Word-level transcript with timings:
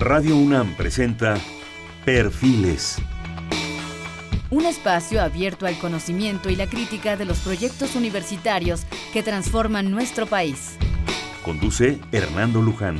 Radio 0.00 0.34
UNAM 0.34 0.76
presenta 0.76 1.36
Perfiles. 2.06 2.96
Un 4.48 4.64
espacio 4.64 5.20
abierto 5.20 5.66
al 5.66 5.78
conocimiento 5.78 6.48
y 6.48 6.56
la 6.56 6.66
crítica 6.66 7.18
de 7.18 7.26
los 7.26 7.40
proyectos 7.40 7.96
universitarios 7.96 8.86
que 9.12 9.22
transforman 9.22 9.90
nuestro 9.90 10.26
país. 10.26 10.76
Conduce 11.44 11.98
Hernando 12.12 12.62
Luján. 12.62 12.96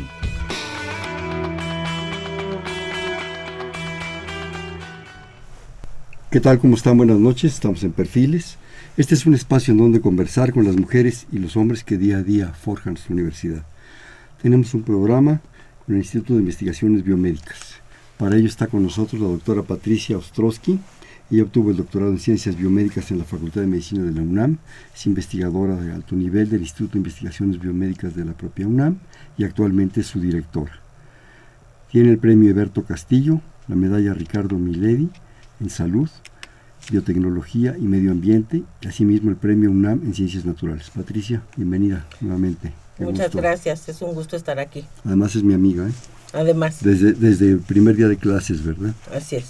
¿Qué 6.31 6.41
tal? 6.41 6.59
¿Cómo 6.59 6.75
están? 6.75 6.99
Buenas 6.99 7.19
noches. 7.19 7.55
Estamos 7.55 7.83
en 7.83 7.93
Perfiles. 7.93 8.59
Este 8.99 9.15
es 9.15 9.25
un 9.25 9.33
espacio 9.33 9.73
en 9.73 9.79
donde 9.79 10.03
conversar 10.03 10.53
con 10.53 10.65
las 10.65 10.77
mujeres 10.77 11.27
y 11.33 11.39
los 11.39 11.57
hombres 11.57 11.83
que 11.83 11.97
día 11.97 12.19
a 12.19 12.23
día 12.23 12.49
forjan 12.49 12.99
su 12.99 13.15
universidad. 13.15 13.65
Tenemos 14.43 14.75
un 14.75 14.83
programa 14.83 15.41
con 15.85 15.95
el 15.95 16.03
Instituto 16.03 16.35
de 16.35 16.41
Investigaciones 16.41 17.05
Biomédicas. 17.05 17.75
Para 18.19 18.37
ello 18.37 18.47
está 18.47 18.67
con 18.67 18.83
nosotros 18.83 19.21
la 19.21 19.29
doctora 19.29 19.63
Patricia 19.63 20.19
Ostrowski. 20.19 20.79
Ella 21.31 21.45
obtuvo 21.45 21.71
el 21.71 21.77
doctorado 21.77 22.11
en 22.13 22.19
Ciencias 22.19 22.57
Biomédicas 22.57 23.11
en 23.11 23.19
la 23.19 23.25
Facultad 23.25 23.61
de 23.61 23.67
Medicina 23.67 24.03
de 24.03 24.13
la 24.13 24.21
UNAM. 24.21 24.59
Es 24.95 25.07
investigadora 25.07 25.77
de 25.77 25.93
alto 25.93 26.17
nivel 26.17 26.51
del 26.51 26.61
Instituto 26.61 26.95
de 26.95 26.99
Investigaciones 26.99 27.61
Biomédicas 27.61 28.15
de 28.15 28.25
la 28.25 28.33
propia 28.33 28.67
UNAM 28.67 28.99
y 29.39 29.45
actualmente 29.45 30.01
es 30.01 30.07
su 30.07 30.21
directora. 30.21 30.81
Tiene 31.91 32.11
el 32.11 32.19
premio 32.19 32.51
Eberto 32.51 32.85
Castillo, 32.85 33.41
la 33.69 33.77
medalla 33.77 34.13
Ricardo 34.13 34.59
Miledi 34.59 35.09
en 35.61 35.71
Salud, 35.71 36.09
Biotecnología 36.91 37.77
y 37.79 37.83
Medio 37.83 38.11
Ambiente, 38.11 38.63
y 38.81 38.87
asimismo 38.87 39.31
el 39.31 39.37
Premio 39.37 39.71
UNAM 39.71 40.03
en 40.05 40.15
Ciencias 40.15 40.45
Naturales. 40.45 40.91
Patricia, 40.91 41.43
bienvenida 41.57 42.07
nuevamente. 42.21 42.73
Muchas 43.01 43.35
gracias, 43.35 43.89
es 43.89 44.03
un 44.03 44.15
gusto 44.15 44.37
estar 44.37 44.59
aquí. 44.59 44.85
Además 45.05 45.35
es 45.37 45.43
mi 45.43 45.55
amiga, 45.55 45.89
¿eh? 45.89 45.93
Además. 46.33 46.79
Desde, 46.83 47.13
desde 47.13 47.51
el 47.51 47.59
primer 47.59 47.97
día 47.97 48.09
de 48.09 48.17
clases, 48.17 48.65
¿verdad? 48.65 48.95
Así 49.15 49.37
es. 49.37 49.47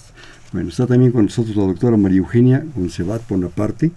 Bueno, 0.52 0.70
está 0.70 0.86
también 0.86 1.12
con 1.12 1.24
nosotros 1.24 1.54
la 1.56 1.64
doctora 1.64 1.96
María 1.96 2.18
Eugenia 2.18 2.64
Goncebat 2.74 3.28
Bonaparte. 3.28 3.92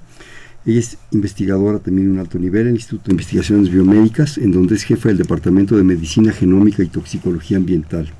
Ella 0.66 0.80
es 0.80 0.98
investigadora 1.12 1.80
también 1.80 2.08
en 2.08 2.14
un 2.14 2.20
alto 2.20 2.38
nivel 2.40 2.64
en 2.64 2.68
el 2.70 2.76
Instituto 2.76 3.06
de 3.06 3.14
Investigaciones 3.14 3.70
Biomédicas, 3.70 4.38
en 4.38 4.52
donde 4.52 4.76
es 4.76 4.84
jefa 4.84 5.10
del 5.10 5.18
Departamento 5.18 5.76
de 5.76 5.84
Medicina 5.84 6.32
Genómica 6.32 6.84
y 6.84 6.88
Toxicología 6.88 7.58
Ambiental 7.58 8.12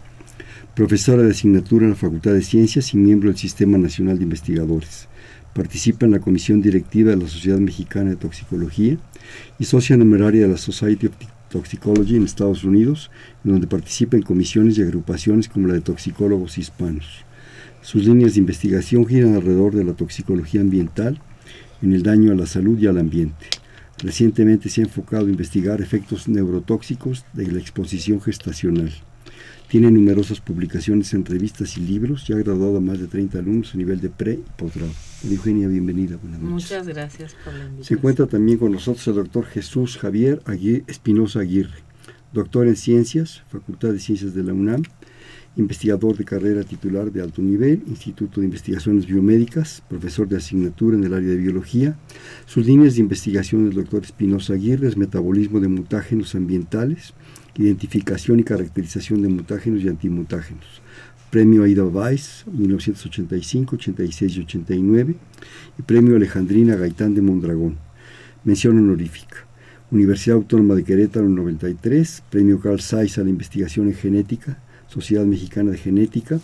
profesora 0.74 1.22
de 1.22 1.32
asignatura 1.32 1.86
en 1.86 1.92
la 1.92 1.96
Facultad 1.96 2.34
de 2.34 2.42
Ciencias 2.42 2.94
y 2.94 2.98
miembro 2.98 3.30
del 3.30 3.38
Sistema 3.38 3.78
Nacional 3.78 4.18
de 4.18 4.24
Investigadores. 4.24 5.08
Participa 5.54 6.06
en 6.06 6.14
la 6.14 6.20
Comisión 6.20 6.62
Directiva 6.62 7.12
de 7.12 7.18
la 7.18 7.28
Sociedad 7.28 7.60
Mexicana 7.60 8.10
de 8.10 8.16
Toxicología 8.16 8.98
y 9.60 9.66
socia 9.66 9.98
numeraria 9.98 10.44
de 10.44 10.54
la 10.54 10.58
Society 10.58 11.08
of 11.08 11.14
Toxicology 11.50 12.16
en 12.16 12.24
Estados 12.24 12.64
Unidos, 12.64 13.12
en 13.46 13.52
donde 13.52 13.68
participa 13.68 14.18
en 14.18 14.24
comisiones 14.24 14.78
y 14.78 14.82
agrupaciones 14.82 15.48
como 15.48 15.68
la 15.68 15.76
de 15.76 15.82
toxicólogos 15.82 16.58
hispanos. 16.58 17.26
Sus 17.82 18.06
líneas 18.06 18.34
de 18.34 18.40
investigación 18.40 19.06
giran 19.06 19.36
alrededor 19.36 19.76
de 19.76 19.84
la 19.84 19.94
toxicología 19.94 20.62
ambiental, 20.62 21.20
en 21.82 21.94
el 21.94 22.02
daño 22.02 22.32
a 22.32 22.36
la 22.36 22.46
salud 22.46 22.80
y 22.80 22.88
al 22.88 22.98
ambiente. 22.98 23.46
Recientemente 24.00 24.70
se 24.70 24.82
ha 24.82 24.86
enfocado 24.86 25.28
a 25.28 25.30
investigar 25.30 25.82
efectos 25.82 26.28
neurotóxicos 26.28 27.26
de 27.34 27.52
la 27.52 27.60
exposición 27.60 28.22
gestacional. 28.22 28.92
Tiene 29.74 29.90
numerosas 29.90 30.40
publicaciones 30.40 31.16
en 31.16 31.26
revistas 31.26 31.78
y 31.78 31.82
libros 31.82 32.30
y 32.30 32.34
ha 32.34 32.36
graduado 32.36 32.78
a 32.78 32.80
más 32.80 33.00
de 33.00 33.08
30 33.08 33.40
alumnos 33.40 33.74
a 33.74 33.78
nivel 33.80 34.00
de 34.00 34.10
pre 34.12 34.34
y 34.34 34.44
posgrado. 34.56 34.92
Eugenia, 35.28 35.68
bienvenida. 35.68 36.16
Buenas 36.18 36.42
noches. 36.42 36.54
Muchas 36.54 36.88
gracias 36.88 37.36
por 37.44 37.56
la 37.56 37.64
invitación. 37.64 37.84
Se 37.84 37.94
encuentra 37.96 38.28
también 38.28 38.60
con 38.60 38.72
nosotros 38.72 39.08
el 39.08 39.16
doctor 39.16 39.46
Jesús 39.46 39.98
Javier 39.98 40.44
Espinosa 40.86 41.40
Aguirre, 41.40 41.74
doctor 42.34 42.68
en 42.68 42.76
Ciencias, 42.76 43.42
Facultad 43.50 43.94
de 43.94 44.00
Ciencias 44.00 44.36
de 44.36 44.44
la 44.44 44.54
UNAM, 44.54 44.84
investigador 45.56 46.18
de 46.18 46.24
carrera 46.24 46.64
titular 46.64 47.12
de 47.12 47.24
alto 47.24 47.42
nivel, 47.42 47.82
Instituto 47.88 48.42
de 48.42 48.46
Investigaciones 48.46 49.08
Biomédicas, 49.08 49.82
profesor 49.90 50.28
de 50.28 50.38
asignatura 50.38 50.98
en 50.98 51.04
el 51.04 51.16
área 51.16 51.30
de 51.30 51.38
biología. 51.38 51.98
Sus 52.46 52.68
líneas 52.68 52.94
de 52.94 53.02
investigación 53.02 53.66
del 53.66 53.74
doctor 53.74 54.04
Espinosa 54.04 54.54
Aguirre 54.54 54.88
es 54.88 54.98
metabolismo 54.98 55.60
de 55.60 55.68
mutágenos 55.68 56.36
ambientales, 56.36 57.16
identificación 57.56 58.40
y 58.40 58.44
caracterización 58.44 59.22
de 59.22 59.30
mutágenos 59.30 59.84
y 59.84 59.90
antimutágenos. 59.90 60.66
Premio 61.30 61.64
Aida 61.64 61.84
Weiss, 61.84 62.46
1985, 62.52 63.76
86 63.76 64.38
y 64.38 64.40
89, 64.42 65.16
y 65.80 65.82
Premio 65.82 66.16
Alejandrina 66.16 66.76
Gaitán 66.76 67.16
de 67.16 67.22
Mondragón. 67.22 67.78
Mención 68.44 68.78
honorífica. 68.78 69.38
Universidad 69.90 70.38
Autónoma 70.38 70.76
de 70.76 70.84
Querétaro, 70.84 71.30
93, 71.30 72.24
Premio 72.30 72.60
Carl 72.60 72.82
Zeiss 72.82 73.18
a 73.18 73.24
la 73.24 73.30
investigación 73.30 73.88
en 73.88 73.96
genética, 73.96 74.60
Sociedad 74.88 75.26
Mexicana 75.26 75.72
de 75.72 75.78
Genética, 75.78 76.40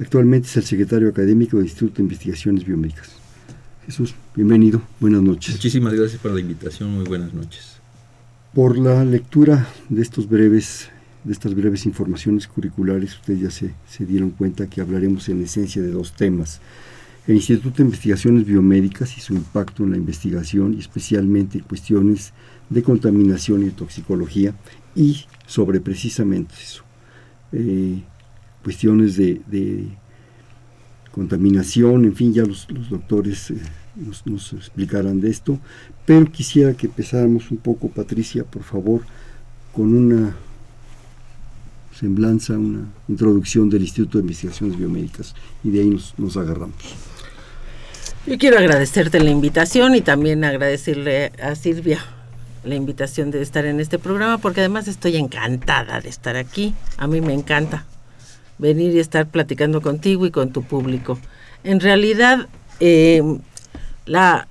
actualmente 0.00 0.48
es 0.48 0.56
el 0.56 0.64
secretario 0.64 1.08
académico 1.08 1.56
del 1.56 1.66
Instituto 1.66 1.96
de 1.96 2.02
Investigaciones 2.04 2.64
Biomédicas. 2.64 3.10
Jesús, 3.86 4.14
bienvenido, 4.34 4.82
buenas 4.98 5.22
noches. 5.22 5.54
Muchísimas 5.54 5.92
gracias 5.92 6.20
por 6.20 6.32
la 6.32 6.40
invitación, 6.40 6.90
muy 6.90 7.04
buenas 7.04 7.34
noches. 7.34 7.73
Por 8.54 8.78
la 8.78 9.04
lectura 9.04 9.66
de 9.88 10.00
estos 10.00 10.28
breves, 10.28 10.88
de 11.24 11.32
estas 11.32 11.56
breves 11.56 11.86
informaciones 11.86 12.46
curriculares, 12.46 13.14
ustedes 13.14 13.40
ya 13.40 13.50
se, 13.50 14.06
dieron 14.06 14.30
cuenta 14.30 14.68
que 14.68 14.80
hablaremos 14.80 15.28
en 15.28 15.42
esencia 15.42 15.82
de 15.82 15.90
dos 15.90 16.12
temas. 16.12 16.60
El 17.26 17.34
Instituto 17.34 17.78
de 17.78 17.82
Investigaciones 17.82 18.46
Biomédicas 18.46 19.18
y 19.18 19.20
su 19.20 19.34
impacto 19.34 19.82
en 19.82 19.90
la 19.90 19.96
investigación, 19.96 20.74
y 20.74 20.78
especialmente 20.78 21.62
cuestiones 21.62 22.32
de 22.70 22.84
contaminación 22.84 23.66
y 23.66 23.70
toxicología, 23.70 24.54
y 24.94 25.24
sobre 25.46 25.80
precisamente 25.80 26.54
eso, 26.62 26.84
eh, 27.50 28.02
cuestiones 28.62 29.16
de, 29.16 29.88
contaminación, 31.10 32.04
en 32.04 32.14
fin, 32.14 32.32
ya 32.32 32.44
los, 32.44 32.70
los 32.70 32.88
doctores 32.88 33.50
eh, 33.50 33.56
nos, 33.96 34.26
nos, 34.26 34.52
explicarán 34.52 35.20
de 35.20 35.30
esto, 35.30 35.58
pero 36.04 36.30
quisiera 36.30 36.74
que 36.74 36.86
empezáramos 36.86 37.50
un 37.50 37.58
poco, 37.58 37.88
Patricia, 37.88 38.44
por 38.44 38.62
favor, 38.62 39.02
con 39.72 39.94
una 39.94 40.36
semblanza, 41.98 42.54
una 42.54 42.86
introducción 43.08 43.70
del 43.70 43.82
Instituto 43.82 44.18
de 44.18 44.22
Investigaciones 44.22 44.76
Biomédicas 44.76 45.34
y 45.62 45.70
de 45.70 45.80
ahí 45.80 45.90
nos, 45.90 46.14
nos 46.18 46.36
agarramos. 46.36 46.76
Yo 48.26 48.38
quiero 48.38 48.58
agradecerte 48.58 49.20
la 49.20 49.30
invitación 49.30 49.94
y 49.94 50.00
también 50.00 50.44
agradecerle 50.44 51.32
a 51.42 51.54
Silvia 51.54 52.00
la 52.64 52.74
invitación 52.74 53.30
de 53.30 53.42
estar 53.42 53.66
en 53.66 53.80
este 53.80 53.98
programa 53.98 54.38
porque 54.38 54.60
además 54.60 54.88
estoy 54.88 55.16
encantada 55.16 56.00
de 56.00 56.08
estar 56.08 56.36
aquí. 56.36 56.74
A 56.96 57.06
mí 57.06 57.20
me 57.20 57.34
encanta 57.34 57.84
venir 58.58 58.94
y 58.94 58.98
estar 58.98 59.26
platicando 59.26 59.82
contigo 59.82 60.26
y 60.26 60.30
con 60.30 60.50
tu 60.50 60.62
público. 60.62 61.18
En 61.62 61.80
realidad, 61.80 62.48
eh, 62.80 63.22
la 64.06 64.48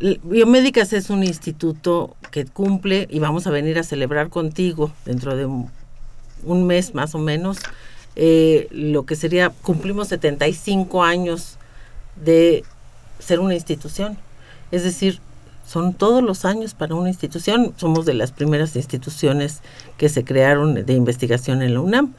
Biomédicas 0.00 0.94
es 0.94 1.10
un 1.10 1.22
instituto 1.22 2.16
que 2.30 2.46
cumple 2.46 3.06
y 3.10 3.18
vamos 3.18 3.46
a 3.46 3.50
venir 3.50 3.78
a 3.78 3.82
celebrar 3.82 4.30
contigo 4.30 4.90
dentro 5.04 5.36
de 5.36 5.44
un, 5.44 6.66
mes 6.66 6.94
más 6.94 7.14
o 7.14 7.18
menos 7.18 7.58
eh, 8.16 8.66
lo 8.70 9.04
que 9.04 9.14
sería, 9.14 9.50
cumplimos 9.50 10.08
75 10.08 11.02
años 11.02 11.58
de 12.16 12.64
ser 13.18 13.40
una 13.40 13.54
institución. 13.54 14.16
Es 14.70 14.84
decir, 14.84 15.20
son 15.66 15.92
todos 15.92 16.22
los 16.22 16.46
años 16.46 16.72
para 16.72 16.94
una 16.94 17.10
institución. 17.10 17.74
Somos 17.76 18.06
de 18.06 18.14
las 18.14 18.32
primeras 18.32 18.74
instituciones 18.76 19.60
que 19.98 20.08
se 20.08 20.24
crearon 20.24 20.86
de 20.86 20.92
investigación 20.94 21.60
en 21.60 21.74
la 21.74 21.80
UNAM. 21.80 22.14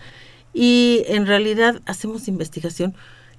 Y 0.54 1.04
en 1.08 1.26
realidad 1.26 1.82
hacemos 1.88 2.28
investigación 2.28 2.94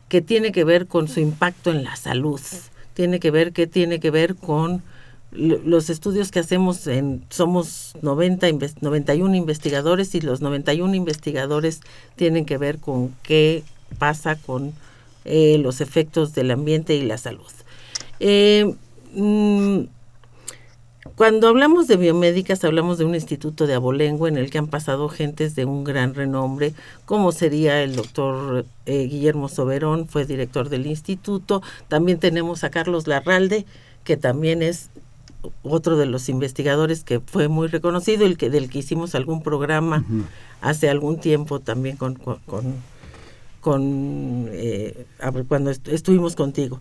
que 0.09 0.21
tiene 0.21 0.51
que 0.51 0.65
ver 0.65 0.89
con 0.89 1.07
su 1.07 1.21
impacto 1.21 1.71
en 1.71 1.85
la 1.85 1.95
salud 1.95 2.41
tiene 2.95 3.21
que 3.21 3.31
ver, 3.31 3.53
qué 3.53 3.67
tiene 3.67 4.01
que 4.01 4.11
ver 4.11 4.35
con 4.35 4.83
los 5.33 5.89
estudios 5.89 6.31
que 6.31 6.41
hacemos 6.41 6.87
en 6.87 7.25
somos 7.31 7.95
90 8.03 8.49
91 8.83 9.35
investigadores 9.35 10.15
y 10.15 10.21
los 10.21 10.43
91 10.43 10.95
investigadores 10.95 11.81
tienen 12.17 12.45
que 12.45 12.59
ver 12.59 12.79
con 12.79 13.15
qué 13.23 13.63
pasa 13.99 14.37
con 14.37 14.75
eh, 15.25 15.57
los 15.59 15.81
efectos 15.81 16.35
del 16.35 16.51
ambiente 16.51 16.95
y 16.95 17.03
la 17.03 17.17
salud. 17.17 17.51
Eh, 18.21 18.75
mm, 19.15 19.85
cuando 21.17 21.49
hablamos 21.49 21.89
de 21.89 21.97
biomédicas, 21.97 22.65
hablamos 22.65 22.99
de 22.99 23.05
un 23.05 23.15
instituto 23.15 23.67
de 23.67 23.75
abolengo 23.75 24.29
en 24.29 24.37
el 24.37 24.51
que 24.51 24.59
han 24.59 24.69
pasado 24.69 25.09
gentes 25.09 25.55
de 25.57 25.65
un 25.65 25.83
gran 25.83 26.15
renombre, 26.15 26.75
como 27.07 27.33
sería 27.33 27.83
el 27.83 27.97
doctor 27.97 28.65
eh, 28.87 29.07
Guillermo 29.07 29.49
Soberón, 29.49 30.07
fue 30.07 30.25
director 30.27 30.69
del 30.69 30.87
instituto. 30.87 31.61
También 31.89 32.19
tenemos 32.19 32.63
a 32.63 32.71
Carlos 32.71 33.09
Larralde, 33.09 33.67
que 34.05 34.17
también 34.17 34.63
es 34.63 34.91
otro 35.65 35.97
de 35.97 36.07
los 36.07 36.29
investigadores 36.29 37.03
que 37.03 37.19
fue 37.19 37.49
muy 37.49 37.67
reconocido, 37.67 38.25
el 38.25 38.37
que 38.37 38.49
del 38.49 38.71
que 38.71 38.79
hicimos 38.79 39.17
algún 39.17 39.43
programa 39.43 40.05
hace 40.61 40.89
algún 40.89 41.19
tiempo 41.19 41.59
también 41.59 41.97
con, 41.97 42.15
con, 42.15 42.77
con, 43.61 44.49
eh, 44.53 45.05
cuando 45.49 45.71
estuvimos 45.71 46.37
contigo. 46.37 46.81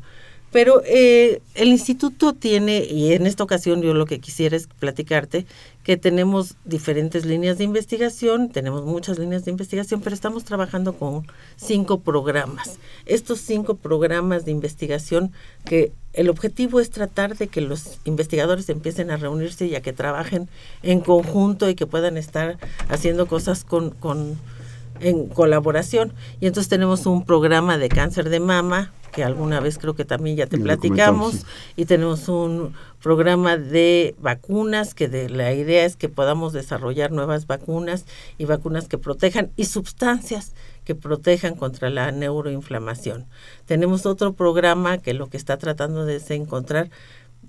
Pero 0.51 0.81
eh, 0.85 1.41
el 1.55 1.69
instituto 1.69 2.33
tiene, 2.33 2.83
y 2.83 3.13
en 3.13 3.25
esta 3.25 3.43
ocasión 3.43 3.81
yo 3.81 3.93
lo 3.93 4.05
que 4.05 4.19
quisiera 4.19 4.57
es 4.57 4.67
platicarte, 4.67 5.45
que 5.83 5.97
tenemos 5.97 6.55
diferentes 6.65 7.25
líneas 7.25 7.57
de 7.57 7.63
investigación, 7.63 8.49
tenemos 8.49 8.85
muchas 8.85 9.17
líneas 9.17 9.45
de 9.45 9.51
investigación, 9.51 10.01
pero 10.01 10.13
estamos 10.13 10.43
trabajando 10.43 10.93
con 10.93 11.25
cinco 11.55 12.01
programas. 12.01 12.77
Estos 13.05 13.39
cinco 13.39 13.75
programas 13.75 14.45
de 14.45 14.51
investigación 14.51 15.31
que 15.65 15.93
el 16.13 16.29
objetivo 16.29 16.81
es 16.81 16.91
tratar 16.91 17.37
de 17.37 17.47
que 17.47 17.61
los 17.61 17.99
investigadores 18.03 18.67
empiecen 18.69 19.09
a 19.09 19.17
reunirse 19.17 19.65
y 19.65 19.75
a 19.75 19.81
que 19.81 19.93
trabajen 19.93 20.49
en 20.83 20.99
conjunto 20.99 21.69
y 21.69 21.75
que 21.75 21.87
puedan 21.87 22.17
estar 22.17 22.57
haciendo 22.89 23.25
cosas 23.25 23.63
con, 23.63 23.91
con 23.91 24.37
en 25.01 25.27
colaboración. 25.27 26.13
Y 26.39 26.47
entonces 26.47 26.69
tenemos 26.69 27.05
un 27.05 27.25
programa 27.25 27.77
de 27.77 27.89
cáncer 27.89 28.29
de 28.29 28.39
mama, 28.39 28.91
que 29.11 29.23
alguna 29.23 29.59
vez 29.59 29.77
creo 29.77 29.93
que 29.93 30.05
también 30.05 30.37
ya 30.37 30.47
te 30.47 30.57
platicamos, 30.57 31.45
y 31.75 31.85
tenemos 31.85 32.29
un 32.29 32.73
programa 33.01 33.57
de 33.57 34.15
vacunas, 34.19 34.93
que 34.93 35.09
de, 35.09 35.29
la 35.29 35.53
idea 35.53 35.85
es 35.85 35.95
que 35.97 36.07
podamos 36.07 36.53
desarrollar 36.53 37.11
nuevas 37.11 37.45
vacunas 37.45 38.05
y 38.37 38.45
vacunas 38.45 38.87
que 38.87 38.97
protejan 38.97 39.51
y 39.57 39.65
sustancias 39.65 40.53
que 40.85 40.95
protejan 40.95 41.55
contra 41.55 41.89
la 41.89 42.11
neuroinflamación. 42.11 43.27
Tenemos 43.65 44.05
otro 44.05 44.33
programa 44.33 44.97
que 44.97 45.13
lo 45.13 45.27
que 45.27 45.37
está 45.37 45.57
tratando 45.57 46.05
de 46.05 46.15
es 46.15 46.31
encontrar 46.31 46.89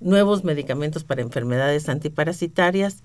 nuevos 0.01 0.45
medicamentos 0.45 1.05
para 1.05 1.23
enfermedades 1.23 1.89
antiparasitarias. 1.89 3.03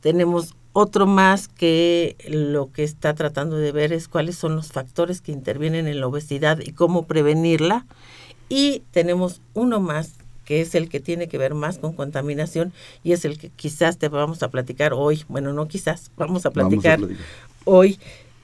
Tenemos 0.00 0.54
otro 0.78 1.06
más 1.06 1.48
que 1.48 2.16
lo 2.28 2.70
que 2.70 2.84
está 2.84 3.14
tratando 3.14 3.56
de 3.56 3.72
ver 3.72 3.94
es 3.94 4.08
cuáles 4.08 4.36
son 4.36 4.56
los 4.56 4.72
factores 4.72 5.22
que 5.22 5.32
intervienen 5.32 5.86
en 5.86 6.00
la 6.00 6.06
obesidad 6.06 6.58
y 6.60 6.72
cómo 6.72 7.06
prevenirla. 7.06 7.86
Y 8.50 8.82
tenemos 8.90 9.40
uno 9.54 9.80
más 9.80 10.16
que 10.44 10.60
es 10.60 10.74
el 10.74 10.90
que 10.90 11.00
tiene 11.00 11.28
que 11.28 11.38
ver 11.38 11.54
más 11.54 11.78
con 11.78 11.94
contaminación 11.94 12.74
y 13.02 13.12
es 13.12 13.24
el 13.24 13.38
que 13.38 13.48
quizás 13.48 13.96
te 13.96 14.10
vamos 14.10 14.42
a 14.42 14.50
platicar 14.50 14.92
hoy. 14.92 15.24
Bueno, 15.28 15.54
no 15.54 15.66
quizás, 15.66 16.10
vamos 16.14 16.44
a 16.44 16.50
platicar, 16.50 17.00
hoy 17.64 17.98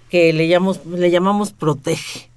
que 0.09 0.33
le 0.33 0.49
llamamos, 0.49 0.87
le 0.87 1.11
llamamos 1.11 1.53
Protege. 1.53 2.31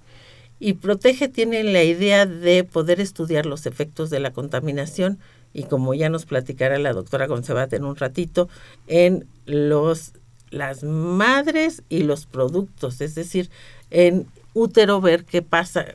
Y 0.60 0.74
Protege 0.74 1.30
tiene 1.30 1.64
la 1.64 1.84
idea 1.86 2.26
de 2.26 2.66
poder 2.66 3.00
estudiar 3.00 3.46
los 3.46 3.66
efectos 3.66 4.10
de 4.10 4.20
la 4.20 4.34
contaminación 4.34 5.20
y 5.56 5.64
como 5.64 5.94
ya 5.94 6.10
nos 6.10 6.26
platicará 6.26 6.78
la 6.78 6.92
doctora 6.92 7.28
Gonzabat 7.28 7.72
en 7.74 7.86
un 7.86 7.96
ratito, 7.96 8.50
en 8.88 9.26
los 9.46 10.12
las 10.52 10.84
madres 10.84 11.82
y 11.90 12.04
los 12.04 12.26
productos, 12.26 13.02
es 13.02 13.16
decir, 13.16 13.50
en 13.90 14.28
útero 14.54 15.02
ver 15.02 15.24
qué 15.24 15.42
pasa, 15.42 15.86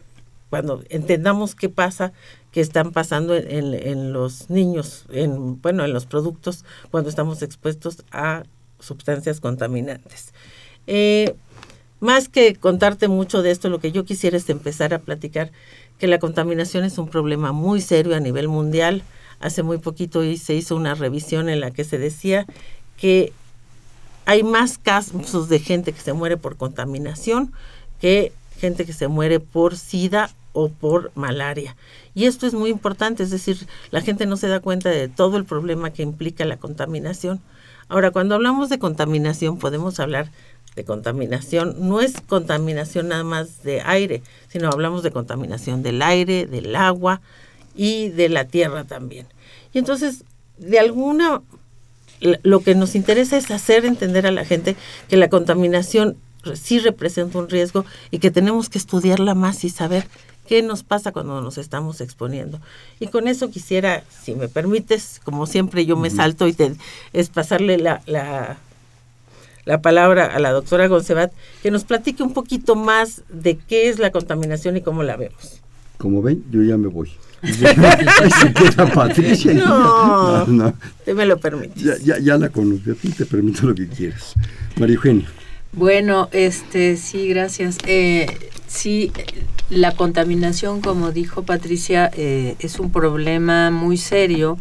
cuando 0.48 0.82
entendamos 0.88 1.54
qué 1.54 1.68
pasa, 1.68 2.12
qué 2.52 2.60
están 2.60 2.90
pasando 2.90 3.36
en, 3.36 3.74
en, 3.74 4.12
los 4.12 4.50
niños, 4.50 5.04
en, 5.10 5.60
bueno, 5.60 5.84
en 5.84 5.92
los 5.92 6.06
productos, 6.06 6.64
cuando 6.90 7.08
estamos 7.08 7.42
expuestos 7.42 8.02
a 8.10 8.42
sustancias 8.80 9.40
contaminantes. 9.40 10.32
Eh, 10.86 11.34
más 12.00 12.28
que 12.28 12.56
contarte 12.56 13.08
mucho 13.08 13.42
de 13.42 13.50
esto, 13.50 13.68
lo 13.68 13.78
que 13.78 13.92
yo 13.92 14.04
quisiera 14.04 14.36
es 14.36 14.48
empezar 14.48 14.94
a 14.94 14.98
platicar 15.00 15.52
que 15.98 16.06
la 16.06 16.18
contaminación 16.18 16.84
es 16.84 16.98
un 16.98 17.08
problema 17.08 17.52
muy 17.52 17.80
serio 17.80 18.16
a 18.16 18.20
nivel 18.20 18.48
mundial 18.48 19.04
hace 19.40 19.62
muy 19.62 19.78
poquito 19.78 20.22
se 20.36 20.54
hizo 20.54 20.76
una 20.76 20.94
revisión 20.94 21.48
en 21.48 21.60
la 21.60 21.70
que 21.70 21.84
se 21.84 21.98
decía 21.98 22.46
que 22.96 23.32
hay 24.26 24.42
más 24.42 24.78
casos 24.78 25.48
de 25.48 25.58
gente 25.58 25.92
que 25.92 26.00
se 26.00 26.12
muere 26.12 26.36
por 26.36 26.56
contaminación 26.56 27.52
que 28.00 28.32
gente 28.58 28.84
que 28.86 28.92
se 28.92 29.08
muere 29.08 29.40
por 29.40 29.76
SIDA 29.76 30.30
o 30.52 30.68
por 30.68 31.10
malaria. 31.14 31.76
Y 32.14 32.26
esto 32.26 32.46
es 32.46 32.54
muy 32.54 32.70
importante, 32.70 33.22
es 33.22 33.30
decir, 33.30 33.66
la 33.90 34.00
gente 34.00 34.26
no 34.26 34.36
se 34.36 34.48
da 34.48 34.60
cuenta 34.60 34.90
de 34.90 35.08
todo 35.08 35.36
el 35.36 35.44
problema 35.44 35.90
que 35.90 36.02
implica 36.02 36.44
la 36.44 36.58
contaminación. 36.58 37.40
Ahora, 37.88 38.10
cuando 38.10 38.34
hablamos 38.34 38.68
de 38.68 38.78
contaminación, 38.78 39.58
podemos 39.58 39.98
hablar 40.00 40.30
de 40.76 40.84
contaminación, 40.84 41.88
no 41.88 42.00
es 42.00 42.20
contaminación 42.20 43.08
nada 43.08 43.24
más 43.24 43.62
de 43.62 43.80
aire, 43.80 44.22
sino 44.48 44.68
hablamos 44.68 45.02
de 45.02 45.10
contaminación 45.10 45.82
del 45.82 46.02
aire, 46.02 46.46
del 46.46 46.76
agua, 46.76 47.20
y 47.74 48.08
de 48.08 48.28
la 48.28 48.44
tierra 48.44 48.84
también. 48.84 49.26
Y 49.72 49.78
entonces, 49.78 50.24
de 50.58 50.78
alguna, 50.78 51.42
lo 52.20 52.60
que 52.60 52.74
nos 52.74 52.94
interesa 52.94 53.36
es 53.36 53.50
hacer 53.50 53.84
entender 53.84 54.26
a 54.26 54.32
la 54.32 54.44
gente 54.44 54.76
que 55.08 55.16
la 55.16 55.28
contaminación 55.28 56.16
sí 56.54 56.78
representa 56.78 57.38
un 57.38 57.48
riesgo 57.48 57.84
y 58.10 58.18
que 58.18 58.30
tenemos 58.30 58.68
que 58.68 58.78
estudiarla 58.78 59.34
más 59.34 59.64
y 59.64 59.70
saber 59.70 60.06
qué 60.46 60.62
nos 60.62 60.82
pasa 60.82 61.12
cuando 61.12 61.40
nos 61.40 61.58
estamos 61.58 62.00
exponiendo. 62.00 62.60
Y 62.98 63.06
con 63.06 63.28
eso 63.28 63.50
quisiera, 63.50 64.02
si 64.10 64.34
me 64.34 64.48
permites, 64.48 65.20
como 65.22 65.46
siempre 65.46 65.86
yo 65.86 65.96
me 65.96 66.10
salto 66.10 66.48
y 66.48 66.52
te, 66.52 66.74
es 67.12 67.28
pasarle 67.28 67.78
la, 67.78 68.02
la, 68.06 68.58
la 69.64 69.80
palabra 69.80 70.26
a 70.26 70.40
la 70.40 70.50
doctora 70.50 70.88
Goncebat, 70.88 71.32
que 71.62 71.70
nos 71.70 71.84
platique 71.84 72.22
un 72.22 72.32
poquito 72.32 72.74
más 72.74 73.22
de 73.28 73.56
qué 73.56 73.88
es 73.88 73.98
la 73.98 74.10
contaminación 74.10 74.76
y 74.76 74.80
cómo 74.80 75.02
la 75.02 75.16
vemos. 75.16 75.60
Como 75.98 76.22
ven, 76.22 76.42
yo 76.50 76.62
ya 76.62 76.76
me 76.76 76.88
voy. 76.88 77.12
Patricia. 78.94 79.54
No, 79.54 80.46
no, 80.46 80.74
te 81.04 81.14
me 81.14 81.26
lo 81.26 81.38
permites. 81.38 81.82
Ya, 81.82 81.94
ya, 82.02 82.18
ya 82.18 82.38
la 82.38 82.48
conozco, 82.50 82.92
a 82.92 82.94
ti 82.94 83.08
te 83.10 83.26
permito 83.26 83.66
lo 83.66 83.74
que 83.74 83.88
quieras. 83.88 84.34
María 84.78 84.96
Eugenia. 84.96 85.28
Bueno, 85.72 86.28
este, 86.32 86.96
sí, 86.96 87.28
gracias. 87.28 87.78
Eh, 87.86 88.50
sí, 88.66 89.12
la 89.68 89.94
contaminación, 89.94 90.80
como 90.80 91.12
dijo 91.12 91.44
Patricia, 91.44 92.10
eh, 92.14 92.56
es 92.58 92.80
un 92.80 92.90
problema 92.90 93.70
muy 93.70 93.96
serio 93.96 94.58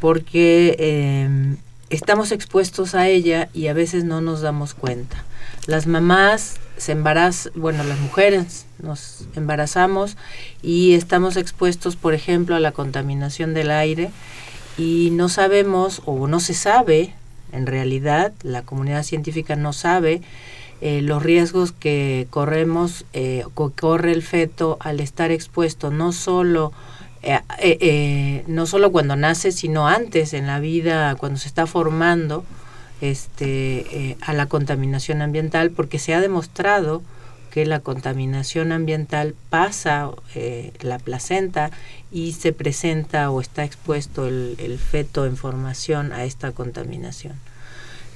porque 0.00 0.76
eh, 0.78 1.56
estamos 1.90 2.30
expuestos 2.30 2.94
a 2.94 3.08
ella 3.08 3.48
y 3.52 3.66
a 3.66 3.72
veces 3.72 4.04
no 4.04 4.20
nos 4.20 4.42
damos 4.42 4.74
cuenta. 4.74 5.24
Las 5.66 5.86
mamás 5.86 6.60
se 6.76 6.92
embarazan, 6.92 7.52
bueno, 7.54 7.84
las 7.84 7.98
mujeres 7.98 8.66
nos 8.82 9.26
embarazamos 9.36 10.16
y 10.62 10.94
estamos 10.94 11.36
expuestos, 11.36 11.96
por 11.96 12.14
ejemplo, 12.14 12.56
a 12.56 12.60
la 12.60 12.72
contaminación 12.72 13.54
del 13.54 13.70
aire 13.70 14.10
y 14.76 15.10
no 15.12 15.28
sabemos 15.28 16.02
o 16.04 16.26
no 16.26 16.40
se 16.40 16.54
sabe, 16.54 17.14
en 17.52 17.66
realidad, 17.66 18.32
la 18.42 18.62
comunidad 18.62 19.04
científica 19.04 19.56
no 19.56 19.72
sabe 19.72 20.22
eh, 20.80 21.00
los 21.02 21.22
riesgos 21.22 21.72
que 21.72 22.26
corremos, 22.30 23.04
eh, 23.12 23.44
que 23.56 23.70
corre 23.80 24.12
el 24.12 24.22
feto 24.22 24.76
al 24.80 25.00
estar 25.00 25.30
expuesto 25.30 25.90
no 25.90 26.12
solo 26.12 26.72
eh, 27.26 27.40
eh, 27.58 28.44
no 28.48 28.66
solo 28.66 28.92
cuando 28.92 29.16
nace, 29.16 29.50
sino 29.50 29.88
antes 29.88 30.34
en 30.34 30.46
la 30.46 30.60
vida, 30.60 31.14
cuando 31.14 31.38
se 31.38 31.48
está 31.48 31.66
formando, 31.66 32.44
este, 33.10 34.10
eh, 34.10 34.16
a 34.22 34.32
la 34.32 34.46
contaminación 34.46 35.20
ambiental 35.20 35.70
porque 35.70 35.98
se 35.98 36.14
ha 36.14 36.22
demostrado 36.22 37.02
que 37.50 37.66
la 37.66 37.80
contaminación 37.80 38.72
ambiental 38.72 39.34
pasa 39.50 40.10
eh, 40.34 40.72
la 40.80 40.98
placenta 40.98 41.70
y 42.10 42.32
se 42.32 42.52
presenta 42.54 43.30
o 43.30 43.42
está 43.42 43.62
expuesto 43.62 44.26
el, 44.26 44.78
feto 44.78 45.26
en 45.26 45.36
formación 45.36 46.12
a 46.12 46.24
esta 46.24 46.52
contaminación. 46.52 47.34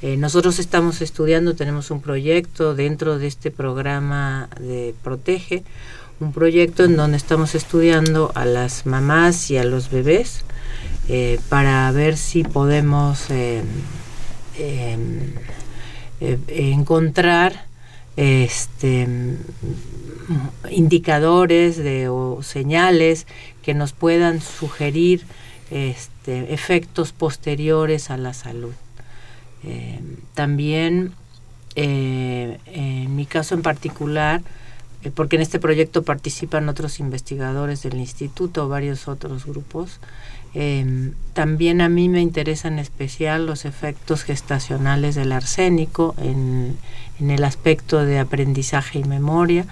Eh, 0.00 0.16
nosotros 0.16 0.58
estamos 0.58 1.02
estudiando, 1.02 1.54
tenemos 1.54 1.90
un 1.90 2.00
proyecto 2.00 2.74
dentro 2.74 3.18
de 3.18 3.26
este 3.26 3.50
programa 3.50 4.48
de 4.58 4.94
Protege, 5.02 5.64
un 6.18 6.32
proyecto 6.32 6.84
en 6.84 6.96
donde 6.96 7.18
estamos 7.18 7.54
estudiando 7.54 8.32
a 8.34 8.46
las 8.46 8.86
mamás 8.86 9.50
y 9.50 9.58
a 9.58 9.64
los 9.64 9.90
bebés 9.90 10.44
para 11.48 11.90
ver 11.92 12.16
si 12.18 12.42
podemos 12.42 13.30
encontrar 16.48 17.66
este, 18.16 19.06
indicadores 20.70 21.80
o 22.08 22.42
señales 22.42 23.26
que 23.62 23.74
nos 23.74 23.92
puedan 23.92 24.40
sugerir 24.40 25.24
este, 25.70 26.52
efectos 26.52 27.12
posteriores 27.12 28.10
a 28.10 28.16
la 28.16 28.32
salud. 28.34 28.72
Em, 29.62 30.16
también, 30.34 31.12
eh, 31.74 32.58
en 32.66 33.14
mi 33.14 33.26
caso 33.26 33.54
en 33.54 33.62
particular, 33.62 34.42
eh, 35.04 35.10
porque 35.14 35.36
en 35.36 35.42
este 35.42 35.58
proyecto 35.58 36.02
participan 36.02 36.68
otros 36.68 37.00
investigadores 37.00 37.82
del 37.82 37.98
instituto, 37.98 38.68
varios 38.68 39.08
otros 39.08 39.46
grupos, 39.46 40.00
Em, 40.54 41.12
también 41.34 41.80
a 41.80 41.88
mí 41.88 42.08
me 42.08 42.20
interesan 42.20 42.74
en 42.74 42.78
especial 42.78 43.46
los 43.46 43.64
efectos 43.64 44.24
gestacionales 44.24 45.14
del 45.14 45.32
arsénico 45.32 46.14
en, 46.18 46.78
el 47.20 47.44
aspecto 47.44 48.04
de 48.04 48.18
aprendizaje 48.18 49.00
y 49.00 49.04
memoria, 49.04 49.66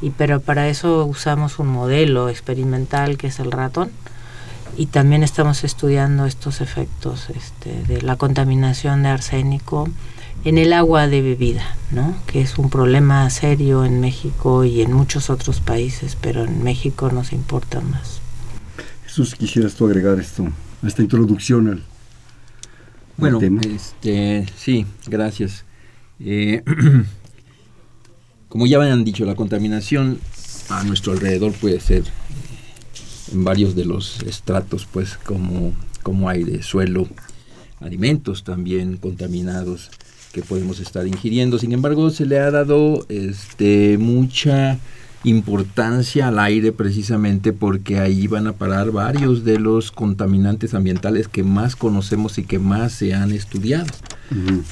y 0.00 0.10
pero 0.10 0.40
para 0.40 0.68
eso 0.68 1.04
usamos 1.06 1.58
un 1.58 1.68
modelo 1.68 2.28
experimental 2.28 3.16
que 3.16 3.28
es 3.28 3.40
el 3.40 3.50
ratón 3.50 3.90
y 4.76 4.86
también 4.86 5.22
estamos 5.22 5.64
estudiando 5.64 6.26
estos 6.26 6.60
efectos 6.60 7.28
este, 7.30 7.82
de 7.84 8.02
la 8.02 8.16
contaminación 8.16 9.02
de 9.02 9.10
arsénico 9.10 9.88
en 10.44 10.58
el 10.58 10.72
agua 10.72 11.08
de 11.08 11.22
bebida, 11.22 11.76
¿no? 11.90 12.14
que 12.26 12.40
es 12.40 12.58
un 12.58 12.68
problema 12.68 13.28
serio 13.30 13.84
en 13.84 14.00
México 14.00 14.64
y 14.64 14.82
en 14.82 14.92
muchos 14.92 15.30
otros 15.30 15.60
países, 15.60 16.16
pero 16.20 16.44
en 16.44 16.62
México 16.62 17.10
nos 17.10 17.32
importa 17.32 17.80
más. 17.80 18.21
Jesús, 19.12 19.34
quisieras 19.34 19.74
tú 19.74 19.84
agregar 19.84 20.18
esto, 20.18 20.48
esta 20.82 21.02
introducción 21.02 21.68
al, 21.68 21.82
bueno, 23.18 23.38
Este, 23.60 24.46
sí, 24.56 24.86
gracias. 25.06 25.66
Eh, 26.18 26.62
como 28.48 28.66
ya 28.66 28.80
han 28.80 29.04
dicho, 29.04 29.26
la 29.26 29.34
contaminación 29.34 30.18
a 30.70 30.82
nuestro 30.84 31.12
alrededor 31.12 31.52
puede 31.52 31.78
ser 31.80 32.04
en 33.30 33.44
varios 33.44 33.76
de 33.76 33.84
los 33.84 34.22
estratos, 34.22 34.88
pues 34.90 35.18
como, 35.18 35.74
como 36.02 36.30
aire, 36.30 36.62
suelo, 36.62 37.06
alimentos 37.80 38.44
también 38.44 38.96
contaminados 38.96 39.90
que 40.32 40.40
podemos 40.40 40.80
estar 40.80 41.06
ingiriendo. 41.06 41.58
Sin 41.58 41.72
embargo, 41.72 42.08
se 42.08 42.24
le 42.24 42.38
ha 42.38 42.50
dado 42.50 43.04
este, 43.10 43.98
mucha 43.98 44.78
importancia 45.24 46.28
al 46.28 46.38
aire 46.38 46.72
precisamente 46.72 47.52
porque 47.52 47.98
ahí 47.98 48.26
van 48.26 48.46
a 48.46 48.52
parar 48.52 48.90
varios 48.90 49.44
de 49.44 49.58
los 49.58 49.92
contaminantes 49.92 50.74
ambientales 50.74 51.28
que 51.28 51.44
más 51.44 51.76
conocemos 51.76 52.38
y 52.38 52.44
que 52.44 52.58
más 52.58 52.92
se 52.92 53.14
han 53.14 53.32
estudiado. 53.32 53.86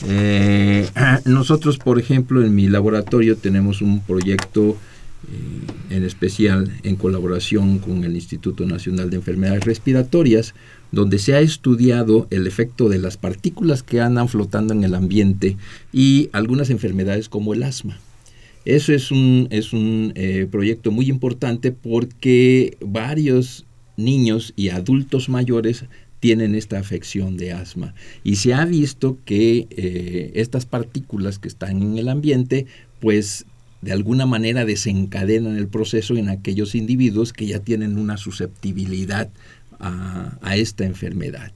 Eh, 0.06 0.88
nosotros, 1.24 1.78
por 1.78 1.98
ejemplo, 1.98 2.44
en 2.44 2.54
mi 2.54 2.68
laboratorio 2.68 3.36
tenemos 3.36 3.82
un 3.82 4.00
proyecto 4.00 4.76
eh, 5.28 5.94
en 5.94 6.04
especial 6.04 6.72
en 6.82 6.96
colaboración 6.96 7.78
con 7.78 8.04
el 8.04 8.14
Instituto 8.14 8.66
Nacional 8.66 9.10
de 9.10 9.16
Enfermedades 9.16 9.64
Respiratorias, 9.64 10.54
donde 10.92 11.18
se 11.18 11.34
ha 11.34 11.40
estudiado 11.40 12.26
el 12.30 12.46
efecto 12.46 12.88
de 12.88 12.98
las 12.98 13.16
partículas 13.16 13.82
que 13.82 14.00
andan 14.00 14.28
flotando 14.28 14.72
en 14.72 14.82
el 14.82 14.94
ambiente 14.94 15.56
y 15.92 16.30
algunas 16.32 16.70
enfermedades 16.70 17.28
como 17.28 17.54
el 17.54 17.62
asma. 17.62 17.98
Eso 18.64 18.92
es 18.92 19.10
un, 19.10 19.48
es 19.50 19.72
un 19.72 20.12
eh, 20.16 20.46
proyecto 20.50 20.90
muy 20.90 21.08
importante 21.08 21.72
porque 21.72 22.76
varios 22.80 23.66
niños 23.96 24.52
y 24.56 24.68
adultos 24.68 25.28
mayores 25.28 25.84
tienen 26.20 26.54
esta 26.54 26.78
afección 26.78 27.36
de 27.38 27.52
asma. 27.52 27.94
Y 28.22 28.36
se 28.36 28.52
ha 28.52 28.64
visto 28.66 29.18
que 29.24 29.66
eh, 29.70 30.32
estas 30.34 30.66
partículas 30.66 31.38
que 31.38 31.48
están 31.48 31.82
en 31.82 31.98
el 31.98 32.08
ambiente, 32.08 32.66
pues 33.00 33.46
de 33.80 33.92
alguna 33.92 34.26
manera 34.26 34.66
desencadenan 34.66 35.56
el 35.56 35.68
proceso 35.68 36.16
en 36.16 36.28
aquellos 36.28 36.74
individuos 36.74 37.32
que 37.32 37.46
ya 37.46 37.60
tienen 37.60 37.98
una 37.98 38.18
susceptibilidad 38.18 39.30
a, 39.78 40.38
a 40.42 40.56
esta 40.56 40.84
enfermedad. 40.84 41.52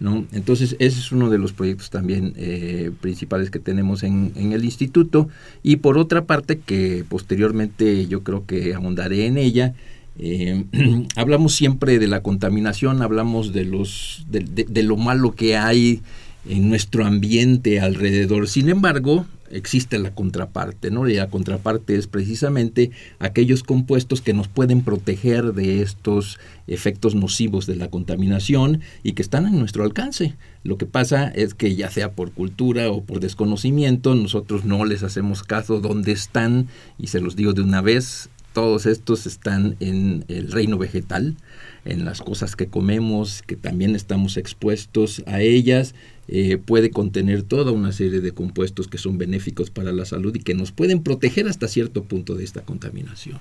¿No? 0.00 0.26
Entonces, 0.32 0.76
ese 0.78 0.98
es 0.98 1.12
uno 1.12 1.30
de 1.30 1.38
los 1.38 1.52
proyectos 1.52 1.90
también 1.90 2.34
eh, 2.36 2.90
principales 3.00 3.50
que 3.50 3.58
tenemos 3.58 4.02
en, 4.02 4.32
en, 4.34 4.52
el 4.52 4.64
instituto. 4.64 5.28
Y 5.62 5.76
por 5.76 5.98
otra 5.98 6.24
parte, 6.24 6.58
que 6.58 7.04
posteriormente 7.08 8.06
yo 8.06 8.22
creo 8.22 8.44
que 8.46 8.74
ahondaré 8.74 9.26
en 9.26 9.38
ella, 9.38 9.74
eh, 10.18 10.64
hablamos 11.16 11.54
siempre 11.54 11.98
de 11.98 12.06
la 12.06 12.22
contaminación, 12.22 13.02
hablamos 13.02 13.52
de, 13.52 13.64
los, 13.64 14.24
de, 14.28 14.82
lo 14.82 14.96
malo 14.96 15.34
que 15.34 15.56
hay 15.56 16.02
en 16.48 16.68
nuestro 16.68 17.04
ambiente 17.04 17.80
alrededor. 17.80 18.48
Sin 18.48 18.68
embargo, 18.68 19.26
existe 19.54 19.98
la 19.98 20.14
contraparte, 20.14 20.90
¿no? 20.90 21.08
Y 21.08 21.14
la 21.14 21.30
contraparte 21.30 21.96
es 21.96 22.06
precisamente 22.06 22.90
aquellos 23.18 23.62
compuestos 23.62 24.20
que 24.20 24.34
nos 24.34 24.48
pueden 24.48 24.82
proteger 24.82 25.54
de 25.54 25.80
estos 25.80 26.38
efectos 26.66 27.14
nocivos 27.14 27.66
de 27.66 27.76
la 27.76 27.88
contaminación 27.88 28.80
y 29.02 29.12
que 29.12 29.22
están 29.22 29.46
en 29.46 29.58
nuestro 29.58 29.84
alcance. 29.84 30.34
Lo 30.62 30.76
que 30.76 30.86
pasa 30.86 31.28
es 31.28 31.54
que 31.54 31.76
ya 31.76 31.90
sea 31.90 32.12
por 32.12 32.32
cultura 32.32 32.90
o 32.90 33.04
por 33.04 33.20
desconocimiento, 33.20 34.14
nosotros 34.14 34.64
no 34.64 34.84
les 34.84 35.02
hacemos 35.02 35.42
caso 35.42 35.80
dónde 35.80 36.12
están 36.12 36.68
y 36.98 37.08
se 37.08 37.20
los 37.20 37.36
digo 37.36 37.52
de 37.52 37.62
una 37.62 37.80
vez, 37.80 38.30
todos 38.52 38.86
estos 38.86 39.26
están 39.26 39.76
en 39.80 40.24
el 40.28 40.50
reino 40.50 40.78
vegetal, 40.78 41.36
en 41.84 42.04
las 42.04 42.20
cosas 42.20 42.56
que 42.56 42.66
comemos, 42.66 43.42
que 43.42 43.56
también 43.56 43.94
estamos 43.94 44.36
expuestos 44.36 45.22
a 45.26 45.40
ellas 45.40 45.94
eh, 46.26 46.56
puede 46.56 46.90
contener 46.90 47.42
toda 47.42 47.72
una 47.72 47.92
serie 47.92 48.20
de 48.20 48.32
compuestos 48.32 48.88
que 48.88 48.96
son 48.96 49.18
benéficos 49.18 49.70
para 49.70 49.92
la 49.92 50.06
salud 50.06 50.34
y 50.34 50.40
que 50.40 50.54
nos 50.54 50.72
pueden 50.72 51.02
proteger 51.02 51.48
hasta 51.48 51.68
cierto 51.68 52.04
punto 52.04 52.34
de 52.34 52.44
esta 52.44 52.62
contaminación. 52.62 53.38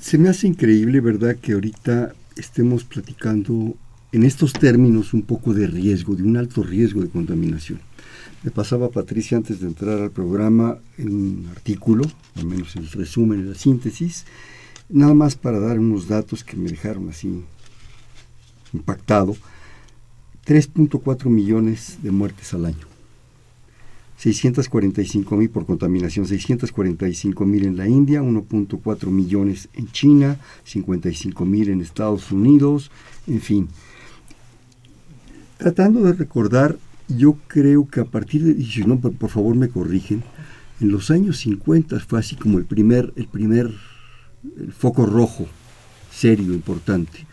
Se 0.00 0.18
me 0.18 0.28
hace 0.28 0.48
increíble, 0.48 1.00
¿verdad?, 1.00 1.36
que 1.36 1.52
ahorita 1.52 2.14
estemos 2.36 2.82
platicando 2.84 3.76
en 4.10 4.24
estos 4.24 4.52
términos 4.52 5.14
un 5.14 5.22
poco 5.22 5.54
de 5.54 5.68
riesgo, 5.68 6.16
de 6.16 6.24
un 6.24 6.36
alto 6.36 6.64
riesgo 6.64 7.00
de 7.00 7.08
contaminación. 7.08 7.80
Me 8.42 8.50
pasaba 8.50 8.90
Patricia 8.90 9.36
antes 9.36 9.60
de 9.60 9.68
entrar 9.68 10.00
al 10.00 10.10
programa 10.10 10.78
en 10.98 11.14
un 11.14 11.48
artículo, 11.50 12.04
al 12.34 12.46
menos 12.46 12.74
el 12.76 12.90
resumen, 12.90 13.48
la 13.48 13.54
síntesis, 13.54 14.24
nada 14.88 15.14
más 15.14 15.36
para 15.36 15.58
dar 15.58 15.78
unos 15.78 16.08
datos 16.08 16.44
que 16.44 16.56
me 16.56 16.68
dejaron 16.68 17.08
así 17.08 17.44
impactado 18.72 19.36
3.4 20.46 21.28
millones 21.28 21.98
de 22.02 22.10
muertes 22.10 22.54
al 22.54 22.66
año. 22.66 22.86
645 24.18 25.36
mil 25.36 25.50
por 25.50 25.66
contaminación, 25.66 26.26
645 26.26 27.44
mil 27.44 27.66
en 27.66 27.76
la 27.76 27.86
India, 27.86 28.22
1.4 28.22 29.10
millones 29.10 29.68
en 29.74 29.90
China, 29.90 30.38
55 30.64 31.44
mil 31.44 31.68
en 31.68 31.80
Estados 31.82 32.32
Unidos, 32.32 32.90
en 33.26 33.40
fin. 33.40 33.68
Tratando 35.58 36.02
de 36.02 36.14
recordar, 36.14 36.78
yo 37.08 37.36
creo 37.46 37.88
que 37.88 38.00
a 38.00 38.04
partir 38.04 38.44
de, 38.44 38.52
y 38.52 38.64
si 38.66 38.84
no, 38.84 38.98
por, 38.98 39.30
favor 39.30 39.54
me 39.54 39.68
corrigen, 39.68 40.22
en 40.80 40.90
los 40.90 41.10
años 41.10 41.38
50 41.38 42.00
fue 42.00 42.18
así 42.18 42.36
como 42.36 42.58
el 42.58 42.64
primer, 42.64 43.12
el 43.16 43.26
primer 43.26 43.74
el 44.58 44.72
foco 44.72 45.06
rojo, 45.06 45.46
serio, 46.10 46.52
importante 46.52 47.26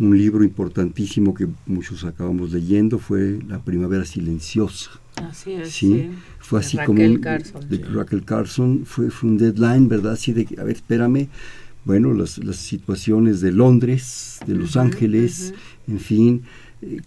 un 0.00 0.16
libro 0.16 0.42
importantísimo 0.42 1.34
que 1.34 1.46
muchos 1.66 2.04
acabamos 2.04 2.52
leyendo 2.52 2.98
fue 2.98 3.38
La 3.46 3.62
Primavera 3.62 4.06
Silenciosa. 4.06 4.90
Así 5.16 5.52
es. 5.52 5.70
Sí, 5.70 6.10
fue 6.38 6.60
así 6.60 6.78
como 6.86 7.04
un, 7.04 7.18
Carson. 7.18 7.68
de 7.68 7.78
Raquel 7.78 8.24
Carson, 8.24 8.86
fue, 8.86 9.10
fue 9.10 9.28
un 9.28 9.36
deadline, 9.36 9.88
¿verdad? 9.88 10.12
Así 10.12 10.32
de, 10.32 10.48
a 10.58 10.64
ver, 10.64 10.76
espérame, 10.76 11.28
bueno, 11.84 12.14
las, 12.14 12.38
las 12.38 12.56
situaciones 12.56 13.42
de 13.42 13.52
Londres, 13.52 14.40
de 14.46 14.54
Los 14.54 14.74
uh 14.74 14.78
-huh, 14.78 14.82
Ángeles, 14.82 15.52
uh 15.52 15.90
-huh. 15.90 15.92
en 15.92 16.00
fin. 16.00 16.42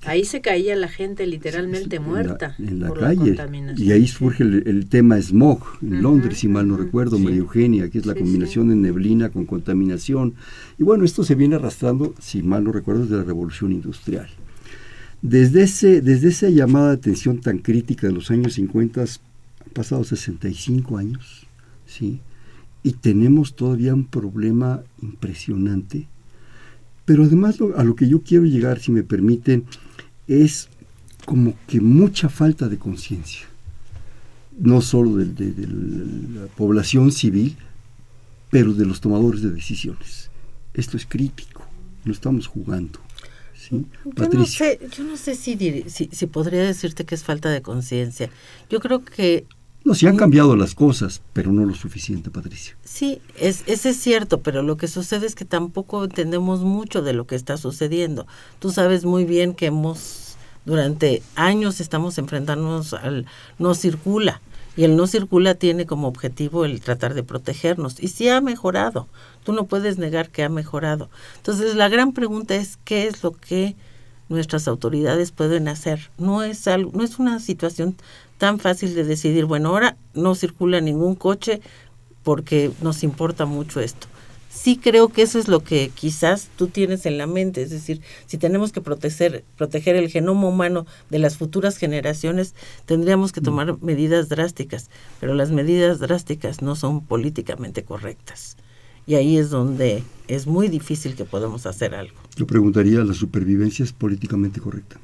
Ahí 0.03 0.23
se 0.23 0.41
caía 0.41 0.75
la 0.75 0.87
gente 0.87 1.25
literalmente 1.25 1.95
en 1.97 2.03
muerta 2.03 2.55
la, 2.59 2.69
en 2.69 2.79
la 2.79 2.87
por 2.89 2.99
calle. 2.99 3.35
la 3.35 3.73
y 3.75 3.91
ahí 3.91 4.07
surge 4.07 4.43
el, 4.43 4.63
el 4.67 4.87
tema 4.87 5.19
smog 5.21 5.61
en 5.81 5.93
uh 5.93 5.97
-huh, 5.97 6.01
Londres, 6.01 6.37
si 6.39 6.47
mal 6.47 6.67
no 6.67 6.77
recuerdo, 6.77 7.17
sí. 7.17 7.23
María 7.23 7.39
Eugenia, 7.39 7.89
que 7.89 7.97
es 7.97 8.05
la 8.05 8.13
Sí, 8.13 8.19
combinación 8.19 8.65
sí. 8.65 8.69
de 8.69 8.75
neblina 8.75 9.29
con 9.29 9.45
contaminación. 9.45 10.35
Y 10.77 10.83
bueno, 10.83 11.05
esto 11.05 11.23
se 11.23 11.35
viene 11.35 11.55
arrastrando, 11.55 12.13
si 12.19 12.43
mal 12.43 12.63
no 12.63 12.71
recuerdo, 12.71 13.03
desde 13.03 13.17
la 13.17 13.23
revolución 13.23 13.71
industrial. 13.71 14.27
Desde, 15.21 15.63
ese, 15.63 16.01
desde 16.01 16.29
esa 16.29 16.49
llamada 16.49 16.89
de 16.89 16.95
atención 16.95 17.39
tan 17.39 17.59
crítica 17.59 18.07
de 18.07 18.13
los 18.13 18.29
años 18.29 18.53
50, 18.53 19.01
han 19.01 19.07
pasado 19.73 20.03
65 20.03 20.97
años, 20.97 21.47
¿sí? 21.85 22.19
Y 22.83 22.93
tenemos 22.93 23.55
todavía 23.55 23.93
un 23.93 24.05
problema 24.05 24.81
impresionante. 25.01 26.07
Pero 27.05 27.23
además 27.23 27.59
lo, 27.59 27.77
a 27.77 27.83
lo 27.83 27.95
que 27.95 28.07
yo 28.07 28.21
quiero 28.21 28.45
llegar, 28.45 28.79
si 28.79 28.91
me 28.91 29.03
permiten, 29.03 29.65
es 30.27 30.69
como 31.25 31.53
que 31.67 31.81
mucha 31.81 32.29
falta 32.29 32.69
de 32.69 32.77
conciencia. 32.77 33.47
No 34.57 34.81
solo 34.81 35.17
de, 35.17 35.25
de, 35.25 35.51
de, 35.51 35.67
la 36.39 36.47
población 36.47 37.11
civil, 37.11 37.57
pero 38.49 38.73
de 38.73 38.85
los 38.85 39.01
tomadores 39.01 39.41
de 39.41 39.49
decisiones. 39.49 40.29
Esto 40.73 40.95
es 40.97 41.05
crítico, 41.05 41.65
no 42.05 42.13
estamos 42.13 42.47
jugando. 42.47 42.99
¿sí? 43.57 43.85
Yo, 44.05 44.11
Patricia. 44.11 44.65
no 44.65 44.89
sé, 44.89 44.95
yo 44.95 45.03
no 45.03 45.17
sé 45.17 45.35
si, 45.35 45.83
si, 45.87 46.09
si 46.11 46.27
podría 46.27 46.63
decirte 46.63 47.05
que 47.05 47.15
es 47.15 47.23
falta 47.23 47.49
de 47.49 47.61
conciencia. 47.61 48.29
Yo 48.69 48.79
creo 48.79 49.03
que 49.03 49.45
No, 49.85 49.95
sí 49.95 50.07
han 50.07 50.15
cambiado 50.15 50.55
las 50.55 50.75
cosas, 50.75 51.21
pero 51.33 51.51
no 51.51 51.65
lo 51.65 51.75
suficiente, 51.75 52.29
Patricia. 52.29 52.77
Sí, 52.85 53.21
es, 53.37 53.63
ese 53.67 53.89
es 53.89 53.97
cierto, 53.97 54.41
pero 54.41 54.63
lo 54.63 54.77
que 54.77 54.87
sucede 54.87 55.25
es 55.25 55.35
que 55.35 55.43
tampoco 55.43 56.05
entendemos 56.05 56.61
mucho 56.61 57.01
de 57.01 57.11
lo 57.11 57.27
que 57.27 57.35
está 57.35 57.57
sucediendo. 57.57 58.25
Tú 58.59 58.71
sabes 58.71 59.03
muy 59.03 59.25
bien 59.25 59.53
que 59.53 59.65
hemos, 59.65 60.37
durante 60.63 61.21
años 61.35 61.81
estamos 61.81 62.17
enfrentándonos 62.17 62.93
al 62.93 63.25
no 63.59 63.75
circula. 63.75 64.41
Y 64.75 64.85
el 64.85 64.95
no 64.95 65.05
circula 65.05 65.53
tiene 65.53 65.85
como 65.85 66.07
objetivo 66.07 66.65
el 66.65 66.81
tratar 66.81 67.13
de 67.13 67.23
protegernos. 67.23 68.01
Y 68.01 68.07
sí 68.07 68.29
ha 68.29 68.41
mejorado. 68.41 69.07
Tú 69.43 69.51
no 69.53 69.65
puedes 69.65 69.97
negar 69.97 70.29
que 70.29 70.43
ha 70.43 70.49
mejorado. 70.49 71.09
Entonces 71.37 71.75
la 71.75 71.89
gran 71.89 72.13
pregunta 72.13 72.55
es 72.55 72.79
qué 72.85 73.05
es 73.05 73.21
lo 73.21 73.33
que 73.33 73.75
nuestras 74.29 74.67
autoridades 74.67 75.31
pueden 75.31 75.67
hacer. 75.67 76.09
No 76.17 76.41
es 76.41 76.67
algo, 76.67 76.91
no 76.93 77.03
es 77.03 77.19
una 77.19 77.39
situación 77.39 77.95
tan 78.43 78.59
fácil 78.59 78.93
de 78.93 79.05
decidir, 79.05 79.45
bueno, 79.45 79.69
ahora 79.69 79.95
no 80.13 80.35
circula 80.35 80.81
ningún 80.81 81.15
coche 81.15 81.61
porque 82.23 82.71
nos 82.81 83.01
importa 83.01 83.45
mucho 83.45 83.79
esto. 83.79 84.07
Sí 84.49 84.75
creo 84.75 85.07
que 85.07 85.21
eso 85.21 85.39
es 85.39 85.47
lo 85.47 85.63
que 85.63 85.91
quizás 85.95 86.49
tú 86.57 86.67
tienes 86.67 87.05
en 87.05 87.17
la 87.17 87.25
mente, 87.25 87.61
es 87.61 87.69
decir, 87.69 88.01
si 88.25 88.37
tenemos 88.37 88.73
que 88.73 88.81
proteger, 88.81 89.45
proteger 89.55 89.95
el 89.95 90.09
genoma 90.09 90.49
humano 90.49 90.85
de 91.09 91.19
las 91.19 91.37
futuras 91.37 91.77
generaciones, 91.77 92.53
tendríamos 92.85 93.31
que 93.31 93.39
tomar 93.39 93.81
medidas 93.81 94.27
drásticas, 94.27 94.89
pero 95.21 95.35
las 95.35 95.49
medidas 95.51 95.99
drásticas 95.99 96.61
no 96.61 96.75
son 96.75 96.99
políticamente 97.05 97.85
correctas. 97.85 98.57
y 99.05 99.15
ahí 99.15 99.37
es 99.37 99.51
donde 99.51 100.03
es 100.27 100.47
muy 100.47 100.67
difícil 100.67 101.15
que 101.15 101.23
podamos 101.23 101.65
hacer 101.65 101.95
algo. 101.95 102.17
Yo 102.35 102.45
preguntaría, 102.45 103.05
¿la 103.05 103.13
supervivencia 103.13 103.85
es 103.85 103.93
políticamente 103.93 104.59
correcta? 104.59 104.99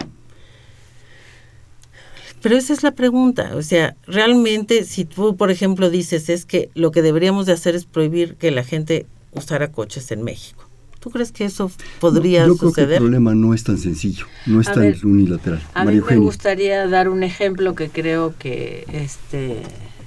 Pero 2.41 2.55
esa 2.55 2.74
es 2.74 2.84
la 2.84 2.91
pregunta, 2.91 3.51
o 3.55 3.62
sea, 3.62 3.96
realmente 4.08 4.86
si 4.86 5.05
tú, 5.05 5.36
por 5.36 5.51
ejemplo, 5.51 5.89
dices 5.89 6.29
es 6.29 6.46
que 6.46 6.69
lo 6.74 6.91
que 6.91 7.01
deberíamos 7.01 7.46
de 7.46 7.53
hacer 7.53 7.75
es 7.75 7.86
prohibir 7.86 8.36
que 8.36 8.51
la 8.51 8.63
gente 8.63 9.05
usara 9.31 9.72
coches 9.72 10.12
en 10.12 10.24
México. 10.24 10.65
¿Tú 11.00 11.12
crees 11.12 11.31
que 11.31 11.46
eso 11.46 11.72
podría 12.00 12.46
yo 12.46 12.55
suceder? 12.55 12.74
Creo 12.74 12.88
que 12.88 12.93
el 12.96 13.01
problema 13.01 13.34
no 13.34 13.53
es 13.53 13.63
tan 13.63 13.77
sencillo, 13.77 14.25
no 14.46 14.60
es 14.60 14.67
tan 14.67 14.93
unilateral. 15.03 15.62
A 15.74 15.86
mí 15.86 16.01
me 16.01 16.17
gustaría 16.17 16.88
dar 16.88 17.08
un 17.08 17.24
ejemplo 17.24 17.74
que 17.74 17.89
creo 17.89 18.34
que 18.38 18.86
este 18.91 19.62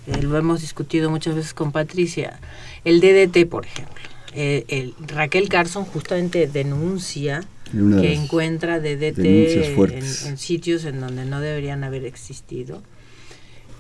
eh, 0.07 0.23
lo 0.23 0.37
hemos 0.37 0.61
discutido 0.61 1.11
muchas 1.11 1.35
veces 1.35 1.55
con 1.55 1.73
Patricia. 1.73 2.41
El 2.85 3.01
DDT, 3.01 3.49
por 3.49 3.65
ejemplo. 3.65 3.95
Eh, 4.35 4.65
el, 4.69 4.95
Raquel 5.09 5.49
Carson 5.49 5.85
justamente 5.85 6.47
denuncia 6.47 7.45
que 7.73 8.13
encuentra 8.13 8.81
DDT 8.81 9.19
en, 9.19 10.39
sitios 10.39 10.85
en 10.85 11.01
donde 11.01 11.25
no 11.25 11.41
deberían 11.41 11.85
haber 11.85 12.05
existido. 12.05 12.83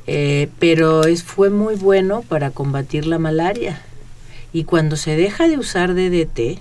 Eh, 0.06 0.48
pero 0.58 1.04
es, 1.04 1.22
fue 1.22 1.50
muy 1.50 1.76
bueno 1.76 2.22
para 2.22 2.50
combatir 2.50 3.06
la 3.06 3.18
malaria. 3.18 3.80
Y 4.52 4.64
cuando 4.64 4.96
se 4.96 5.16
deja 5.16 5.48
de 5.48 5.58
usar 5.58 5.94
DDT, 5.94 6.60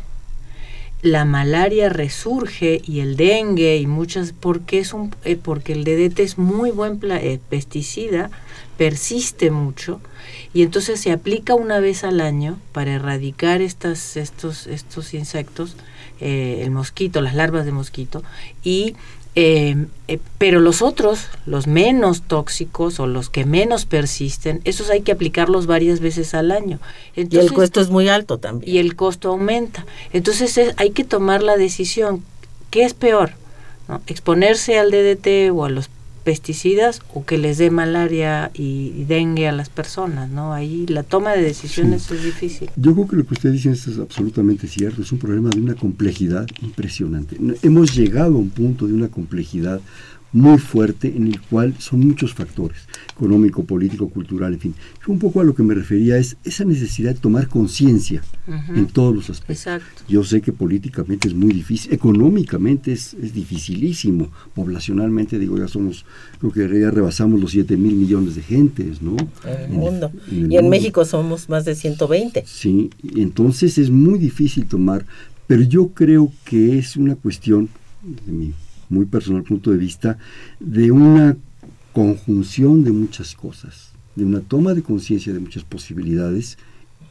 la 1.01 1.25
malaria 1.25 1.89
resurge 1.89 2.81
y 2.85 2.99
el 2.99 3.17
dengue 3.17 3.77
y 3.77 3.87
muchas 3.87 4.33
porque 4.33 4.79
es 4.79 4.93
un 4.93 5.15
eh, 5.23 5.35
porque 5.35 5.73
el 5.73 5.83
DDT 5.83 6.19
es 6.19 6.37
muy 6.37 6.69
buen 6.69 6.99
eh, 7.03 7.39
pesticida 7.49 8.29
persiste 8.77 9.49
mucho 9.49 9.99
y 10.53 10.61
entonces 10.61 10.99
se 10.99 11.11
aplica 11.11 11.55
una 11.55 11.79
vez 11.79 12.03
al 12.03 12.21
año 12.21 12.59
para 12.71 12.93
erradicar 12.93 13.61
estas 13.61 14.15
estos 14.15 14.67
estos 14.67 15.15
insectos 15.15 15.75
eh, 16.21 16.61
el 16.61 16.71
mosquito 16.71 17.19
las 17.19 17.35
larvas 17.35 17.65
de 17.65 17.71
mosquito 17.71 18.23
y 18.63 18.95
eh, 19.33 19.85
eh, 20.09 20.19
pero 20.37 20.59
los 20.59 20.81
otros, 20.81 21.27
los 21.45 21.65
menos 21.65 22.21
tóxicos 22.23 22.99
o 22.99 23.07
los 23.07 23.29
que 23.29 23.45
menos 23.45 23.85
persisten, 23.85 24.59
esos 24.65 24.89
hay 24.89 25.01
que 25.01 25.13
aplicarlos 25.13 25.67
varias 25.67 26.01
veces 26.01 26.33
al 26.33 26.51
año. 26.51 26.79
y 27.15 27.37
el 27.37 27.53
costo 27.53 27.79
es 27.79 27.89
muy 27.89 28.09
alto 28.09 28.39
también. 28.39 28.73
Y 28.73 28.79
el 28.79 28.95
costo 28.95 29.29
aumenta. 29.29 29.85
Entonces 30.11 30.59
hay 30.75 30.91
que 30.91 31.05
tomar 31.05 31.43
la 31.43 31.55
decisión. 31.55 32.23
¿Qué 32.69 32.83
es 32.83 32.93
peor? 32.93 33.31
¿No? 33.87 34.01
¿Exponerse 34.07 34.77
al 34.77 34.91
DDT 34.91 35.51
o 35.53 35.63
a 35.63 35.69
los 35.69 35.89
pesticidas 36.23 37.01
o 37.13 37.25
que 37.25 37.37
les 37.37 37.57
dé 37.57 37.69
malaria 37.69 38.51
y, 38.53 39.03
dengue 39.05 39.47
a 39.47 39.51
las 39.51 39.69
personas, 39.69 40.29
¿no? 40.29 40.53
Ahí 40.53 40.85
la 40.87 41.03
toma 41.03 41.31
de 41.31 41.41
decisiones 41.41 42.09
es 42.11 42.23
difícil. 42.23 42.69
Yo 42.75 42.93
creo 42.93 43.07
que 43.07 43.15
lo 43.17 43.25
que 43.25 43.33
usted 43.33 43.51
dice 43.51 43.71
es 43.71 43.97
absolutamente 43.99 44.67
cierto, 44.67 45.01
es 45.01 45.11
un 45.11 45.19
problema 45.19 45.49
de 45.49 45.59
una 45.59 45.75
complejidad 45.75 46.47
impresionante. 46.61 47.37
Hemos 47.63 47.95
llegado 47.95 48.35
a 48.35 48.39
un 48.39 48.49
punto 48.49 48.87
de 48.87 48.93
una 48.93 49.07
complejidad 49.09 49.81
muy 50.33 50.57
fuerte 50.57 51.13
en 51.15 51.27
el 51.27 51.41
cual 51.41 51.75
son 51.79 51.99
muchos 52.01 52.33
factores, 52.33 52.79
económico, 53.11 53.63
político, 53.63 54.09
cultural, 54.09 54.53
en 54.53 54.59
fin. 54.59 54.75
Yo 55.05 55.11
un 55.11 55.19
poco 55.19 55.41
a 55.41 55.43
lo 55.43 55.53
que 55.53 55.63
me 55.63 55.73
refería 55.73 56.17
es 56.17 56.37
esa 56.43 56.63
necesidad 56.63 57.13
de 57.13 57.19
tomar 57.19 57.47
conciencia 57.47 58.21
en 58.47 58.87
todos 58.87 59.13
los 59.13 59.29
aspectos. 59.29 59.81
Yo 60.07 60.23
sé 60.23 60.41
que 60.41 60.53
políticamente 60.53 61.27
es 61.27 61.33
muy 61.33 61.53
difícil, 61.53 61.93
económicamente 61.93 62.93
es, 62.93 63.13
es 63.15 63.33
dificilísimo, 63.33 64.29
poblacionalmente 64.53 65.37
digo 65.37 65.57
ya 65.57 65.67
somos, 65.67 66.05
creo 66.39 66.51
que 66.51 66.79
ya 66.79 66.91
rebasamos 66.91 67.39
los 67.39 67.51
7 67.51 67.75
mil 67.77 67.95
millones 67.95 68.35
de 68.35 68.41
gentes, 68.41 69.01
¿no? 69.01 69.17
En 69.45 69.61
el 69.61 69.69
mundo. 69.69 70.11
y 70.31 70.55
en 70.55 70.69
México 70.69 71.03
somos 71.05 71.49
más 71.49 71.65
de 71.65 71.75
120. 71.75 72.43
Sí, 72.45 72.89
entonces 73.15 73.77
es 73.77 73.89
muy 73.89 74.17
difícil 74.17 74.65
tomar, 74.65 75.05
pero 75.47 75.63
yo 75.63 75.89
creo 75.89 76.31
que 76.45 76.77
es 76.77 76.95
una 76.95 77.15
cuestión 77.15 77.69
de 78.03 78.31
mi 78.31 78.53
muy 78.91 79.05
personal 79.05 79.43
punto 79.43 79.71
de 79.71 79.77
vista, 79.77 80.17
de 80.59 80.91
una 80.91 81.35
conjunción 81.93 82.83
de 82.83 82.91
muchas 82.91 83.35
cosas, 83.35 83.91
de 84.15 84.25
una 84.25 84.41
toma 84.41 84.73
de 84.73 84.83
conciencia 84.83 85.33
de 85.33 85.39
muchas 85.39 85.63
posibilidades 85.63 86.57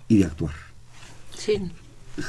y 0.08 0.18
de 0.18 0.25
actuar. 0.25 0.54
Sí. 1.36 1.60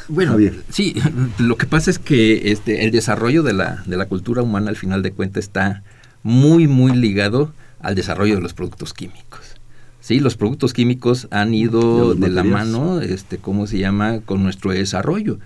Bueno, 0.08 0.38
sí, 0.70 0.96
lo 1.40 1.58
que 1.58 1.66
pasa 1.66 1.92
es 1.92 2.00
que 2.00 2.52
este, 2.52 2.86
el 2.86 2.92
desarrollo 2.92 3.44
de 3.44 3.54
la, 3.54 3.84
de 3.86 3.98
la 3.98 4.08
cultura 4.08 4.42
humana 4.42 4.70
al 4.70 4.78
final 4.78 5.04
de 5.04 5.12
cuentas 5.12 5.44
está 5.44 5.84
muy, 6.24 6.68
muy 6.68 6.96
ligado 6.96 7.54
al 7.80 7.96
desarrollo 7.96 8.36
de 8.36 8.42
los 8.42 8.54
productos 8.54 8.94
químicos. 8.94 9.51
Sí, 10.02 10.20
los 10.20 10.36
productos 10.36 10.74
químicos 10.74 11.28
han 11.30 11.54
ido 11.54 12.16
de, 12.16 12.22
de 12.22 12.30
la 12.30 12.44
mano, 12.44 13.02
este, 13.02 13.38
¿cómo 13.38 13.68
se 13.68 13.78
llama?, 13.78 14.22
con 14.22 14.42
nuestro 14.44 14.72
desarrollo. 14.72 15.38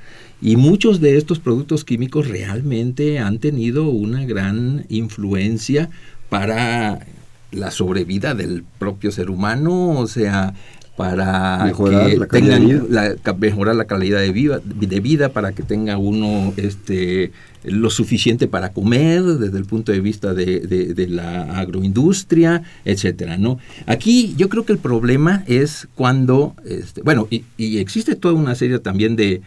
Y 0.42 0.56
muchos 0.56 1.02
de 1.02 1.18
estos 1.18 1.40
productos 1.40 1.84
químicos 1.84 2.28
realmente 2.30 3.20
han 3.20 3.40
tenido 3.40 3.90
una 3.90 4.26
gran 4.26 4.86
influencia 4.90 5.90
para 6.30 7.06
la 7.52 7.72
sobrevida 7.72 8.34
del 8.34 8.64
propio 8.80 9.12
ser 9.12 9.30
humano, 9.30 9.92
o 10.00 10.08
sea, 10.08 10.54
para 10.96 11.64
mejorar 11.66 12.10
que 12.10 12.18
la 12.18 12.28
tengan 12.28 12.86
la, 12.90 13.16
mejorar 13.38 13.76
la 13.76 13.86
calidad 13.86 14.20
de 14.20 14.32
vida, 14.32 14.62
de 14.64 15.00
vida, 15.00 15.30
para 15.30 15.52
que 15.52 15.64
tenga 15.64 15.98
uno 15.98 16.54
este 16.58 17.32
lo 17.64 17.90
suficiente 17.90 18.48
para 18.48 18.74
comer 18.74 19.24
desde 19.24 19.58
el 19.58 19.66
punto 19.66 19.92
de 19.92 20.00
vista 20.00 20.34
de, 20.36 20.60
de, 20.60 21.08
la 21.08 21.60
agroindustria, 21.60 22.62
etcétera, 22.86 23.38
¿no? 23.38 23.58
Aquí 23.88 24.36
yo 24.38 24.50
creo 24.50 24.66
que 24.66 24.74
el 24.74 24.78
problema 24.78 25.44
es 25.48 25.88
cuando, 25.96 26.56
este, 26.64 27.02
bueno, 27.02 27.28
y, 27.32 27.44
y 27.58 27.80
existe 27.80 28.16
toda 28.16 28.36
una 28.36 28.54
serie 28.54 28.78
también 28.78 29.16
de, 29.16 29.42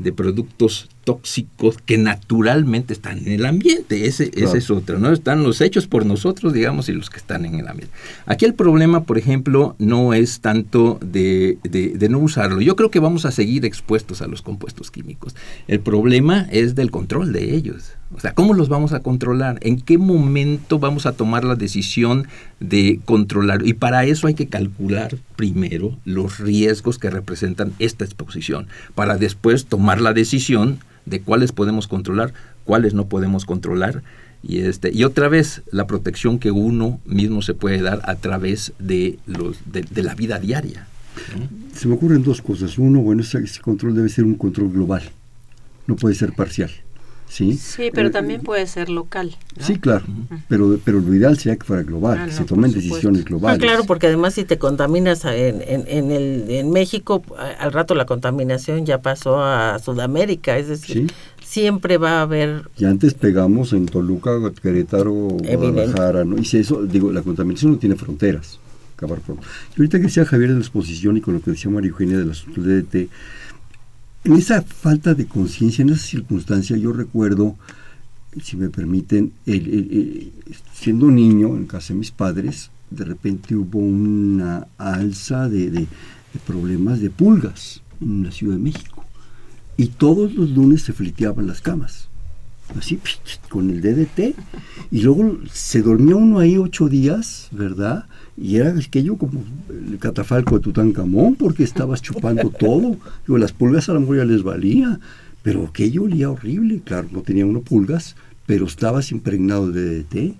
de 0.00 0.12
productos 0.12 0.88
tóxicos 1.10 1.78
que 1.84 1.98
naturalmente 1.98 2.92
están 2.92 3.18
en 3.18 3.32
el 3.32 3.44
ambiente. 3.44 4.06
Ese, 4.06 4.30
es 4.32 4.70
otro, 4.70 5.00
¿no? 5.00 5.10
Están 5.10 5.42
los 5.42 5.60
hechos 5.60 5.88
por 5.88 6.06
nosotros, 6.06 6.52
digamos, 6.52 6.88
y 6.88 6.92
los 6.92 7.10
que 7.10 7.16
están 7.16 7.44
en 7.44 7.56
el 7.56 7.66
ambiente. 7.66 7.92
Aquí 8.26 8.44
el 8.44 8.54
problema, 8.54 9.02
por 9.02 9.18
ejemplo, 9.18 9.74
no 9.80 10.14
es 10.14 10.38
tanto 10.38 11.00
de, 11.02 11.58
de, 11.64 12.08
no 12.08 12.20
usarlo. 12.20 12.60
Yo 12.60 12.76
creo 12.76 12.92
que 12.92 13.00
vamos 13.00 13.24
a 13.24 13.32
seguir 13.32 13.64
expuestos 13.64 14.22
a 14.22 14.28
los 14.28 14.40
compuestos 14.40 14.92
químicos. 14.92 15.34
El 15.66 15.80
problema 15.80 16.46
es 16.52 16.76
del 16.76 16.92
control 16.92 17.32
de 17.32 17.56
ellos. 17.56 17.94
O 18.14 18.20
sea, 18.20 18.32
¿cómo 18.32 18.54
los 18.54 18.68
vamos 18.68 18.92
a 18.92 19.00
controlar? 19.00 19.58
¿En 19.62 19.80
qué 19.80 19.98
momento 19.98 20.78
vamos 20.78 21.06
a 21.06 21.12
tomar 21.12 21.42
la 21.42 21.56
decisión 21.56 22.28
de 22.60 23.00
controlar? 23.04 23.66
Y 23.66 23.74
para 23.74 24.04
eso 24.04 24.28
hay 24.28 24.34
que 24.34 24.48
calcular 24.48 25.16
primero 25.34 25.98
los 26.04 26.38
riesgos 26.38 26.98
que 26.98 27.10
representan 27.10 27.72
esta 27.80 28.04
exposición, 28.04 28.68
para 28.94 29.16
después 29.16 29.66
tomar 29.66 30.00
la 30.00 30.12
decisión 30.12 30.78
de 31.06 31.20
cuáles 31.20 31.52
podemos 31.52 31.88
controlar, 31.88 32.32
cuáles 32.64 32.94
no 32.94 33.06
podemos 33.06 33.44
controlar. 33.44 34.02
Y, 34.42 34.60
este, 34.60 34.90
y 34.92 35.04
otra 35.04 35.28
vez, 35.28 35.62
la 35.70 35.86
protección 35.86 36.38
que 36.38 36.50
uno 36.50 37.00
mismo 37.04 37.42
se 37.42 37.54
puede 37.54 37.82
dar 37.82 38.00
a 38.04 38.16
través 38.16 38.72
de, 38.78 39.18
los, 39.26 39.58
de, 39.66 40.02
la 40.02 40.14
vida 40.14 40.38
diaria. 40.38 40.86
Se 41.74 41.88
me 41.88 41.94
ocurren 41.94 42.22
dos 42.22 42.40
cosas. 42.40 42.78
Uno, 42.78 43.00
bueno, 43.00 43.22
ese, 43.22 43.42
control 43.60 43.94
debe 43.94 44.08
ser 44.08 44.24
un 44.24 44.36
control 44.36 44.70
global, 44.70 45.02
no 45.86 45.96
puede 45.96 46.14
ser 46.14 46.32
parcial. 46.32 46.70
Sí, 47.30 47.56
sí 47.56 47.90
pero 47.94 48.08
eh, 48.08 48.10
también 48.10 48.42
puede 48.42 48.66
ser 48.66 48.90
local. 48.90 49.36
Sí, 49.60 49.78
claro, 49.78 50.04
pero, 50.48 50.80
pero 50.84 51.00
lo 51.00 51.14
ideal 51.14 51.38
sería 51.38 51.56
que 51.56 51.64
fuera 51.64 51.84
global, 51.84 52.18
ah, 52.20 52.26
que 52.26 52.32
se 52.32 52.44
tomen 52.44 52.72
decisiones 52.72 53.24
globales. 53.24 53.56
Ah, 53.56 53.64
claro, 53.64 53.84
porque 53.84 54.08
además 54.08 54.34
si 54.34 54.44
te 54.44 54.58
contaminas 54.58 55.24
en, 55.24 55.62
en, 55.64 56.10
el, 56.10 56.46
en 56.48 56.70
México, 56.72 57.22
al 57.60 57.72
rato 57.72 57.94
la 57.94 58.04
contaminación 58.04 58.84
ya 58.84 59.00
pasó 59.00 59.40
a 59.40 59.78
Sudamérica, 59.78 60.58
es 60.58 60.66
decir, 60.66 61.12
siempre 61.44 61.98
va 61.98 62.18
a 62.18 62.22
haber... 62.22 62.68
Y 62.76 62.84
antes 62.84 63.14
pegamos 63.14 63.72
en 63.74 63.86
Toluca, 63.86 64.32
Querétaro, 64.60 65.12
Guadalajara, 65.14 66.24
¿no? 66.24 66.36
Y 66.36 66.44
si 66.44 66.58
eso, 66.58 66.84
digo, 66.84 67.12
la 67.12 67.22
contaminación 67.22 67.70
no 67.72 67.78
tiene 67.78 67.94
fronteras. 67.94 68.58
Acabar 68.96 69.20
pronto. 69.20 69.46
Y 69.76 69.80
ahorita 69.80 69.98
que 69.98 70.04
decía 70.04 70.24
Javier 70.24 70.50
de 70.50 70.54
la 70.56 70.60
exposición 70.60 71.16
y 71.16 71.20
con 71.20 71.34
lo 71.34 71.40
que 71.40 71.52
decía 71.52 71.70
María 71.70 71.90
Eugenia 71.90 72.18
de 72.18 72.24
la 72.24 72.32
DDT, 72.32 73.08
en 74.24 74.34
esa 74.34 74.62
falta 74.62 75.14
de 75.14 75.26
conciencia, 75.26 75.82
en 75.82 75.90
esa 75.90 76.04
circunstancia, 76.04 76.76
yo 76.76 76.92
recuerdo, 76.92 77.56
si 78.42 78.56
me 78.56 78.68
permiten, 78.68 79.32
siendo 80.74 81.10
niño 81.10 81.56
en 81.56 81.66
casa 81.66 81.94
de 81.94 82.00
mis 82.00 82.10
padres, 82.10 82.70
de 82.90 83.04
repente 83.04 83.56
hubo 83.56 83.78
una 83.78 84.66
alza 84.76 85.48
de, 85.48 85.86
problemas 86.46 87.00
de 87.00 87.10
pulgas 87.10 87.82
en 88.00 88.24
la 88.24 88.30
Ciudad 88.30 88.56
de 88.56 88.62
México. 88.62 89.04
Y 89.76 89.86
todos 89.86 90.34
los 90.34 90.50
lunes 90.50 90.82
se 90.82 90.92
fliteaban 90.92 91.46
las 91.46 91.60
camas 91.60 92.08
así 92.78 93.00
con 93.48 93.70
el 93.70 93.80
DDT 93.80 94.36
y 94.92 95.02
luego 95.02 95.38
se 95.52 95.82
dormía 95.82 96.14
uno 96.14 96.38
ahí 96.38 96.56
ocho 96.56 96.88
días, 96.88 97.48
¿verdad? 97.50 98.06
Y 98.40 98.56
era 98.56 98.70
aquello 98.70 99.16
como 99.16 99.44
el 99.68 99.98
catafalco 99.98 100.56
de 100.56 100.62
Tutankamón 100.62 101.34
porque 101.34 101.62
estabas 101.62 102.00
chupando 102.00 102.48
todo. 102.58 102.96
Digo, 103.26 103.36
las 103.36 103.52
pulgas 103.52 103.88
a 103.90 103.92
la 103.92 104.00
mejor 104.00 104.16
ya 104.16 104.24
les 104.24 104.42
valía, 104.42 104.98
pero 105.42 105.66
aquello 105.66 106.04
olía 106.04 106.30
horrible. 106.30 106.80
Claro, 106.82 107.08
no 107.12 107.20
tenía 107.20 107.44
uno 107.44 107.60
pulgas, 107.60 108.16
pero 108.46 108.64
estabas 108.64 109.12
impregnado 109.12 109.70
de 109.70 110.02
DDT. 110.02 110.34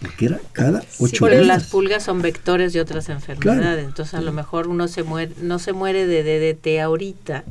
porque 0.00 0.26
era 0.26 0.40
cada 0.50 0.80
ocho 0.98 1.06
sí, 1.06 1.16
pero 1.20 1.44
las 1.44 1.68
pulgas 1.70 2.02
son 2.02 2.22
vectores 2.22 2.72
de 2.72 2.80
otras 2.80 3.08
enfermedades, 3.08 3.86
entonces 3.86 4.14
a 4.14 4.20
lo 4.20 4.32
mejor 4.32 4.66
uno 4.66 4.88
se 4.88 5.04
muere, 5.04 5.32
no 5.40 5.60
se 5.60 5.72
muere 5.72 6.08
de 6.08 6.24
DDT 6.24 6.80
ahorita, 6.80 7.44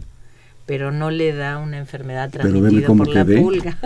pero 0.65 0.91
no 0.91 1.11
le 1.11 1.33
da 1.33 1.59
una 1.59 1.77
enfermedad 1.77 2.29
transmitida 2.29 2.87
por 2.87 3.07
la 3.07 3.23
pulga. 3.23 3.77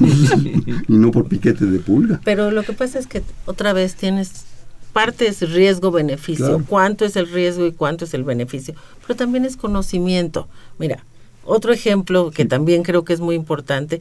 y 0.88 0.92
no 0.94 1.10
por 1.10 1.28
piquete 1.28 1.66
de 1.66 1.78
pulga. 1.78 2.22
Pero 2.24 2.50
lo 2.50 2.62
que 2.62 2.72
pasa 2.72 2.98
es 2.98 3.06
que 3.06 3.22
otra 3.44 3.74
vez 3.74 3.96
tienes 3.96 4.46
parte 4.96 5.28
es 5.28 5.42
riesgo-beneficio, 5.52 6.64
cuánto 6.66 7.04
es 7.04 7.16
el 7.16 7.30
riesgo 7.30 7.66
y 7.66 7.72
cuánto 7.72 8.06
es 8.06 8.14
el 8.14 8.24
beneficio, 8.24 8.74
pero 9.02 9.14
también 9.14 9.44
es 9.44 9.58
conocimiento. 9.58 10.48
Mira, 10.78 11.04
otro 11.44 11.74
ejemplo 11.74 12.30
que 12.30 12.46
también 12.46 12.82
creo 12.82 13.04
que 13.04 13.12
es 13.12 13.20
muy 13.20 13.34
importante 13.34 14.00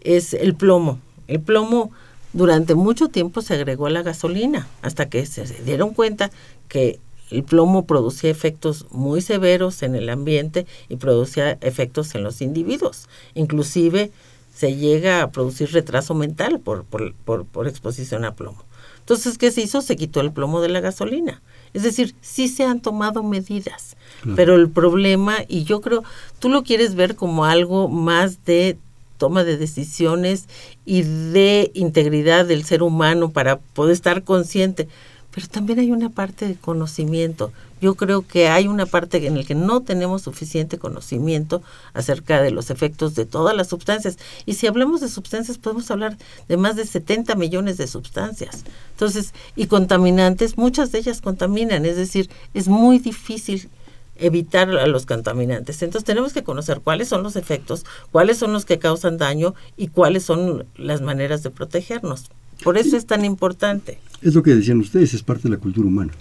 es 0.00 0.32
el 0.32 0.54
plomo. 0.54 0.98
El 1.28 1.42
plomo 1.42 1.92
durante 2.32 2.74
mucho 2.74 3.08
tiempo 3.08 3.42
se 3.42 3.52
agregó 3.52 3.84
a 3.88 3.90
la 3.90 4.00
gasolina 4.00 4.68
hasta 4.80 5.10
que 5.10 5.26
se 5.26 5.44
dieron 5.64 5.92
cuenta 5.92 6.30
que 6.66 6.98
el 7.30 7.42
plomo 7.44 7.84
producía 7.84 8.30
efectos 8.30 8.86
muy 8.90 9.20
severos 9.20 9.82
en 9.82 9.94
el 9.94 10.08
ambiente 10.08 10.64
y 10.88 10.96
producía 10.96 11.58
efectos 11.60 12.14
en 12.14 12.22
los 12.22 12.40
individuos. 12.40 13.06
Inclusive 13.34 14.10
se 14.54 14.76
llega 14.76 15.22
a 15.22 15.30
producir 15.30 15.72
retraso 15.72 16.14
mental 16.14 16.60
por, 16.60 16.84
por, 16.84 17.14
por 17.46 17.68
exposición 17.68 18.24
a 18.24 18.34
plomo. 18.34 18.64
Entonces, 19.00 19.36
¿qué 19.36 19.50
se 19.50 19.62
hizo? 19.62 19.82
Se 19.82 19.96
quitó 19.96 20.20
el 20.20 20.32
plomo 20.32 20.60
de 20.60 20.68
la 20.68 20.80
gasolina. 20.80 21.42
Es 21.74 21.82
decir, 21.82 22.14
sí 22.20 22.48
se 22.48 22.64
han 22.64 22.80
tomado 22.80 23.22
medidas, 23.22 23.96
pero 24.36 24.56
el 24.56 24.68
problema, 24.70 25.38
y 25.48 25.64
yo 25.64 25.80
creo, 25.80 26.04
tú 26.38 26.50
lo 26.50 26.62
quieres 26.62 26.94
ver 26.94 27.16
como 27.16 27.46
algo 27.46 27.88
más 27.88 28.44
de 28.44 28.78
toma 29.16 29.42
de 29.42 29.56
decisiones 29.56 30.48
y 30.84 31.02
de 31.02 31.70
integridad 31.74 32.44
del 32.44 32.64
ser 32.64 32.82
humano 32.82 33.30
para 33.30 33.58
poder 33.58 33.92
estar 33.92 34.22
consciente, 34.22 34.88
pero 35.34 35.46
también 35.48 35.78
hay 35.78 35.90
una 35.90 36.10
parte 36.10 36.46
de 36.46 36.56
conocimiento. 36.56 37.52
Yo 37.80 37.94
creo 37.94 38.26
que 38.26 38.48
hay 38.48 38.68
una 38.68 38.86
parte 38.86 39.26
en 39.26 39.36
la 39.36 39.44
que 39.44 39.54
no 39.54 39.80
tenemos 39.80 40.22
suficiente 40.22 40.78
conocimiento 40.78 41.62
acerca 41.94 42.40
de 42.42 42.50
los 42.50 42.70
efectos 42.70 43.14
de 43.14 43.26
todas 43.26 43.56
las 43.56 43.68
sustancias. 43.68 44.18
Y 44.46 44.54
si 44.54 44.66
hablamos 44.66 45.00
de 45.00 45.08
sustancias, 45.08 45.58
podemos 45.58 45.90
hablar 45.90 46.16
de 46.48 46.56
más 46.56 46.76
de 46.76 46.86
70 46.86 47.34
millones 47.34 47.78
de 47.78 47.86
sustancias. 47.86 48.64
Entonces, 48.92 49.32
y 49.56 49.66
contaminantes, 49.66 50.58
muchas 50.58 50.92
de 50.92 50.98
ellas 50.98 51.20
contaminan, 51.20 51.86
es 51.86 51.96
decir, 51.96 52.30
es 52.54 52.68
muy 52.68 52.98
difícil 52.98 53.68
evitar 54.16 54.70
a 54.70 54.86
los 54.86 55.06
contaminantes. 55.06 55.82
Entonces 55.82 56.04
tenemos 56.04 56.32
que 56.32 56.44
conocer 56.44 56.80
cuáles 56.80 57.08
son 57.08 57.22
los 57.22 57.36
efectos, 57.36 57.84
cuáles 58.10 58.38
son 58.38 58.52
los 58.52 58.64
que 58.64 58.78
causan 58.78 59.18
daño 59.18 59.54
y 59.76 59.88
cuáles 59.88 60.24
son 60.24 60.66
las 60.76 61.00
maneras 61.00 61.42
de 61.42 61.50
protegernos. 61.50 62.30
Por 62.62 62.78
eso 62.78 62.96
es 62.96 63.06
tan 63.06 63.24
importante. 63.24 63.98
Es 64.22 64.34
lo 64.34 64.42
que 64.42 64.54
decían 64.54 64.78
ustedes, 64.78 65.14
es 65.14 65.22
parte 65.22 65.44
de 65.44 65.50
la 65.50 65.56
cultura 65.56 65.86
humana. 65.86 66.12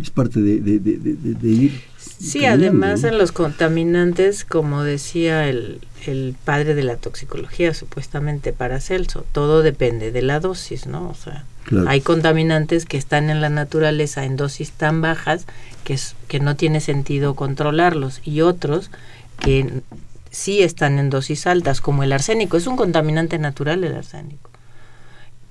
Es 0.00 0.10
parte 0.10 0.40
de, 0.40 0.60
de, 0.60 1.48
ir. 1.48 1.82
Sí, 2.18 2.46
además 2.46 3.04
en 3.04 3.18
los 3.18 3.30
contaminantes, 3.30 4.46
como 4.46 4.82
decía 4.82 5.48
el, 5.48 5.80
padre 6.44 6.74
de 6.74 6.82
la 6.82 6.96
toxicología, 6.96 7.74
supuestamente 7.74 8.54
para 8.54 8.80
Celso, 8.80 9.26
todo 9.32 9.62
depende 9.62 10.12
de 10.12 10.22
la 10.22 10.40
dosis, 10.40 10.86
¿no? 10.86 11.10
O 11.10 11.14
sea, 11.14 11.44
hay 11.86 12.00
contaminantes 12.00 12.86
que 12.86 12.96
están 12.96 13.28
en 13.28 13.42
la 13.42 13.50
naturaleza 13.50 14.24
en 14.24 14.36
dosis 14.36 14.72
tan 14.72 15.02
bajas 15.02 15.44
que, 15.84 15.98
que 16.28 16.40
no 16.40 16.56
tiene 16.56 16.80
sentido 16.80 17.34
controlarlos 17.34 18.22
y 18.24 18.40
otros 18.40 18.90
que 19.38 19.82
sí 20.30 20.62
están 20.62 20.98
en 20.98 21.10
dosis 21.10 21.46
altas, 21.46 21.82
como 21.82 22.02
el 22.02 22.12
arsénico. 22.12 22.56
Es 22.56 22.66
un 22.66 22.76
contaminante 22.76 23.38
natural 23.38 23.84
el 23.84 23.94
arsénico 23.94 24.50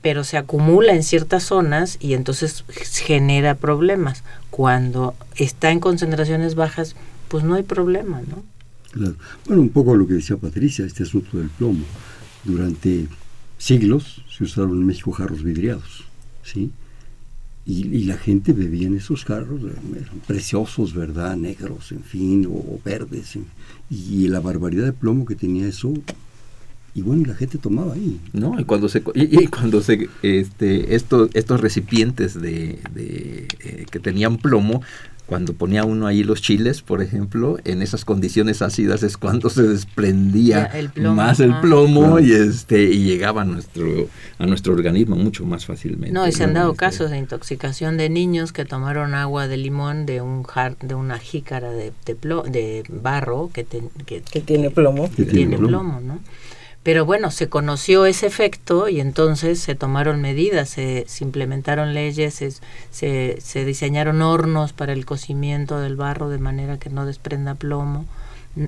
pero 0.06 0.24
se 0.24 0.38
acumula 0.38 0.94
en 0.94 1.02
ciertas 1.02 1.46
zonas 1.46 1.98
y 2.00 2.14
entonces 2.14 2.64
genera 2.70 3.56
problemas. 3.56 4.24
Cuando 4.52 5.16
está 5.36 5.72
en 5.72 5.80
concentraciones 5.80 6.54
bajas, 6.54 6.96
pues 7.28 7.44
no 7.44 7.56
hay 7.56 7.64
problema, 7.64 8.22
¿no? 8.22 8.44
Claro. 8.92 9.16
Bueno, 9.48 9.64
un 9.64 9.70
poco 9.70 9.96
lo 9.96 10.06
que 10.06 10.14
decía 10.14 10.38
Patricia, 10.38 10.86
este 10.86 11.02
asunto 11.02 11.40
del 11.40 11.50
plomo. 11.50 11.84
Durante 12.44 13.08
siglos 13.58 14.22
se 14.30 14.44
usaron 14.44 14.74
en 14.74 14.86
México 14.86 15.12
jarros 15.12 15.42
vidriados, 15.42 16.04
¿sí? 16.44 16.70
Y, 17.66 18.04
la 18.04 18.18
gente 18.18 18.54
bebía 18.54 18.86
en 18.86 18.98
esos 18.98 19.26
jarros, 19.26 19.60
preciosos, 20.28 20.94
¿verdad? 20.94 21.36
Negros, 21.36 21.92
en 21.92 22.04
fin, 22.04 22.48
o, 22.48 22.80
verdes. 22.86 23.40
y 23.90 24.28
la 24.28 24.40
barbaridad 24.40 24.86
de 24.86 24.94
plomo 24.94 25.26
que 25.26 25.34
tenía 25.34 25.68
eso 25.68 25.92
y 26.96 27.02
bueno, 27.02 27.26
la 27.28 27.36
gente 27.36 27.58
tomaba 27.58 27.94
ahí. 27.94 28.20
No, 28.32 28.58
y 28.58 28.64
cuando 28.64 28.88
se 28.88 29.04
y, 29.14 29.48
cuando 29.48 29.82
se 29.82 30.08
este 30.24 30.96
estos 30.96 31.30
estos 31.34 31.60
recipientes 31.60 32.40
de, 32.40 32.80
de 32.94 33.48
eh, 33.60 33.86
que 33.92 34.00
tenían 34.00 34.38
plomo 34.38 34.82
cuando 35.26 35.54
ponía 35.54 35.84
uno 35.84 36.06
ahí 36.06 36.24
los 36.24 36.42
chiles, 36.42 36.82
por 36.84 37.02
ejemplo, 37.02 37.58
en 37.66 37.82
esas 37.82 38.06
condiciones 38.06 38.62
ácidas 38.62 39.02
es 39.02 39.18
cuando 39.18 39.50
se 39.50 39.64
desprendía 39.64 40.72
más 41.00 41.40
el 41.40 41.60
plomo 41.60 42.20
y 42.20 42.32
este 42.32 42.84
y 42.84 43.04
llegaba 43.04 43.42
a 43.42 43.46
nuestro 43.46 44.08
a 44.38 44.46
nuestro 44.46 44.74
organismo 44.74 45.16
mucho 45.16 45.46
más 45.46 45.66
fácilmente. 45.66 46.14
No, 46.14 46.28
y 46.28 46.32
se 46.32 46.44
han 46.44 46.54
dado 46.54 46.72
este, 46.72 46.80
casos 46.80 47.12
de 47.12 47.18
intoxicación 47.18 47.98
de 47.98 48.10
niños 48.10 48.54
que 48.54 48.66
tomaron 48.66 49.16
agua 49.16 49.48
de 49.48 49.58
limón 49.58 50.06
de 50.06 50.22
un 50.22 50.44
jar, 50.44 50.78
de 50.78 50.94
una 50.96 51.18
jícara 51.18 51.72
de, 51.72 51.92
de, 52.06 52.16
de 52.50 52.84
barro 52.88 53.50
que, 53.52 53.66
que, 54.06 54.22
tiene 54.42 54.70
plomo, 54.70 55.10
que 55.12 55.26
tiene 55.26 55.58
plomo, 55.58 56.00
¿no? 56.02 56.20
Pero 56.86 57.04
bueno, 57.04 57.32
se 57.32 57.50
conoció 57.50 58.06
ese 58.06 58.28
efecto 58.28 58.88
y 58.90 59.00
entonces 59.00 59.58
se 59.58 59.74
tomaron 59.74 60.22
medidas, 60.22 60.70
se, 60.70 61.08
implementaron 61.20 61.96
leyes, 61.96 62.36
se, 62.36 63.42
se, 63.42 63.66
diseñaron 63.66 64.22
hornos 64.22 64.72
para 64.72 64.94
el 64.94 65.04
cocimiento 65.04 65.80
del 65.80 65.96
barro 65.96 66.30
de 66.30 66.38
manera 66.38 66.78
que 66.78 66.92
no 66.92 67.08
desprenda 67.08 67.56
plomo, 67.56 68.06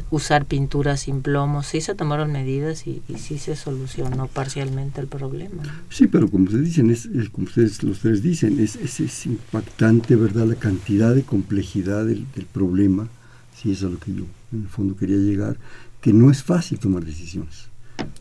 usar 0.09 0.45
pintura 0.45 0.97
sin 0.97 1.21
plomo, 1.21 1.61
sí 1.61 1.79
se 1.79 1.93
tomaron 1.93 2.31
medidas 2.31 2.87
y, 2.87 3.03
sí 3.19 3.37
se 3.37 3.55
solucionó 3.55 4.25
parcialmente 4.25 4.99
el 4.99 5.05
problema. 5.05 5.61
Sí, 5.91 6.07
pero 6.07 6.27
como 6.27 6.45
ustedes 6.45 6.65
dicen, 6.65 6.89
es, 6.89 7.07
como 7.29 7.45
ustedes, 7.45 7.83
los 7.83 7.99
tres 7.99 8.23
dicen, 8.23 8.59
es, 8.59 8.77
es, 8.77 9.27
impactante, 9.27 10.15
¿verdad? 10.15 10.47
La 10.47 10.55
cantidad 10.55 11.13
de 11.13 11.21
complejidad 11.21 12.03
del, 12.03 12.25
del 12.33 12.47
problema, 12.47 13.09
sí, 13.55 13.73
es 13.73 13.83
a 13.83 13.89
lo 13.89 13.99
que 13.99 14.11
yo 14.11 14.23
en 14.53 14.63
el 14.63 14.69
fondo 14.69 14.97
quería 14.97 15.17
llegar, 15.17 15.57
que 16.01 16.13
no 16.13 16.31
es 16.31 16.41
fácil 16.41 16.79
tomar 16.79 17.05
decisiones 17.05 17.67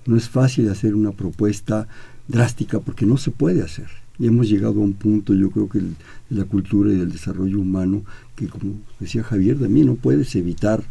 no 0.07 0.17
es 0.17 0.29
fácil 0.29 0.71
hacer 0.71 0.95
una 0.95 1.13
propuesta 1.13 1.89
drástica 2.29 2.81
porque 2.81 3.07
no 3.07 3.17
se 3.17 3.31
puede 3.31 3.63
hacer. 3.63 3.89
Y 4.19 4.27
hemos 4.27 4.49
llegado 4.49 4.81
a 4.81 4.85
un 4.85 4.95
punto, 4.95 5.35
yo 5.35 5.51
creo 5.51 5.69
que 5.69 5.81
de 5.81 5.95
la 6.31 6.45
cultura 6.45 6.91
y 6.91 6.97
del 6.97 7.13
desarrollo 7.13 7.61
humano, 7.61 8.03
que 8.35 8.49
como 8.49 8.75
decía 8.99 9.23
Javier, 9.23 9.59
también 9.59 9.87
no 9.87 9.97
puedes 9.97 10.35
evitar 10.37 10.83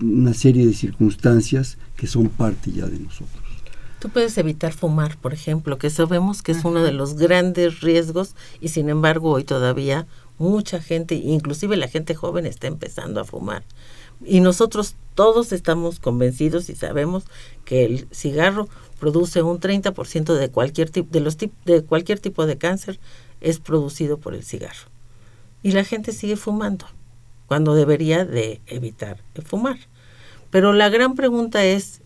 una 0.00 0.34
serie 0.34 0.66
de 0.66 0.74
circunstancias 0.74 1.78
que 1.96 2.06
son 2.06 2.28
parte 2.28 2.72
ya 2.72 2.86
de 2.86 2.98
nosotros. 2.98 3.42
Tú 4.00 4.08
puedes 4.08 4.38
evitar 4.38 4.72
fumar, 4.72 5.18
por 5.18 5.34
ejemplo, 5.34 5.76
que 5.76 5.90
sabemos 5.90 6.40
que 6.40 6.52
es 6.52 6.64
uno 6.64 6.82
de 6.82 6.92
los 6.92 7.16
grandes 7.16 7.80
riesgos 7.80 8.34
y 8.58 8.68
sin 8.68 8.88
embargo 8.88 9.30
hoy 9.30 9.44
todavía 9.44 10.06
mucha 10.38 10.80
gente, 10.80 11.16
inclusive 11.16 11.76
la 11.76 11.86
gente 11.86 12.14
joven, 12.14 12.46
está 12.46 12.66
empezando 12.66 13.20
a 13.20 13.24
fumar. 13.24 13.62
Y 14.24 14.40
nosotros 14.40 14.96
todos 15.14 15.52
estamos 15.52 15.98
convencidos 15.98 16.68
y 16.70 16.74
sabemos 16.74 17.24
que 17.64 17.84
el 17.84 18.06
cigarro 18.12 18.68
produce 18.98 19.42
un 19.42 19.60
30% 19.60 20.34
de 20.34 20.50
cualquier 20.50 20.90
tipo 20.90 21.08
de 21.12 21.20
los 21.20 21.36
de 21.38 21.82
cualquier 21.82 22.20
tipo 22.20 22.46
de 22.46 22.58
cáncer 22.58 23.00
es 23.40 23.58
producido 23.58 24.18
por 24.18 24.34
el 24.34 24.44
cigarro. 24.44 24.88
Y 25.62 25.72
la 25.72 25.84
gente 25.84 26.12
sigue 26.12 26.36
fumando 26.36 26.86
cuando 27.46 27.74
debería 27.74 28.24
de 28.24 28.60
evitar 28.66 29.18
fumar. 29.44 29.78
Pero 30.50 30.72
la 30.72 30.88
gran 30.88 31.14
pregunta 31.14 31.64
es 31.64 32.00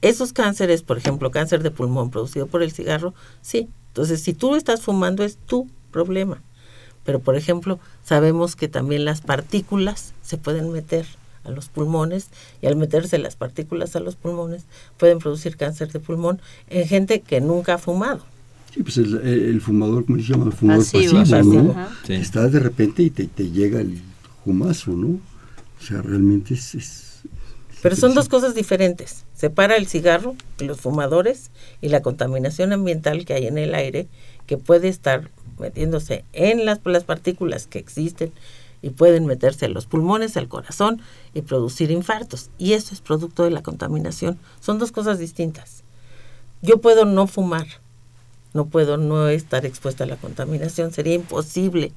esos 0.00 0.32
cánceres, 0.32 0.82
por 0.82 0.98
ejemplo, 0.98 1.30
cáncer 1.30 1.62
de 1.62 1.70
pulmón 1.70 2.10
producido 2.10 2.46
por 2.46 2.62
el 2.62 2.72
cigarro, 2.72 3.14
sí. 3.42 3.68
Entonces, 3.88 4.22
si 4.22 4.32
tú 4.32 4.54
estás 4.54 4.80
fumando 4.80 5.24
es 5.24 5.36
tu 5.36 5.68
problema. 5.90 6.42
Pero, 7.04 7.20
por 7.20 7.36
ejemplo, 7.36 7.80
sabemos 8.04 8.54
que 8.54 8.68
también 8.68 9.04
las 9.04 9.22
partículas 9.22 10.12
se 10.22 10.36
pueden 10.36 10.70
meter 10.72 11.06
a 11.48 11.50
los 11.50 11.68
pulmones 11.68 12.28
y 12.62 12.66
al 12.66 12.76
meterse 12.76 13.18
las 13.18 13.36
partículas 13.36 13.96
a 13.96 14.00
los 14.00 14.16
pulmones 14.16 14.64
pueden 14.96 15.18
producir 15.18 15.56
cáncer 15.56 15.90
de 15.90 16.00
pulmón 16.00 16.40
en 16.68 16.86
gente 16.86 17.20
que 17.20 17.40
nunca 17.40 17.74
ha 17.74 17.78
fumado. 17.78 18.24
Sí, 18.72 18.82
pues 18.82 18.98
el, 18.98 19.60
fumador, 19.60 20.04
¿cómo 20.04 20.18
se 20.18 20.24
llama? 20.24 20.46
El 20.46 20.52
fumador 20.52 20.84
pasivo, 20.84 21.74
¿no? 21.74 21.88
Está 22.14 22.48
de 22.48 22.60
repente 22.60 23.02
y 23.02 23.10
te, 23.10 23.26
te, 23.26 23.50
llega 23.50 23.80
el 23.80 23.98
humazo, 24.44 24.92
¿no? 24.92 25.08
O 25.08 25.84
sea, 25.84 26.02
realmente 26.02 26.54
es... 26.54 27.22
Pero 27.80 27.96
son 27.96 28.14
dos 28.14 28.28
cosas 28.28 28.54
diferentes. 28.54 29.24
Separa 29.34 29.76
el 29.76 29.86
cigarro 29.86 30.34
y 30.60 30.64
los 30.64 30.80
fumadores 30.80 31.50
y 31.80 31.88
la 31.88 32.02
contaminación 32.02 32.72
ambiental 32.72 33.24
que 33.24 33.34
hay 33.34 33.46
en 33.46 33.56
el 33.56 33.74
aire 33.74 34.08
que 34.46 34.58
puede 34.58 34.88
estar 34.88 35.30
metiéndose 35.58 36.24
en 36.32 36.64
las, 36.64 36.80
las 36.84 37.04
partículas 37.04 37.66
que 37.66 37.78
existen 37.78 38.32
y 38.82 38.90
pueden 38.90 39.26
meterse 39.26 39.66
a 39.66 39.68
los 39.68 39.86
pulmones, 39.86 40.36
al 40.36 40.48
corazón 40.48 41.00
y 41.34 41.42
producir 41.42 41.90
infartos. 41.90 42.50
Y 42.58 42.72
eso 42.74 42.94
es 42.94 43.00
producto 43.00 43.44
de 43.44 43.50
la 43.50 43.62
contaminación. 43.62 44.38
Son 44.60 44.78
dos 44.78 44.92
cosas 44.92 45.18
distintas. 45.18 45.82
Yo 46.62 46.80
puedo 46.80 47.04
no 47.04 47.26
fumar, 47.26 47.66
No 48.54 48.66
puedo 48.66 48.96
no 48.96 49.28
estar 49.28 49.66
expuesta 49.66 50.04
a 50.04 50.06
la 50.06 50.16
contaminación, 50.16 50.90
sería 50.90 51.14
imposible 51.14 51.92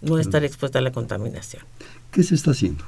no 0.00 0.18
estar 0.18 0.44
expuesta 0.44 0.78
a 0.78 0.82
la 0.82 0.92
contaminación. 0.92 1.64
¿Qué 2.12 2.22
se 2.22 2.36
está 2.36 2.52
haciendo? 2.52 2.84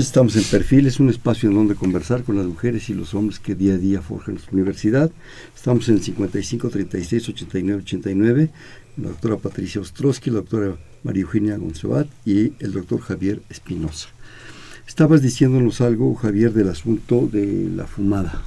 Estamos 0.00 0.34
en 0.36 0.42
Perfil, 0.44 0.86
es 0.86 0.98
un 0.98 1.08
espacio 1.08 1.48
en 1.48 1.54
donde 1.54 1.74
conversar 1.74 2.24
con 2.24 2.36
las 2.36 2.46
mujeres 2.46 2.88
y 2.90 2.94
los 2.94 3.14
hombres 3.14 3.38
que 3.38 3.54
día 3.54 3.74
a 3.74 3.78
día 3.78 4.02
forjan 4.02 4.34
nuestra 4.34 4.52
universidad. 4.52 5.10
Estamos 5.54 5.88
en 5.88 5.96
el 5.96 6.02
55 6.02 6.68
36 6.68 7.28
89 7.28 7.82
89, 7.82 8.50
la 8.96 9.08
doctora 9.08 9.36
Patricia 9.36 9.80
Ostrowski, 9.80 10.30
la 10.30 10.36
doctora 10.36 10.76
María 11.04 11.22
Eugenia 11.22 11.56
Gonzabat 11.56 12.08
y 12.24 12.54
el 12.58 12.72
doctor 12.72 13.00
Javier 13.00 13.42
Espinosa. 13.48 14.08
Estabas 14.86 15.22
diciéndonos 15.22 15.80
algo, 15.80 16.14
Javier, 16.14 16.52
del 16.52 16.70
asunto 16.70 17.28
de 17.30 17.68
la 17.74 17.86
fumada. 17.86 18.42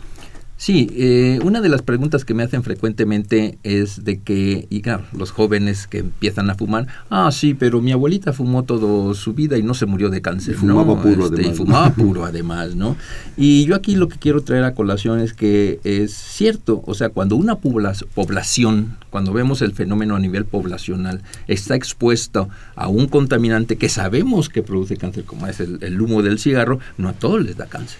Sí, 0.60 0.89
eh, 0.96 1.39
una 1.43 1.62
de 1.62 1.70
las 1.70 1.84
preguntas 1.84 2.26
que 2.26 2.34
me 2.34 2.41
hacen 2.41 2.63
frecuentemente 2.63 3.60
es 3.62 4.04
de 4.04 4.20
que, 4.22 4.65
y 4.72 4.82
claro, 4.82 5.04
los 5.15 5.30
jóvenes 5.30 5.86
que 5.86 6.00
empiezan 6.00 6.50
a 6.50 6.56
fumar, 6.56 6.88
ah, 7.12 7.30
sí, 7.32 7.54
pero 7.54 7.80
mi 7.80 7.91
abuelita 7.91 8.34
fumó 8.34 8.63
toda 8.63 9.13
su 9.13 9.36
vida 9.36 9.60
y 9.60 9.62
no 9.62 9.76
se 9.76 9.86
murió 9.86 10.10
de 10.10 10.24
cáncer. 10.24 10.56
Y 10.56 10.58
fumaba 10.58 11.00
puro 11.00 11.26
este, 11.26 11.36
además. 11.36 11.54
Y 11.54 11.58
fumaba 11.58 11.89
puro 11.91 12.26
además, 12.26 12.76
¿no? 12.76 12.98
Y 13.38 13.65
yo 13.65 13.76
aquí 13.76 13.96
lo 13.96 14.10
que 14.10 14.17
quiero 14.17 14.41
traer 14.41 14.63
a 14.63 14.74
colación 14.74 15.20
es 15.20 15.34
que 15.34 15.80
es 15.84 16.12
cierto, 16.15 16.82
o 16.88 16.96
sea, 16.96 17.10
cuando 17.10 17.36
una 17.36 17.58
población, 17.60 18.98
cuando 19.12 19.34
vemos 19.34 19.62
el 19.62 19.74
fenómeno 19.74 20.15
a 20.15 20.20
nivel 20.20 20.46
poblacional, 20.46 21.22
está 21.48 21.76
expuesto 21.76 22.50
a 22.76 22.88
un 22.88 23.08
contaminante 23.08 23.76
que 23.76 23.89
sabemos 23.89 24.50
que 24.50 24.63
produce 24.63 24.98
cáncer, 24.98 25.24
como 25.24 25.46
es 25.46 25.60
el 25.60 26.02
humo 26.02 26.24
del 26.24 26.39
cigarro, 26.39 26.80
no 26.98 27.10
a 27.10 27.13
todos 27.13 27.43
les 27.43 27.58
da 27.58 27.67
cáncer. 27.67 28.00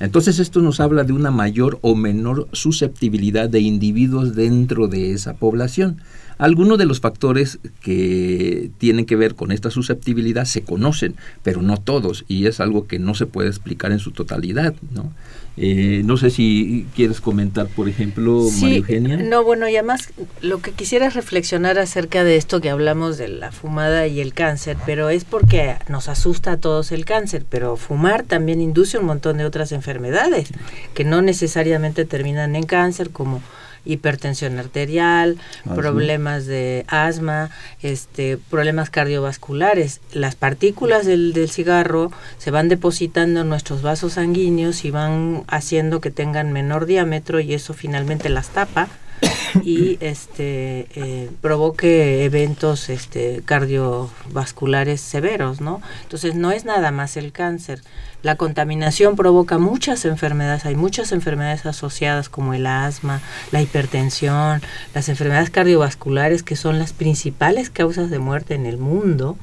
Entonces 0.00 0.38
esto 0.38 0.60
nos 0.60 0.80
habla 0.80 1.04
de 1.04 1.12
una 1.12 1.30
mayor 1.30 1.78
o 1.82 1.94
menor 1.94 2.48
susceptibilidad 2.52 3.48
de 3.48 3.60
individuos 3.60 4.34
dentro 4.34 4.88
de 4.88 5.12
esa 5.12 5.34
población. 5.34 5.98
Algunos 6.38 6.78
de 6.78 6.86
los 6.86 7.00
factores 7.00 7.58
que 7.80 8.70
tienen 8.78 9.06
que 9.06 9.16
ver 9.16 9.34
con 9.34 9.52
esta 9.52 9.70
susceptibilidad 9.70 10.44
se 10.44 10.62
conocen, 10.62 11.14
pero 11.42 11.62
no 11.62 11.76
todos, 11.76 12.24
y 12.28 12.46
es 12.46 12.60
algo 12.60 12.86
que 12.86 12.98
no 12.98 13.14
se 13.14 13.26
puede 13.26 13.48
explicar 13.48 13.92
en 13.92 13.98
su 13.98 14.10
totalidad, 14.12 14.74
¿no? 14.92 15.12
Eh, 15.58 16.00
no 16.06 16.16
sé 16.16 16.30
si 16.30 16.86
quieres 16.96 17.20
comentar, 17.20 17.66
por 17.66 17.86
ejemplo, 17.86 18.48
María 18.60 18.78
Eugenia. 18.78 19.16
No, 19.18 19.44
bueno, 19.44 19.68
y 19.68 19.76
además 19.76 20.10
lo 20.40 20.62
que 20.62 20.72
quisiera 20.72 21.10
reflexionar 21.10 21.78
acerca 21.78 22.24
de 22.24 22.36
esto 22.36 22.62
que 22.62 22.70
hablamos 22.70 23.18
de 23.18 23.28
la 23.28 23.52
fumada 23.52 24.06
y 24.06 24.20
el 24.20 24.32
cáncer, 24.32 24.78
pero 24.86 25.10
es 25.10 25.24
porque 25.24 25.76
nos 25.88 26.08
asusta 26.08 26.52
a 26.52 26.56
todos 26.56 26.90
el 26.90 27.04
cáncer, 27.04 27.44
pero 27.48 27.76
fumar 27.76 28.22
también 28.22 28.62
induce 28.62 28.96
un 28.96 29.04
montón 29.04 29.36
de 29.36 29.44
otras 29.44 29.72
enfermedades 29.72 30.48
que 30.94 31.04
no 31.04 31.20
necesariamente 31.20 32.06
terminan 32.06 32.56
en 32.56 32.64
cáncer, 32.64 33.10
como 33.10 33.42
hipertensión 33.84 34.58
arterial, 34.58 35.38
problemas 35.74 36.46
de 36.46 36.84
asma, 36.88 37.50
este, 37.82 38.38
problemas 38.50 38.90
cardiovasculares. 38.90 40.00
Las 40.12 40.34
partículas 40.34 41.06
del, 41.06 41.32
del 41.32 41.50
cigarro 41.50 42.12
se 42.38 42.50
van 42.50 42.68
depositando 42.68 43.40
en 43.40 43.48
nuestros 43.48 43.82
vasos 43.82 44.14
sanguíneos 44.14 44.84
y 44.84 44.90
van 44.90 45.44
haciendo 45.48 46.00
que 46.00 46.10
tengan 46.10 46.52
menor 46.52 46.86
diámetro 46.86 47.40
y 47.40 47.54
eso 47.54 47.74
finalmente 47.74 48.28
las 48.28 48.48
tapa 48.48 48.88
y 49.62 49.98
este 50.00 50.86
eh, 50.94 51.30
provoque 51.40 52.24
eventos 52.24 52.88
este 52.88 53.42
cardiovasculares 53.44 55.00
severos, 55.00 55.60
¿no? 55.60 55.80
Entonces 56.02 56.34
no 56.34 56.50
es 56.50 56.64
nada 56.64 56.90
más 56.90 57.16
el 57.16 57.32
cáncer. 57.32 57.82
La 58.22 58.36
contaminación 58.36 59.16
provoca 59.16 59.58
muchas 59.58 60.04
enfermedades, 60.04 60.64
hay 60.64 60.76
muchas 60.76 61.12
enfermedades 61.12 61.66
asociadas 61.66 62.28
como 62.28 62.54
el 62.54 62.66
asma, 62.66 63.20
la 63.50 63.60
hipertensión, 63.60 64.62
las 64.94 65.08
enfermedades 65.08 65.50
cardiovasculares 65.50 66.42
que 66.42 66.56
son 66.56 66.78
las 66.78 66.92
principales 66.92 67.70
causas 67.70 68.10
de 68.10 68.18
muerte 68.18 68.54
en 68.54 68.66
el 68.66 68.78
mundo. 68.78 69.36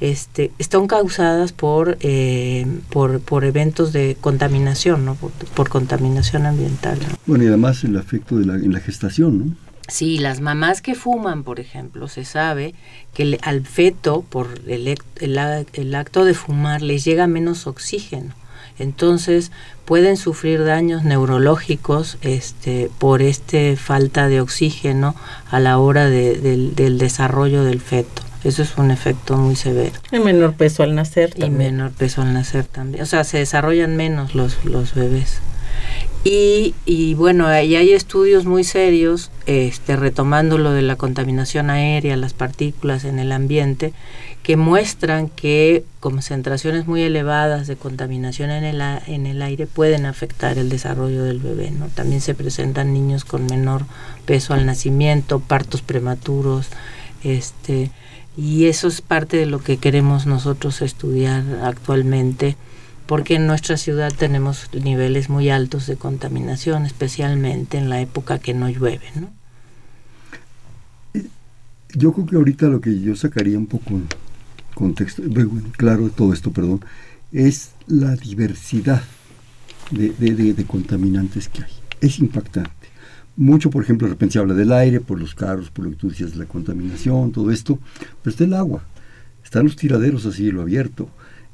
Este, 0.00 0.50
están 0.58 0.86
causadas 0.86 1.52
por, 1.52 1.98
eh, 2.00 2.66
por, 2.88 3.20
por, 3.20 3.44
eventos 3.44 3.92
de 3.92 4.16
contaminación, 4.18 5.04
¿no? 5.04 5.14
por, 5.14 5.68
contaminación 5.68 6.46
ambiental. 6.46 6.98
Bueno, 7.26 7.44
y 7.44 7.48
además 7.48 7.84
el 7.84 7.96
efecto 7.96 8.38
de 8.38 8.46
la, 8.46 8.54
en 8.54 8.72
la 8.72 8.80
gestación, 8.80 9.38
¿no? 9.38 9.70
Sí, 9.90 10.18
las 10.18 10.40
mamás 10.40 10.82
que 10.82 10.94
fuman, 10.94 11.42
por 11.42 11.58
ejemplo, 11.58 12.06
se 12.06 12.24
sabe 12.24 12.74
que 13.12 13.38
al 13.42 13.66
feto, 13.66 14.22
por 14.22 14.46
el, 14.68 14.96
el, 15.16 15.94
acto 15.96 16.24
de 16.24 16.34
fumar, 16.34 16.80
les 16.80 17.04
llega 17.04 17.26
menos 17.26 17.66
oxígeno. 17.66 18.32
Entonces 18.78 19.50
pueden 19.84 20.16
sufrir 20.16 20.64
daños 20.64 21.02
neurológicos 21.02 22.18
este, 22.22 22.88
por 22.98 23.20
este 23.20 23.76
falta 23.76 24.28
de 24.28 24.40
oxígeno 24.40 25.16
a 25.50 25.58
la 25.58 25.76
hora 25.78 26.08
del 26.08 26.98
desarrollo 26.98 27.64
del 27.64 27.80
feto. 27.80 28.22
Eso 28.44 28.62
es 28.62 28.76
un 28.78 28.90
efecto 28.90 29.36
muy 29.36 29.56
severo. 29.56 29.92
Y 30.12 30.18
menor 30.18 30.54
peso 30.54 30.82
al 30.82 30.94
nacer. 30.94 31.34
Y 31.36 31.50
menor 31.50 31.92
peso 31.92 32.22
al 32.22 32.32
nacer 32.32 32.64
también. 32.64 33.02
O 33.02 33.06
sea, 33.06 33.24
se 33.24 33.38
desarrollan 33.38 33.96
menos 33.96 34.34
los, 34.34 34.64
los 34.64 34.94
bebés. 34.94 35.40
Y, 36.22 36.74
y 36.84 37.14
bueno, 37.14 37.46
ahí 37.46 37.76
hay 37.76 37.92
estudios 37.92 38.44
muy 38.44 38.62
serios, 38.62 39.30
este, 39.46 39.96
retomando 39.96 40.58
lo 40.58 40.72
de 40.72 40.82
la 40.82 40.96
contaminación 40.96 41.70
aérea, 41.70 42.16
las 42.16 42.34
partículas 42.34 43.06
en 43.06 43.18
el 43.18 43.32
ambiente, 43.32 43.94
que 44.42 44.56
muestran 44.56 45.28
que 45.28 45.84
concentraciones 45.98 46.86
muy 46.86 47.02
elevadas 47.02 47.66
de 47.66 47.76
contaminación 47.76 48.50
en 48.50 48.64
el, 48.64 48.82
en 49.06 49.26
el 49.26 49.40
aire 49.40 49.66
pueden 49.66 50.04
afectar 50.04 50.58
el 50.58 50.68
desarrollo 50.68 51.24
del 51.24 51.38
bebé. 51.38 51.70
¿no? 51.70 51.88
También 51.88 52.20
se 52.20 52.34
presentan 52.34 52.92
niños 52.92 53.24
con 53.24 53.46
menor 53.46 53.84
peso 54.26 54.52
al 54.52 54.66
nacimiento, 54.66 55.40
partos 55.40 55.80
prematuros, 55.80 56.68
este, 57.24 57.90
y 58.36 58.66
eso 58.66 58.88
es 58.88 59.00
parte 59.00 59.36
de 59.36 59.46
lo 59.46 59.60
que 59.60 59.76
queremos 59.76 60.26
nosotros 60.26 60.82
estudiar 60.82 61.44
actualmente 61.62 62.56
porque 63.10 63.34
en 63.34 63.48
nuestra 63.48 63.76
ciudad 63.76 64.12
tenemos 64.16 64.68
niveles 64.72 65.28
muy 65.28 65.50
altos 65.50 65.88
de 65.88 65.96
contaminación, 65.96 66.86
especialmente 66.86 67.76
en 67.76 67.88
la 67.88 68.00
época 68.00 68.38
que 68.38 68.54
no 68.54 68.68
llueve, 68.68 69.04
¿no? 69.16 69.32
Yo 71.92 72.12
creo 72.12 72.26
que 72.26 72.36
ahorita 72.36 72.68
lo 72.68 72.80
que 72.80 73.00
yo 73.00 73.16
sacaría 73.16 73.58
un 73.58 73.66
poco 73.66 73.90
en 73.90 74.06
contexto, 74.74 75.24
claro 75.76 76.04
de 76.04 76.10
todo 76.10 76.32
esto, 76.32 76.52
perdón, 76.52 76.84
es 77.32 77.70
la 77.88 78.14
diversidad 78.14 79.02
de, 79.90 80.10
de, 80.10 80.64
contaminantes 80.64 81.48
que 81.48 81.64
hay. 81.64 81.72
Es 82.00 82.20
impactante. 82.20 82.70
Mucho, 83.40 83.70
por 83.70 83.82
ejemplo, 83.82 84.06
de 84.06 84.12
repente 84.12 84.34
se 84.34 84.38
habla 84.38 84.52
del 84.52 84.70
aire, 84.70 85.00
por 85.00 85.18
los 85.18 85.34
carros, 85.34 85.70
por 85.70 85.86
lo 85.86 85.92
que 85.92 85.96
tú 85.96 86.10
decías, 86.10 86.36
la 86.36 86.44
contaminación, 86.44 87.32
todo 87.32 87.50
esto, 87.50 87.78
pero 88.22 88.32
está 88.32 88.44
el 88.44 88.52
agua, 88.52 88.82
están 89.42 89.64
los 89.64 89.76
tiraderos 89.76 90.26
a 90.26 90.32
cielo 90.32 90.60
abierto, 90.60 91.08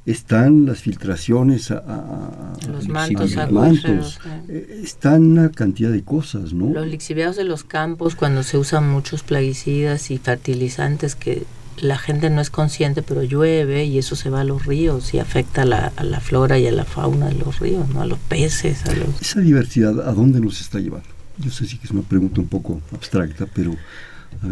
están 0.05 0.67
las 0.67 0.81
filtraciones 0.81 1.71
a, 1.71 2.57
los 2.69 2.89
mantos, 2.89 4.19
eh, 4.49 4.81
están 4.83 5.23
una 5.23 5.53
cantidad 5.53 5.93
de 5.93 6.03
cosas, 6.03 6.53
¿no? 6.53 6.75
Los 6.75 6.89
lixiviados 6.89 7.37
de 7.37 7.45
los 7.45 7.63
campos, 7.63 8.17
cuando 8.17 8.43
se 8.43 8.59
usan 8.59 8.91
muchos 8.91 9.23
plaguicidas 9.23 10.11
y 10.11 10.19
fertilizantes 10.19 11.15
que 11.15 11.45
la 11.79 11.99
gente 11.99 12.31
no 12.31 12.41
es 12.41 12.51
consciente, 12.51 13.03
pero 13.03 13.23
llueve 13.23 13.85
y 13.85 13.99
eso 13.99 14.17
se 14.17 14.29
va 14.29 14.41
a 14.41 14.45
los 14.45 14.67
ríos 14.67 15.15
y 15.15 15.21
afecta 15.21 15.63
a 15.63 15.67
la, 15.67 15.93
a 15.95 16.03
la 16.03 16.19
flora 16.19 16.59
y 16.59 16.67
a 16.67 16.73
la 16.73 16.85
fauna 16.85 17.29
de 17.29 17.35
los 17.35 17.61
ríos, 17.61 17.89
¿no? 17.91 18.03
A 18.03 18.07
los 18.07 18.19
peces, 18.19 18.85
a 18.87 18.93
los... 18.97 19.21
Esa 19.21 19.39
diversidad, 19.39 20.01
¿a 20.01 20.13
dónde 20.13 20.41
nos 20.41 20.61
está 20.61 20.81
llevando? 20.81 21.16
Yo 21.39 21.51
sé 21.51 21.67
sí 21.67 21.79
que 21.79 21.85
es 21.85 21.91
una 21.91 22.03
pregunta 22.03 22.41
un 22.41 22.49
poco 22.49 22.81
abstracta, 22.93 23.47
pero... 23.55 23.75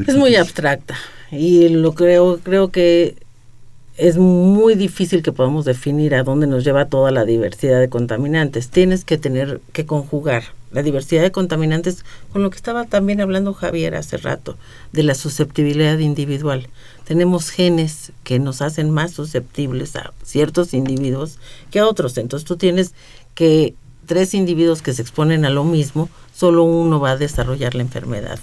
es 0.06 0.16
muy 0.16 0.36
abstracta 0.36 0.94
y 1.30 1.68
lo 1.68 1.94
creo, 1.94 2.38
creo 2.42 2.70
que 2.70 3.16
es 3.96 4.16
muy 4.18 4.74
difícil 4.74 5.22
que 5.22 5.32
podamos 5.32 5.64
definir 5.64 6.14
a 6.14 6.24
dónde 6.24 6.46
nos 6.46 6.64
lleva 6.64 6.86
toda 6.86 7.12
la 7.12 7.24
diversidad 7.24 7.78
de 7.78 7.88
contaminantes. 7.88 8.68
Tienes 8.68 9.04
que 9.04 9.18
tener 9.18 9.60
que 9.72 9.86
conjugar 9.86 10.44
la 10.72 10.82
diversidad 10.82 11.22
de 11.22 11.30
contaminantes 11.30 12.04
con 12.32 12.42
lo 12.42 12.50
que 12.50 12.56
estaba 12.56 12.84
también 12.84 13.20
hablando 13.20 13.54
Javier 13.54 13.94
hace 13.94 14.16
rato, 14.16 14.56
de 14.92 15.04
la 15.04 15.14
susceptibilidad 15.14 15.98
individual. 15.98 16.66
Tenemos 17.04 17.50
genes 17.50 18.10
que 18.24 18.40
nos 18.40 18.60
hacen 18.60 18.90
más 18.90 19.12
susceptibles 19.12 19.94
a 19.94 20.12
ciertos 20.24 20.74
individuos 20.74 21.38
que 21.70 21.78
a 21.78 21.86
otros. 21.86 22.18
Entonces 22.18 22.44
tú 22.44 22.56
tienes 22.56 22.94
que 23.36 23.74
tres 24.06 24.34
individuos 24.34 24.82
que 24.82 24.92
se 24.92 25.02
exponen 25.02 25.44
a 25.44 25.50
lo 25.50 25.62
mismo, 25.62 26.08
solo 26.34 26.64
uno 26.64 27.00
va 27.00 27.12
a 27.12 27.16
desarrollar 27.16 27.74
la 27.74 27.82
enfermedad. 27.82 28.38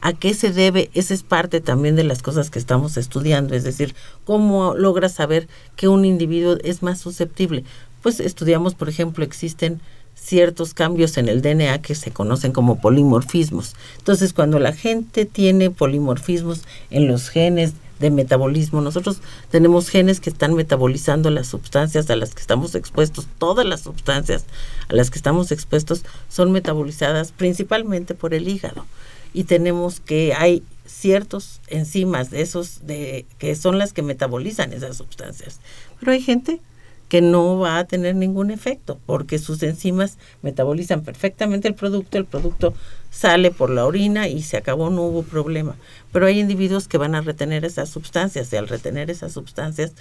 ¿A 0.00 0.12
qué 0.12 0.34
se 0.34 0.50
debe? 0.50 0.90
Esa 0.94 1.14
es 1.14 1.22
parte 1.22 1.60
también 1.60 1.96
de 1.96 2.04
las 2.04 2.22
cosas 2.22 2.50
que 2.50 2.58
estamos 2.58 2.96
estudiando, 2.96 3.54
es 3.54 3.64
decir, 3.64 3.94
cómo 4.24 4.74
logras 4.74 5.12
saber 5.12 5.48
que 5.76 5.88
un 5.88 6.04
individuo 6.04 6.56
es 6.62 6.82
más 6.82 7.00
susceptible. 7.00 7.64
Pues 8.02 8.20
estudiamos, 8.20 8.74
por 8.74 8.88
ejemplo, 8.88 9.24
existen 9.24 9.80
ciertos 10.14 10.74
cambios 10.74 11.16
en 11.16 11.28
el 11.28 11.42
DNA 11.42 11.80
que 11.80 11.94
se 11.94 12.10
conocen 12.10 12.52
como 12.52 12.80
polimorfismos. 12.80 13.74
Entonces, 13.98 14.32
cuando 14.32 14.58
la 14.58 14.72
gente 14.72 15.24
tiene 15.24 15.70
polimorfismos 15.70 16.62
en 16.90 17.08
los 17.08 17.28
genes 17.28 17.72
de 17.98 18.10
metabolismo, 18.10 18.80
nosotros 18.80 19.20
tenemos 19.50 19.88
genes 19.88 20.20
que 20.20 20.30
están 20.30 20.54
metabolizando 20.54 21.30
las 21.30 21.46
sustancias 21.46 22.10
a 22.10 22.16
las 22.16 22.34
que 22.34 22.40
estamos 22.40 22.74
expuestos, 22.74 23.26
todas 23.38 23.64
las 23.64 23.82
sustancias 23.82 24.44
a 24.88 24.94
las 24.94 25.10
que 25.10 25.18
estamos 25.18 25.52
expuestos 25.52 26.04
son 26.28 26.52
metabolizadas 26.52 27.32
principalmente 27.32 28.14
por 28.14 28.34
el 28.34 28.48
hígado. 28.48 28.86
Y 29.32 29.44
tenemos 29.44 30.00
que 30.00 30.34
hay 30.34 30.62
ciertos 30.86 31.60
enzimas 31.68 32.30
de 32.30 32.42
esos 32.42 32.86
de 32.86 33.26
que 33.38 33.56
son 33.56 33.78
las 33.78 33.92
que 33.92 34.02
metabolizan 34.02 34.72
esas 34.72 34.96
sustancias. 34.96 35.60
Pero 35.98 36.12
hay 36.12 36.20
gente 36.20 36.60
que 37.08 37.20
no 37.20 37.58
va 37.58 37.78
a 37.78 37.84
tener 37.84 38.14
ningún 38.14 38.50
efecto 38.50 38.98
porque 39.06 39.38
sus 39.38 39.62
enzimas 39.62 40.18
metabolizan 40.42 41.02
perfectamente 41.02 41.68
el 41.68 41.74
producto, 41.74 42.18
el 42.18 42.24
producto 42.24 42.74
sale 43.10 43.50
por 43.50 43.70
la 43.70 43.86
orina 43.86 44.28
y 44.28 44.42
se 44.42 44.56
acabó, 44.56 44.90
no 44.90 45.02
hubo 45.02 45.22
problema. 45.22 45.76
Pero 46.12 46.26
hay 46.26 46.40
individuos 46.40 46.88
que 46.88 46.98
van 46.98 47.14
a 47.14 47.20
retener 47.20 47.64
esas 47.64 47.88
sustancias 47.88 48.52
y 48.52 48.56
al 48.56 48.68
retener 48.68 49.10
esas 49.10 49.32
sustancias 49.32 49.92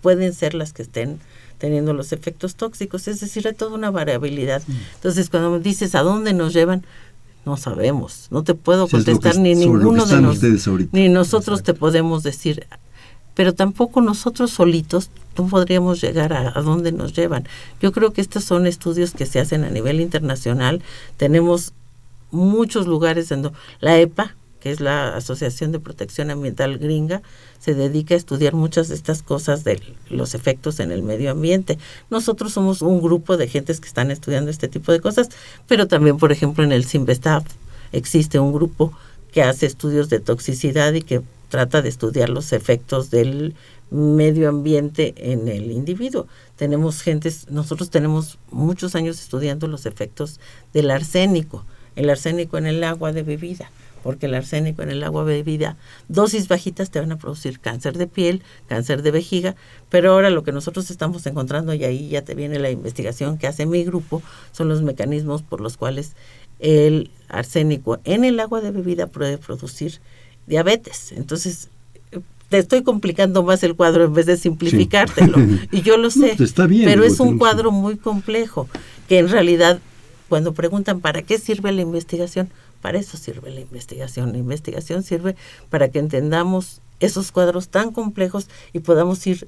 pueden 0.00 0.32
ser 0.32 0.54
las 0.54 0.72
que 0.72 0.82
estén 0.82 1.20
teniendo 1.58 1.92
los 1.92 2.12
efectos 2.12 2.54
tóxicos, 2.54 3.06
es 3.06 3.20
decir, 3.20 3.46
hay 3.46 3.54
toda 3.54 3.74
una 3.74 3.90
variabilidad. 3.90 4.62
Mm. 4.66 4.72
Entonces, 4.94 5.28
cuando 5.28 5.50
me 5.50 5.60
dices 5.60 5.94
a 5.94 6.00
dónde 6.00 6.32
nos 6.32 6.54
llevan, 6.54 6.84
no 7.44 7.56
sabemos, 7.56 8.28
no 8.30 8.42
te 8.42 8.54
puedo 8.54 8.88
contestar 8.88 9.36
ni 9.38 9.54
ninguno 9.54 10.06
de 10.06 10.20
nosotros, 10.20 10.88
ni 10.92 11.08
nosotros 11.08 11.62
te 11.62 11.74
podemos 11.74 12.22
decir, 12.22 12.66
pero 13.40 13.54
tampoco 13.54 14.02
nosotros 14.02 14.50
solitos 14.50 15.08
no 15.38 15.46
podríamos 15.46 15.98
llegar 16.02 16.34
a, 16.34 16.52
a 16.54 16.60
dónde 16.60 16.92
nos 16.92 17.14
llevan. 17.14 17.48
Yo 17.80 17.90
creo 17.90 18.12
que 18.12 18.20
estos 18.20 18.44
son 18.44 18.66
estudios 18.66 19.12
que 19.12 19.24
se 19.24 19.40
hacen 19.40 19.64
a 19.64 19.70
nivel 19.70 20.02
internacional. 20.02 20.82
Tenemos 21.16 21.72
muchos 22.30 22.86
lugares 22.86 23.32
en 23.32 23.50
la 23.80 23.98
EPA, 23.98 24.36
que 24.60 24.70
es 24.70 24.80
la 24.80 25.16
Asociación 25.16 25.72
de 25.72 25.80
Protección 25.80 26.30
Ambiental 26.30 26.76
Gringa, 26.76 27.22
se 27.58 27.72
dedica 27.72 28.12
a 28.12 28.18
estudiar 28.18 28.52
muchas 28.52 28.88
de 28.88 28.94
estas 28.94 29.22
cosas 29.22 29.64
de 29.64 29.80
los 30.10 30.34
efectos 30.34 30.78
en 30.78 30.92
el 30.92 31.02
medio 31.02 31.30
ambiente. 31.30 31.78
Nosotros 32.10 32.52
somos 32.52 32.82
un 32.82 33.00
grupo 33.00 33.38
de 33.38 33.48
gentes 33.48 33.80
que 33.80 33.88
están 33.88 34.10
estudiando 34.10 34.50
este 34.50 34.68
tipo 34.68 34.92
de 34.92 35.00
cosas, 35.00 35.30
pero 35.66 35.88
también, 35.88 36.18
por 36.18 36.30
ejemplo, 36.30 36.62
en 36.62 36.72
el 36.72 36.84
CIMBESTAF 36.84 37.46
existe 37.92 38.38
un 38.38 38.52
grupo 38.52 38.92
que 39.32 39.42
hace 39.42 39.64
estudios 39.64 40.10
de 40.10 40.20
toxicidad 40.20 40.92
y 40.92 41.00
que 41.00 41.22
trata 41.50 41.82
de 41.82 41.90
estudiar 41.90 42.30
los 42.30 42.54
efectos 42.54 43.10
del 43.10 43.54
medio 43.90 44.48
ambiente 44.48 45.14
en 45.16 45.48
el 45.48 45.70
individuo. 45.70 46.26
Tenemos 46.56 47.02
gentes, 47.02 47.50
nosotros 47.50 47.90
tenemos 47.90 48.38
muchos 48.50 48.94
años 48.94 49.20
estudiando 49.20 49.66
los 49.66 49.84
efectos 49.84 50.40
del 50.72 50.90
arsénico, 50.90 51.66
el 51.96 52.08
arsénico 52.08 52.56
en 52.56 52.66
el 52.66 52.82
agua 52.84 53.12
de 53.12 53.22
bebida 53.22 53.70
porque 54.02 54.26
el 54.26 54.34
arsénico 54.34 54.82
en 54.82 54.90
el 54.90 55.02
agua 55.02 55.24
bebida, 55.24 55.76
dosis 56.08 56.48
bajitas 56.48 56.90
te 56.90 57.00
van 57.00 57.12
a 57.12 57.18
producir 57.18 57.60
cáncer 57.60 57.98
de 57.98 58.06
piel, 58.06 58.42
cáncer 58.66 59.02
de 59.02 59.10
vejiga, 59.10 59.56
pero 59.88 60.12
ahora 60.12 60.30
lo 60.30 60.42
que 60.42 60.52
nosotros 60.52 60.90
estamos 60.90 61.26
encontrando, 61.26 61.74
y 61.74 61.84
ahí 61.84 62.08
ya 62.08 62.22
te 62.22 62.34
viene 62.34 62.58
la 62.58 62.70
investigación 62.70 63.38
que 63.38 63.46
hace 63.46 63.66
mi 63.66 63.84
grupo, 63.84 64.22
son 64.52 64.68
los 64.68 64.82
mecanismos 64.82 65.42
por 65.42 65.60
los 65.60 65.76
cuales 65.76 66.12
el 66.58 67.10
arsénico 67.28 68.00
en 68.04 68.24
el 68.24 68.38
agua 68.40 68.60
de 68.60 68.70
bebida 68.70 69.06
puede 69.06 69.38
producir 69.38 70.00
diabetes. 70.46 71.12
Entonces, 71.12 71.68
te 72.48 72.58
estoy 72.58 72.82
complicando 72.82 73.42
más 73.42 73.62
el 73.62 73.76
cuadro 73.76 74.04
en 74.04 74.12
vez 74.12 74.26
de 74.26 74.36
simplificártelo. 74.36 75.38
Y 75.72 75.82
yo 75.82 75.96
lo 75.96 76.10
sé, 76.10 76.36
pero 76.84 77.04
es 77.04 77.20
un 77.20 77.38
cuadro 77.38 77.70
muy 77.70 77.96
complejo, 77.96 78.68
que 79.08 79.18
en 79.18 79.28
realidad, 79.28 79.78
cuando 80.28 80.52
preguntan 80.52 81.00
para 81.00 81.22
qué 81.22 81.38
sirve 81.38 81.70
la 81.72 81.82
investigación, 81.82 82.50
para 82.82 82.98
eso 82.98 83.16
sirve 83.16 83.50
la 83.50 83.60
investigación. 83.60 84.32
La 84.32 84.38
investigación 84.38 85.02
sirve 85.02 85.36
para 85.68 85.88
que 85.88 85.98
entendamos 85.98 86.80
esos 86.98 87.30
cuadros 87.30 87.68
tan 87.68 87.92
complejos 87.92 88.48
y 88.72 88.80
podamos 88.80 89.26
ir 89.26 89.46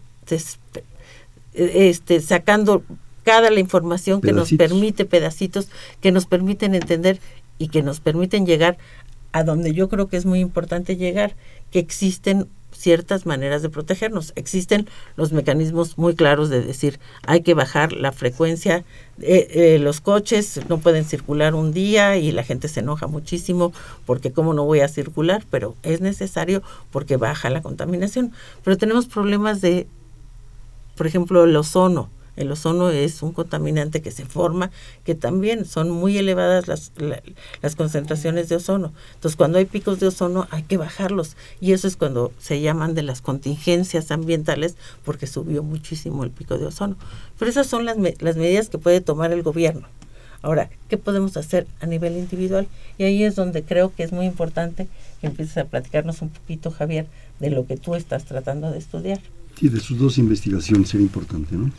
este, 1.55 2.20
sacando 2.20 2.83
cada 3.24 3.50
la 3.50 3.61
información 3.61 4.20
que 4.20 4.33
nos 4.33 4.52
permite, 4.52 5.05
pedacitos, 5.05 5.68
que 6.00 6.12
nos 6.12 6.26
permiten 6.26 6.74
entender 6.74 7.20
y 7.59 7.68
que 7.68 7.83
nos 7.83 8.00
permiten 8.00 8.46
llegar 8.46 8.78
a 9.32 9.44
donde 9.44 9.72
yo 9.72 9.88
creo 9.88 10.08
que 10.08 10.16
es 10.16 10.26
muy 10.26 10.40
importante 10.40 10.96
llegar, 10.96 11.34
que 11.70 11.78
existen 11.78 12.48
ciertas 12.72 13.26
maneras 13.26 13.62
de 13.62 13.68
protegernos. 13.68 14.32
Existen 14.34 14.88
los 15.16 15.32
mecanismos 15.32 15.98
muy 15.98 16.14
claros 16.14 16.50
de 16.50 16.62
decir 16.62 16.98
hay 17.24 17.42
que 17.42 17.54
bajar 17.54 17.92
la 17.92 18.12
frecuencia. 18.12 18.84
de 19.16 19.78
los 19.78 20.00
coches 20.00 20.60
no 20.68 20.78
pueden 20.78 21.04
circular 21.04 21.54
un 21.54 21.72
día 21.72 22.16
y 22.16 22.32
la 22.32 22.42
gente 22.42 22.68
se 22.68 22.80
enoja 22.80 23.06
muchísimo 23.06 23.72
porque 24.04 24.32
cómo 24.32 24.54
no 24.54 24.64
voy 24.64 24.80
a 24.80 24.88
circular, 24.88 25.44
pero 25.50 25.76
es 25.82 26.00
necesario 26.00 26.62
porque 26.90 27.16
baja 27.16 27.50
la 27.50 27.62
contaminación. 27.62 28.32
Pero 28.64 28.76
tenemos 28.76 29.06
problemas 29.06 29.60
de, 29.60 29.86
por 30.96 31.06
ejemplo, 31.06 31.44
el 31.44 31.54
ozono 31.56 32.10
el 32.36 32.50
ozono 32.50 32.90
es 32.90 33.22
un 33.22 33.32
contaminante 33.32 34.00
que 34.00 34.10
se 34.10 34.24
forma, 34.24 34.70
que 35.04 35.14
también 35.14 35.64
son 35.64 35.90
muy 35.90 36.16
elevadas 36.16 36.66
las, 36.68 36.92
las 37.60 37.76
concentraciones 37.76 38.48
de 38.48 38.56
ozono. 38.56 38.92
Entonces, 39.14 39.36
cuando 39.36 39.58
hay 39.58 39.66
picos 39.66 40.00
de 40.00 40.06
ozono 40.06 40.46
hay 40.50 40.62
que 40.62 40.76
bajarlos. 40.76 41.36
Y 41.60 41.72
eso 41.72 41.86
es 41.86 41.96
cuando 41.96 42.32
se 42.38 42.60
llaman 42.60 42.94
de 42.94 43.02
las 43.02 43.20
contingencias 43.20 44.10
ambientales, 44.10 44.76
porque 45.04 45.26
subió 45.26 45.62
muchísimo 45.62 46.24
el 46.24 46.30
pico 46.30 46.58
de 46.58 46.66
ozono. 46.66 46.96
Pero 47.38 47.50
esas 47.50 47.66
son 47.66 47.84
las, 47.84 47.96
las 47.98 48.36
medidas 48.36 48.68
que 48.68 48.78
puede 48.78 49.00
tomar 49.00 49.33
el 49.33 49.42
gobierno. 49.42 49.87
Ahora, 50.42 50.70
¿qué 50.88 50.98
podemos 50.98 51.37
hacer 51.37 51.68
a 51.80 51.87
nivel 51.87 52.16
individual? 52.16 52.66
Y 52.98 53.04
ahí 53.04 53.22
es 53.22 53.37
donde 53.37 53.62
creo 53.62 53.94
que 53.94 54.02
es 54.02 54.10
muy 54.10 54.26
importante 54.26 54.88
que 55.20 55.28
empieces 55.28 55.56
a 55.58 55.64
platicarnos 55.66 56.20
un 56.20 56.30
poquito, 56.30 56.72
Javier, 56.72 57.06
de 57.38 57.50
lo 57.50 57.64
que 57.66 57.76
tú 57.76 57.94
estás 57.94 58.24
tratando 58.24 58.70
de 58.70 58.78
estudiar. 58.78 59.20
Sí, 59.58 59.68
de 59.68 59.78
sus 59.78 59.98
dos 59.98 60.18
investigaciones 60.18 60.88
sería 60.88 61.06
importante, 61.06 61.54
¿no? 61.54 61.70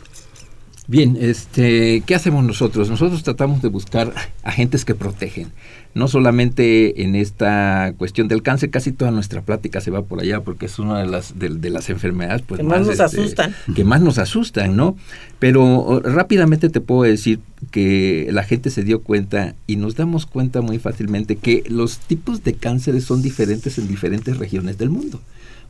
Bien, 0.86 1.16
este, 1.18 2.02
¿qué 2.04 2.14
hacemos 2.14 2.44
nosotros? 2.44 2.90
Nosotros 2.90 3.22
tratamos 3.22 3.62
de 3.62 3.68
buscar 3.68 4.12
agentes 4.42 4.84
que 4.84 4.94
protegen. 4.94 5.50
no 5.94 6.08
solamente 6.08 7.04
en 7.04 7.14
esta 7.14 7.94
cuestión 7.96 8.26
del 8.26 8.42
cáncer, 8.42 8.70
casi 8.70 8.90
toda 8.92 9.12
nuestra 9.12 9.42
plática 9.42 9.80
se 9.80 9.90
va 9.90 10.02
por 10.02 10.20
allá 10.20 10.40
porque 10.40 10.66
es 10.66 10.78
una 10.78 10.98
de 10.98 11.06
las, 11.06 11.38
de, 11.38 11.70
las 11.70 11.88
enfermedades 11.88 12.42
pues, 12.42 12.58
que 12.58 12.66
más, 12.66 12.80
nos 12.80 12.90
este, 12.90 13.02
asustan. 13.04 13.54
Que 13.74 13.84
más 13.84 14.02
nos 14.02 14.18
asustan, 14.18 14.76
¿no? 14.76 14.96
Pero 15.38 16.02
rápidamente 16.04 16.68
te 16.68 16.80
puedo 16.80 17.04
decir 17.04 17.38
que 17.70 18.28
la 18.30 18.42
gente 18.42 18.70
se 18.70 18.82
dio 18.82 19.02
cuenta 19.02 19.54
y 19.66 19.76
nos 19.76 19.94
damos 19.94 20.26
cuenta 20.26 20.60
muy 20.60 20.78
fácilmente 20.78 21.36
que 21.36 21.62
los 21.68 21.98
tipos 21.98 22.42
de 22.44 22.54
cánceres 22.54 23.04
son 23.04 23.22
diferentes 23.22 23.78
en 23.78 23.88
diferentes 23.88 24.36
regiones 24.36 24.76
del 24.76 24.90
mundo. 24.90 25.20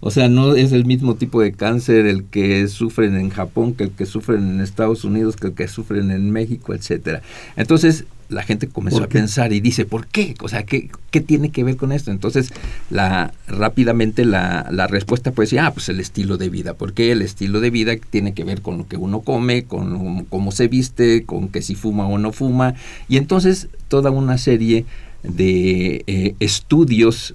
O 0.01 0.11
sea, 0.11 0.28
no 0.28 0.55
es 0.55 0.72
el 0.72 0.84
mismo 0.84 1.14
tipo 1.14 1.40
de 1.40 1.53
cáncer 1.53 2.07
el 2.07 2.24
que 2.24 2.68
sufren 2.68 3.16
en 3.16 3.30
Japón 3.30 3.74
que 3.74 3.84
el 3.84 3.90
que 3.90 4.07
sufren 4.07 4.49
en 4.49 4.61
Estados 4.61 5.05
Unidos, 5.05 5.36
que 5.36 5.49
el 5.49 5.55
que 5.55 5.68
sufren 5.68 6.11
en 6.11 6.30
México, 6.30 6.74
etcétera. 6.74 7.22
Entonces, 7.57 8.05
la 8.28 8.42
gente 8.42 8.68
comenzó 8.68 9.03
a 9.03 9.09
pensar 9.09 9.53
y 9.53 9.61
dice, 9.61 9.84
¿por 9.84 10.07
qué? 10.07 10.34
O 10.40 10.49
sea, 10.49 10.64
¿qué, 10.64 10.90
qué 11.11 11.20
tiene 11.20 11.51
que 11.51 11.64
ver 11.64 11.76
con 11.76 11.92
esto? 11.92 12.11
Entonces, 12.11 12.53
la, 12.90 13.32
rápidamente 13.47 14.24
la, 14.24 14.68
la 14.70 14.86
respuesta 14.86 15.32
puede 15.32 15.49
ser, 15.49 15.61
ah, 15.61 15.72
pues 15.72 15.88
el 15.88 16.01
estilo 16.01 16.36
de 16.36 16.49
vida. 16.49 16.74
¿Por 16.74 16.95
qué? 16.95 17.12
El 17.12 17.22
estilo 17.22 17.61
de 17.61 17.70
vida 17.70 17.95
tiene 18.11 18.34
que 18.34 18.45
ver 18.45 18.62
con 18.62 18.78
lo 18.78 18.86
que 18.86 18.97
uno 18.97 19.20
come, 19.20 19.64
con 19.64 20.24
cómo 20.24 20.53
se 20.53 20.68
viste, 20.68 21.24
con 21.24 21.49
que 21.49 21.62
si 21.62 21.74
fuma 21.74 22.07
o 22.07 22.18
no 22.18 22.32
fuma. 22.32 22.74
Y 23.09 23.16
entonces, 23.16 23.68
toda 23.88 24.11
una 24.11 24.38
serie 24.38 24.84
de 25.22 26.05
eh, 26.07 26.34
estudios 26.40 27.34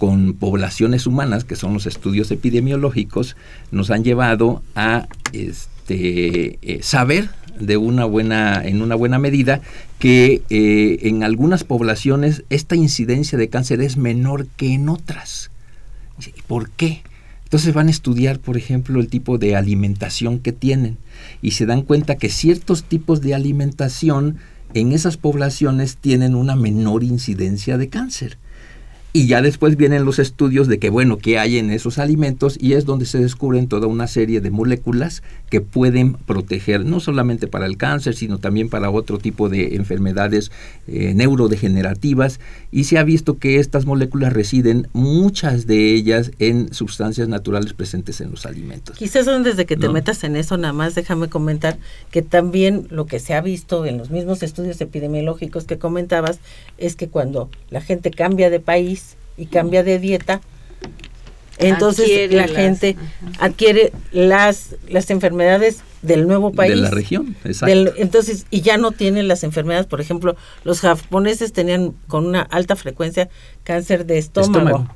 con 0.00 0.32
poblaciones 0.32 1.06
humanas, 1.06 1.44
que 1.44 1.56
son 1.56 1.74
los 1.74 1.84
estudios 1.84 2.30
epidemiológicos, 2.30 3.36
nos 3.70 3.90
han 3.90 4.02
llevado 4.02 4.62
a 4.74 5.06
este, 5.34 6.58
eh, 6.62 6.80
saber 6.82 7.28
de 7.60 7.76
una 7.76 8.06
buena, 8.06 8.66
en 8.66 8.80
una 8.80 8.94
buena 8.94 9.18
medida 9.18 9.60
que 9.98 10.40
eh, 10.48 11.00
en 11.02 11.22
algunas 11.22 11.64
poblaciones 11.64 12.44
esta 12.48 12.76
incidencia 12.76 13.36
de 13.36 13.50
cáncer 13.50 13.82
es 13.82 13.98
menor 13.98 14.46
que 14.56 14.72
en 14.72 14.88
otras. 14.88 15.50
¿Por 16.46 16.70
qué? 16.70 17.02
Entonces 17.44 17.74
van 17.74 17.88
a 17.88 17.90
estudiar, 17.90 18.38
por 18.38 18.56
ejemplo, 18.56 19.00
el 19.00 19.08
tipo 19.08 19.36
de 19.36 19.54
alimentación 19.54 20.38
que 20.38 20.52
tienen 20.52 20.96
y 21.42 21.50
se 21.50 21.66
dan 21.66 21.82
cuenta 21.82 22.16
que 22.16 22.30
ciertos 22.30 22.84
tipos 22.84 23.20
de 23.20 23.34
alimentación 23.34 24.38
en 24.72 24.92
esas 24.92 25.18
poblaciones 25.18 25.98
tienen 25.98 26.36
una 26.36 26.56
menor 26.56 27.04
incidencia 27.04 27.76
de 27.76 27.90
cáncer. 27.90 28.38
Y 29.12 29.26
ya 29.26 29.42
después 29.42 29.76
vienen 29.76 30.04
los 30.04 30.20
estudios 30.20 30.68
de 30.68 30.78
que, 30.78 30.88
bueno, 30.88 31.18
qué 31.18 31.38
hay 31.38 31.58
en 31.58 31.70
esos 31.70 31.98
alimentos 31.98 32.56
y 32.60 32.74
es 32.74 32.84
donde 32.84 33.06
se 33.06 33.18
descubren 33.18 33.66
toda 33.66 33.88
una 33.88 34.06
serie 34.06 34.40
de 34.40 34.50
moléculas 34.50 35.24
que 35.50 35.60
pueden 35.60 36.14
proteger 36.14 36.84
no 36.84 37.00
solamente 37.00 37.48
para 37.48 37.66
el 37.66 37.76
cáncer, 37.76 38.14
sino 38.14 38.38
también 38.38 38.68
para 38.68 38.88
otro 38.90 39.18
tipo 39.18 39.48
de 39.48 39.74
enfermedades 39.74 40.52
eh, 40.86 41.12
neurodegenerativas. 41.14 42.38
Y 42.70 42.84
se 42.84 42.98
ha 42.98 43.02
visto 43.02 43.38
que 43.38 43.58
estas 43.58 43.84
moléculas 43.84 44.32
residen, 44.32 44.86
muchas 44.92 45.66
de 45.66 45.92
ellas, 45.92 46.30
en 46.38 46.72
sustancias 46.72 47.28
naturales 47.28 47.72
presentes 47.72 48.20
en 48.20 48.30
los 48.30 48.46
alimentos. 48.46 48.96
Quizás 48.96 49.26
antes 49.26 49.56
de 49.56 49.66
que 49.66 49.76
te 49.76 49.88
metas 49.88 50.22
en 50.22 50.36
eso, 50.36 50.56
nada 50.56 50.72
más 50.72 50.94
déjame 50.94 51.28
comentar 51.28 51.78
que 52.12 52.22
también 52.22 52.86
lo 52.90 53.06
que 53.06 53.18
se 53.18 53.34
ha 53.34 53.40
visto 53.40 53.86
en 53.86 53.98
los 53.98 54.10
mismos 54.10 54.44
estudios 54.44 54.80
epidemiológicos 54.80 55.64
que 55.64 55.78
comentabas 55.78 56.38
es 56.78 56.94
que 56.94 57.08
cuando 57.08 57.50
la 57.70 57.80
gente 57.80 58.12
cambia 58.12 58.50
de 58.50 58.60
país, 58.60 58.99
y 59.40 59.46
cambia 59.46 59.82
de 59.82 59.98
dieta, 59.98 60.40
entonces 61.58 62.32
la 62.32 62.46
gente 62.46 62.96
adquiere 63.38 63.92
las, 64.12 64.76
las 64.88 65.10
enfermedades 65.10 65.80
del 66.02 66.26
nuevo 66.26 66.52
país. 66.52 66.74
De 66.74 66.80
la 66.80 66.90
región, 66.90 67.36
exacto. 67.44 67.92
entonces, 67.96 68.46
y 68.50 68.60
ya 68.60 68.76
no 68.76 68.92
tienen 68.92 69.28
las 69.28 69.44
enfermedades, 69.44 69.86
por 69.86 70.00
ejemplo, 70.00 70.36
los 70.64 70.80
japoneses 70.80 71.52
tenían 71.52 71.94
con 72.06 72.26
una 72.26 72.42
alta 72.42 72.76
frecuencia 72.76 73.28
cáncer 73.64 74.06
de 74.06 74.18
estómago. 74.18 74.86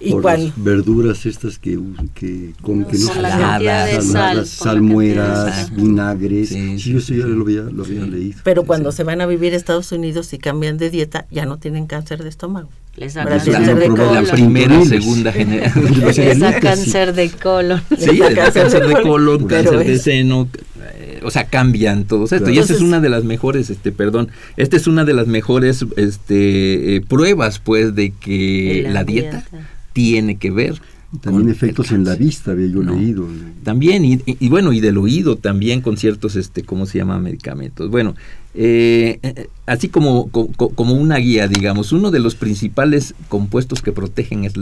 Y 0.00 0.12
cuál? 0.12 0.50
verduras 0.56 1.26
estas 1.26 1.58
que, 1.58 1.78
que 2.14 2.54
comen, 2.62 2.86
que 2.86 2.98
no 2.98 3.12
saladas, 3.12 4.48
salmueras, 4.48 5.74
vinagres. 5.74 6.48
Sí, 6.48 6.78
yo 6.78 6.98
eso 6.98 7.12
ya 7.12 7.26
lo 7.26 7.42
había, 7.42 7.62
lo 7.62 7.84
había 7.84 8.06
leído. 8.06 8.40
Pero 8.44 8.64
cuando 8.64 8.92
se 8.92 9.04
van 9.04 9.20
a 9.20 9.26
vivir 9.26 9.52
a 9.52 9.56
Estados 9.56 9.92
Unidos 9.92 10.32
y 10.32 10.38
cambian 10.38 10.78
de 10.78 10.88
dieta, 10.88 11.26
ya 11.30 11.44
no 11.44 11.58
tienen 11.58 11.86
cáncer 11.86 12.22
de 12.22 12.30
estómago. 12.30 12.70
Les 12.98 13.14
da 13.14 13.24
cáncer 13.24 13.76
de 13.76 13.88
colon. 13.88 14.24
La 14.24 14.32
primera, 14.32 14.84
segunda 14.84 15.32
generación. 15.32 16.00
Les 16.16 16.38
da 16.40 16.58
cáncer 16.58 17.14
de 17.14 17.30
colon. 17.30 17.80
Sí, 17.96 18.12
les 18.12 18.34
da 18.34 18.52
cáncer 18.52 18.86
de 18.86 19.02
colon, 19.02 19.46
cáncer 19.46 19.78
de 19.78 19.98
seno, 19.98 20.48
eh, 20.94 21.20
o 21.22 21.30
sea, 21.30 21.44
cambian 21.44 22.04
todos 22.04 22.32
esto. 22.32 22.50
Y 22.50 22.58
esta 22.58 22.72
es 22.72 22.80
una 22.80 23.00
de 23.00 23.08
las 23.08 23.24
mejores, 23.24 23.70
este, 23.70 23.92
perdón, 23.92 24.30
esta 24.56 24.76
es 24.76 24.86
una 24.86 25.04
de 25.04 25.14
las 25.14 25.28
mejores 25.28 25.84
este, 25.96 26.96
eh, 26.96 27.00
pruebas, 27.00 27.60
pues, 27.60 27.94
de 27.94 28.10
que 28.10 28.88
la, 28.90 29.04
dieta, 29.04 29.44
tiene 29.92 30.36
que 30.36 30.50
ver 30.50 30.80
también 31.22 31.48
efectos 31.48 31.90
en 31.90 32.04
la 32.04 32.14
vista, 32.16 32.50
había 32.50 32.66
yo 32.66 32.82
leído. 32.82 33.26
También, 33.64 34.04
y, 34.04 34.48
bueno, 34.50 34.74
y 34.74 34.80
del 34.80 34.98
oído 34.98 35.36
también 35.36 35.80
con 35.80 35.96
ciertos, 35.96 36.36
este, 36.36 36.64
¿cómo 36.64 36.84
se 36.84 36.98
llama? 36.98 37.18
Medicamentos. 37.18 37.90
Bueno, 37.90 38.14
eh, 38.54 39.48
así 39.64 39.88
como, 39.88 40.28
como, 40.28 40.92
una 40.92 41.16
guía, 41.16 41.48
digamos, 41.48 41.92
uno 41.92 42.10
de 42.10 42.20
los 42.20 42.34
principales 42.34 43.14
compuestos 43.28 43.80
que 43.80 43.92
protegen 43.92 44.44
es 44.44 44.52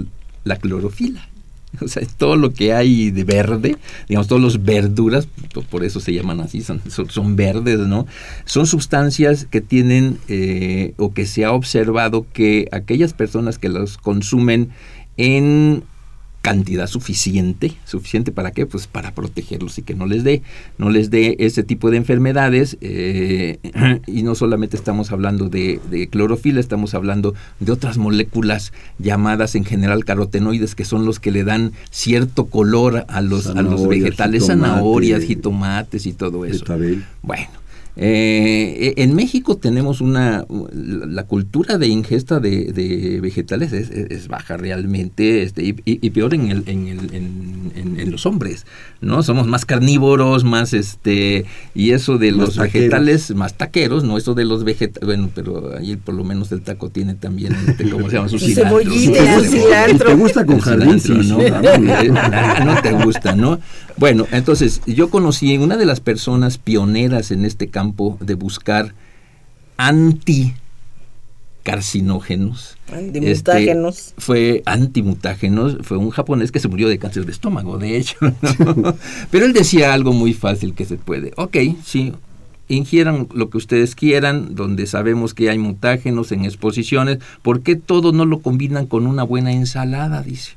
la 0.45 0.57
clorofila. 0.57 1.29
O 1.81 1.89
sea, 1.89 2.03
todo 2.17 2.37
lo 2.37 2.55
que 2.55 2.73
hay 2.73 3.11
de 3.11 3.25
verde, 3.25 3.77
digamos, 4.09 4.29
todas 4.29 4.43
las 4.43 4.65
verduras, 4.65 5.29
por 5.69 5.85
eso 5.85 6.01
se 6.01 6.15
llaman 6.15 6.41
así, 6.41 6.63
son, 6.63 6.81
son, 6.89 7.37
verdes, 7.37 7.81
¿no? 7.81 8.07
Son 8.47 8.67
sustancias 8.67 9.47
que 9.51 9.61
tienen 9.61 10.17
eh, 10.29 10.95
o 10.97 11.13
que 11.13 11.27
se 11.27 11.45
ha 11.45 11.53
observado 11.53 12.25
que 12.33 12.69
aquellas 12.73 13.13
personas 13.13 13.59
que 13.59 13.69
los 13.69 13.99
consumen 13.99 14.71
en 15.19 15.83
cantidad 16.47 16.87
suficiente, 16.87 17.73
suficiente 17.85 18.31
para 18.31 18.53
qué, 18.53 18.67
pues 18.67 18.87
para 18.87 19.11
protegerlos 19.11 19.79
y 19.79 19.83
que 19.83 19.97
no 19.97 20.07
les 20.07 20.23
dé, 20.23 20.43
no 20.79 20.91
les 20.91 21.11
dé 21.11 21.35
ese 21.41 21.65
tipo 21.65 21.91
de 21.91 21.97
enfermedades 21.97 22.79
eh, 22.83 23.59
y 24.07 24.23
no 24.23 24.37
solamente 24.37 24.77
estamos 24.77 25.11
hablando 25.11 25.49
de, 25.49 25.81
clorofila, 26.09 26.61
estamos 26.61 26.95
hablando 26.95 27.35
de 27.59 27.73
otras 27.73 27.99
moléculas 27.99 28.73
llamadas 29.01 29.57
en 29.57 29.65
general 29.65 30.05
carotenoides 30.05 30.77
que 30.77 30.85
son 30.85 31.05
los 31.05 31.19
que 31.19 31.33
le 31.33 31.43
dan 31.43 31.73
cierto 31.91 32.45
color 32.45 33.07
a 33.09 33.23
los, 33.23 33.49
a 33.49 33.63
los 33.63 33.89
vegetales, 33.89 34.47
zanahorias, 34.47 35.25
jitomates 35.25 36.07
y 36.07 36.13
todo 36.13 36.45
eso. 36.45 36.65
Bueno, 37.23 37.49
eh, 37.99 38.93
en 38.99 39.15
México 39.15 39.57
tenemos 39.57 40.03
una, 40.03 40.45
la 40.75 41.23
cultura 41.25 41.79
de 41.79 41.87
ingesta 41.87 42.41
de, 42.41 43.19
vegetales 43.23 43.73
es, 43.73 44.29
baja 44.29 44.59
realmente 44.59 45.43
este, 45.43 45.75
y, 45.83 46.11
peor 46.11 46.35
en, 46.35 46.51
el, 46.51 46.63
en, 46.67 46.89
el, 46.89 47.15
en, 47.15 48.11
los 48.11 48.27
hombres, 48.27 48.67
¿no? 49.01 49.23
Somos 49.23 49.47
más 49.47 49.65
carnívoros, 49.65 50.45
más 50.45 50.75
este, 50.75 51.47
y 51.75 51.93
eso 51.93 52.19
de 52.19 52.33
los 52.33 52.59
vegetales, 52.59 53.35
más 53.35 53.55
taqueros, 53.55 54.05
¿no? 54.05 54.19
Eso 54.19 54.35
de 54.35 54.45
los 54.45 54.65
vegetales, 54.65 55.07
bueno, 55.07 55.31
pero 55.35 55.77
ahí 55.79 55.97
por 55.97 56.15
lo 56.15 56.23
menos 56.23 56.53
el 56.53 56.61
taco 56.61 56.91
tiene 56.91 57.15
también, 57.15 57.55
este, 57.67 57.89
¿cómo 57.89 58.11
se 58.11 58.17
llama? 58.17 58.29
Su 58.29 58.39
cilantro. 58.41 60.11
¿Te 60.11 60.15
gusta 60.15 60.45
con 60.45 60.61
jardín? 60.61 61.01
¿no? 61.29 61.39
no 62.65 62.83
te 62.83 62.93
gusta, 62.93 63.35
¿no? 63.35 63.59
Bueno, 63.97 64.27
entonces 64.31 64.83
yo 64.87 65.09
conocí 65.09 65.57
una 65.57 65.79
de 65.79 65.87
las 65.87 66.01
personas 66.01 66.59
pioneras 66.59 67.31
en 67.31 67.47
este 67.47 67.69
campo 67.69 67.86
de 68.21 68.35
buscar 68.35 68.95
anticarcinógenos. 69.77 72.77
Antimutágenos. 72.93 73.99
Este, 73.99 74.21
fue 74.21 74.63
antimutágenos, 74.65 75.79
fue 75.83 75.97
un 75.97 76.11
japonés 76.11 76.53
que 76.53 76.61
se 76.61 76.69
murió 76.69 76.89
de 76.89 76.99
cáncer 76.99 77.27
de 77.27 77.33
estómago, 77.33 77.79
de 77.79 77.97
hecho. 77.97 78.17
Pero 79.31 79.47
él 79.47 79.53
decía 79.53 79.93
algo 79.93 80.13
muy 80.13 80.33
fácil 80.33 80.75
que 80.75 80.85
se 80.85 80.97
puede. 80.97 81.33
Ok, 81.37 81.57
sí, 81.85 82.13
ingieran 82.69 83.29
lo 83.35 83.51
que 83.51 83.59
ustedes 83.59 83.95
quieran, 83.95 84.55
donde 84.55 84.87
sabemos 84.87 85.35
que 85.35 85.51
hay 85.51 85.59
mutágenos 85.59 86.33
en 86.33 86.45
exposiciones, 86.45 87.19
¿por 87.43 87.63
qué 87.63 87.77
todo 87.77 88.13
no 88.13 88.25
lo 88.25 88.41
combinan 88.41 88.87
con 88.87 89.07
una 89.07 89.23
buena 89.23 89.53
ensalada? 89.53 90.23
Dice. 90.23 90.53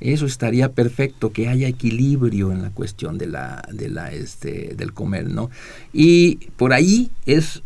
Eso 0.00 0.26
estaría 0.26 0.72
perfecto, 0.72 1.32
que 1.32 1.48
haya 1.48 1.68
equilibrio 1.68 2.52
en 2.52 2.62
la 2.62 2.70
cuestión 2.70 3.18
de 3.18 3.26
la, 3.26 3.62
de 3.70 3.88
la, 3.90 4.12
este, 4.12 4.74
del 4.74 4.92
comer, 4.92 5.28
¿no? 5.28 5.50
Y 5.92 6.36
por 6.56 6.72
ahí 6.72 7.10
es 7.26 7.62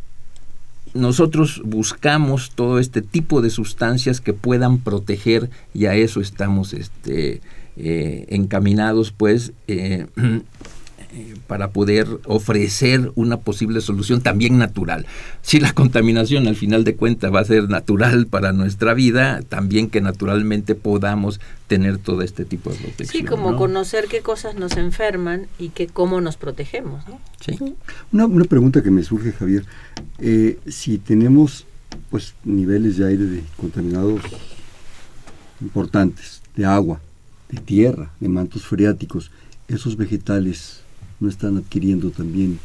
nosotros 0.94 1.60
buscamos 1.64 2.52
todo 2.54 2.78
este 2.78 3.02
tipo 3.02 3.42
de 3.42 3.50
sustancias 3.50 4.20
que 4.20 4.32
puedan 4.32 4.78
proteger 4.78 5.50
y 5.74 5.86
a 5.86 5.94
eso 5.94 6.20
estamos 6.20 6.72
este, 6.72 7.40
eh, 7.76 8.26
encaminados 8.28 9.10
pues 9.10 9.52
eh, 9.66 10.06
Eh, 11.16 11.36
para 11.46 11.70
poder 11.70 12.08
ofrecer 12.24 13.12
una 13.14 13.36
posible 13.36 13.80
solución 13.80 14.20
también 14.20 14.58
natural. 14.58 15.06
Si 15.42 15.60
la 15.60 15.72
contaminación 15.72 16.48
al 16.48 16.56
final 16.56 16.82
de 16.82 16.96
cuentas 16.96 17.32
va 17.32 17.38
a 17.38 17.44
ser 17.44 17.68
natural 17.68 18.26
para 18.26 18.52
nuestra 18.52 18.94
vida, 18.94 19.40
también 19.48 19.90
que 19.90 20.00
naturalmente 20.00 20.74
podamos 20.74 21.38
tener 21.68 21.98
todo 21.98 22.22
este 22.22 22.44
tipo 22.44 22.70
de 22.70 22.78
protección. 22.78 23.22
Sí, 23.22 23.24
como 23.24 23.54
conocer 23.54 24.06
qué 24.08 24.22
cosas 24.22 24.56
nos 24.56 24.76
enferman 24.76 25.46
y 25.56 25.68
que 25.68 25.86
cómo 25.86 26.20
nos 26.20 26.36
protegemos. 26.36 27.04
Una, 28.10 28.44
pregunta 28.46 28.82
que 28.82 28.90
me 28.90 29.04
surge, 29.04 29.30
Javier. 29.30 29.64
Eh, 30.18 30.58
si 30.66 30.98
tenemos 30.98 31.64
pues 32.10 32.34
niveles 32.42 32.96
de 32.96 33.06
aire 33.06 33.24
de 33.24 33.44
contaminados 33.56 34.20
importantes, 35.60 36.42
de 36.56 36.64
agua, 36.64 37.00
de 37.50 37.60
tierra, 37.60 38.10
de 38.18 38.28
mantos 38.28 38.64
freáticos. 38.66 39.30
Esos 39.68 39.96
vegetales 39.96 40.83
no 41.24 41.28
están 41.28 41.56
adquiriendo 41.56 42.10
también 42.10 42.58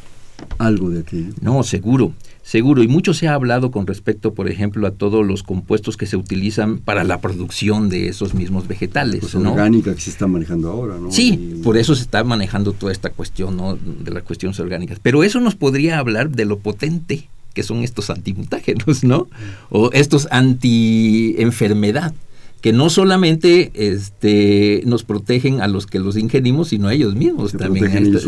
algo 0.58 0.90
de 0.90 1.00
aquello. 1.00 1.32
No, 1.40 1.62
seguro, 1.62 2.12
seguro. 2.42 2.82
Y 2.82 2.88
mucho 2.88 3.14
se 3.14 3.28
ha 3.28 3.34
hablado 3.34 3.70
con 3.70 3.86
respecto, 3.86 4.34
por 4.34 4.48
ejemplo, 4.48 4.86
a 4.86 4.90
todos 4.92 5.26
los 5.26 5.42
compuestos 5.42 5.96
que 5.96 6.06
se 6.06 6.16
utilizan 6.16 6.78
para 6.78 7.04
la 7.04 7.20
producción 7.20 7.88
de 7.88 8.08
esos 8.08 8.34
mismos 8.34 8.68
vegetales. 8.68 9.20
Pues 9.20 9.34
orgánica 9.34 9.94
que 9.94 10.00
se 10.00 10.10
está 10.10 10.26
manejando 10.26 10.70
ahora, 10.70 10.98
¿no? 10.98 11.10
Sí, 11.10 11.60
por 11.62 11.76
eso 11.76 11.94
se 11.94 12.02
está 12.02 12.24
manejando 12.24 12.72
toda 12.72 12.92
esta 12.92 13.10
cuestión, 13.10 13.56
¿no? 13.56 13.76
De 13.76 14.10
las 14.10 14.22
cuestiones 14.22 14.58
orgánicas. 14.60 14.98
Pero 15.02 15.24
eso 15.24 15.40
nos 15.40 15.54
podría 15.56 15.98
hablar 15.98 16.30
de 16.30 16.44
lo 16.44 16.58
potente 16.58 17.28
que 17.54 17.62
son 17.62 17.82
estos 17.82 18.10
antimutágenos, 18.10 19.02
¿no? 19.04 19.28
O 19.70 19.90
estos 19.92 20.28
anti-enfermedad 20.30 22.14
que 22.60 22.72
no 22.72 22.90
solamente 22.90 23.70
este, 23.74 24.82
nos 24.84 25.02
protegen 25.04 25.62
a 25.62 25.68
los 25.68 25.86
que 25.86 25.98
los 25.98 26.16
ingerimos, 26.16 26.68
sino 26.68 26.88
a 26.88 26.94
ellos 26.94 27.14
mismos 27.14 27.52
también. 27.52 28.18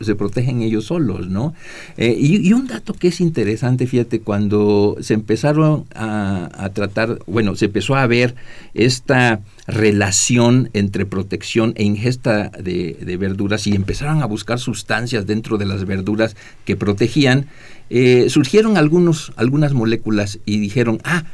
se, 0.00 0.14
protegen 0.14 0.62
ellos 0.62 0.84
solos, 0.84 1.28
¿no? 1.28 1.52
Eh, 1.96 2.16
y, 2.16 2.52
un 2.52 2.68
dato 2.68 2.94
que 2.94 3.08
es 3.08 3.20
interesante, 3.20 3.86
fíjate, 3.86 4.20
cuando 4.20 4.96
se 5.00 5.14
empezaron 5.14 5.84
a, 5.94 6.70
tratar, 6.74 7.18
bueno, 7.26 7.56
se 7.56 7.64
empezó 7.66 7.96
a 7.96 8.06
ver 8.06 8.36
esta 8.74 9.40
relación 9.66 10.70
entre 10.74 11.04
protección 11.04 11.72
e 11.76 11.82
ingesta 11.82 12.50
de, 12.50 13.16
verduras 13.18 13.66
y 13.66 13.74
empezaron 13.74 14.22
a 14.22 14.26
buscar 14.26 14.60
sustancias 14.60 15.26
dentro 15.26 15.58
de 15.58 15.66
las 15.66 15.84
verduras 15.86 16.36
que 16.64 16.76
protegían, 16.76 17.46
eh, 17.90 18.26
surgieron 18.30 18.76
algunos, 18.76 19.32
algunas 19.36 19.72
moléculas 19.72 20.38
y 20.46 20.58
dijeron, 20.58 21.00
ah, 21.04 21.24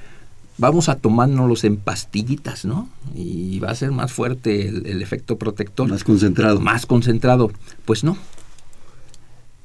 vamos 0.59 0.89
a 0.89 0.97
tomárnoslos 0.97 1.65
en 1.65 1.77
pastillitas, 1.77 2.65
¿no? 2.65 2.89
Y 3.15 3.59
va 3.61 3.71
a 3.71 3.75
ser 3.75 3.93
más 3.93 4.13
fuerte 4.13 4.69
el, 4.69 5.01
efecto 5.01 5.39
protector. 5.39 5.89
Más 5.89 6.05
concentrado. 6.05 6.61
Más 6.61 6.85
concentrado. 6.85 7.51
Pues 7.85 8.05
no. 8.05 8.19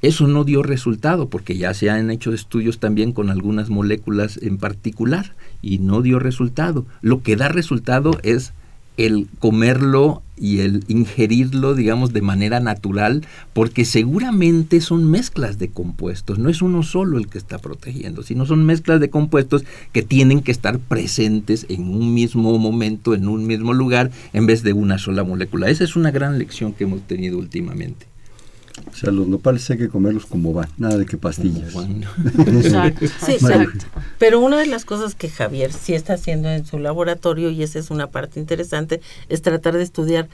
Eso 0.02 0.28
no 0.28 0.44
dio 0.44 0.64
resultado 0.64 1.30
porque 1.30 1.58
ya 1.58 1.74
se 1.74 1.90
han 1.90 2.12
hecho 2.12 2.34
estudios 2.34 2.80
también 2.80 3.14
con 3.14 3.30
algunas 3.30 3.70
moléculas 3.70 4.38
en 4.42 4.58
particular 4.58 5.34
y 5.62 5.80
no 5.80 6.02
dio 6.02 6.20
resultado. 6.20 6.86
Lo 7.02 7.24
que 7.24 7.36
da 7.36 7.48
resultado 7.48 8.20
es 8.22 8.54
el 8.98 9.28
comerlo 9.40 10.22
y 10.38 10.60
el 10.60 10.84
ingerirlo, 10.88 11.76
digamos, 11.76 12.12
de 12.12 12.22
manera 12.22 12.60
natural, 12.60 13.26
porque 13.54 13.86
seguramente 13.86 14.82
son 14.82 15.10
mezclas 15.10 15.60
de 15.60 15.70
compuestos, 15.70 16.40
no 16.40 16.50
es 16.50 16.62
uno 16.62 16.84
solo 16.84 17.18
el 17.18 17.28
que 17.28 17.38
está 17.38 17.60
protegiendo, 17.60 18.24
sino 18.24 18.46
son 18.46 18.66
mezclas 18.66 19.00
de 19.00 19.10
compuestos 19.10 19.64
que 19.92 20.02
tienen 20.02 20.42
que 20.42 20.52
estar 20.52 20.80
presentes 20.80 21.66
en 21.70 21.90
un 21.90 22.14
mismo 22.14 22.58
momento, 22.58 23.14
en 23.14 23.28
un 23.28 23.46
mismo 23.46 23.74
lugar, 23.74 24.12
en 24.34 24.46
vez 24.46 24.64
de 24.64 24.74
una 24.74 24.98
sola 24.98 25.24
molécula. 25.24 25.70
Esa 25.70 25.84
es 25.84 25.96
una 25.96 26.12
gran 26.12 26.40
lección 26.40 26.74
que 26.74 26.86
hemos 26.86 27.02
tenido 27.02 27.38
últimamente. 27.38 28.13
O 28.94 28.96
sea, 28.96 29.12
los 29.12 29.28
nopales 29.28 29.70
hay 29.72 29.78
que 29.78 29.90
comerlos 29.90 30.26
como 30.26 30.54
van, 30.54 30.70
nada 30.78 30.98
de 30.98 31.06
que 31.06 31.18
pastillas. 31.18 31.74
Exacto. 32.48 33.08
Sí, 33.26 33.32
exacto. 33.34 33.86
Pero 34.20 34.40
una 34.40 34.58
de 34.58 34.68
las 34.68 34.86
cosas 34.86 35.16
que 35.16 35.30
Javier 35.30 35.74
sí 35.74 35.94
está 35.94 36.14
haciendo 36.14 36.50
en 36.50 36.66
su 36.66 36.78
laboratorio, 36.78 37.50
y 37.50 37.64
esa 37.64 37.80
es 37.80 37.90
una 37.90 38.08
parte 38.08 38.40
interesante, 38.40 39.02
es 39.30 39.42
tratar 39.42 39.76
de 39.78 39.84
estudiar 39.84 40.30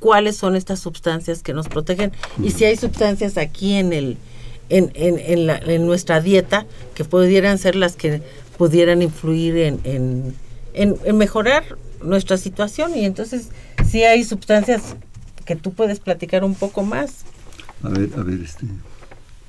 cuáles 0.00 0.36
son 0.36 0.56
estas 0.56 0.80
sustancias 0.80 1.42
que 1.42 1.52
nos 1.52 1.68
protegen 1.68 2.12
y 2.42 2.52
si 2.52 2.64
hay 2.64 2.76
sustancias 2.76 3.36
aquí 3.36 3.74
en 3.74 3.92
el 3.92 4.16
en, 4.70 4.90
en, 4.94 5.18
en, 5.18 5.46
la, 5.46 5.58
en 5.58 5.84
nuestra 5.84 6.22
dieta 6.22 6.64
que 6.94 7.04
pudieran 7.04 7.58
ser 7.58 7.76
las 7.76 7.96
que 7.96 8.22
pudieran 8.56 9.02
influir 9.02 9.58
en, 9.58 9.80
en, 9.84 10.34
en 10.72 11.18
mejorar 11.18 11.76
nuestra 12.02 12.38
situación 12.38 12.96
y 12.96 13.04
entonces 13.04 13.48
si 13.86 14.04
hay 14.04 14.24
sustancias 14.24 14.96
que 15.50 15.56
tú 15.56 15.72
puedes 15.72 15.98
platicar 15.98 16.44
un 16.44 16.54
poco 16.54 16.84
más. 16.84 17.24
A 17.82 17.88
ver, 17.88 18.10
a 18.16 18.22
ver, 18.22 18.40
este. 18.40 18.66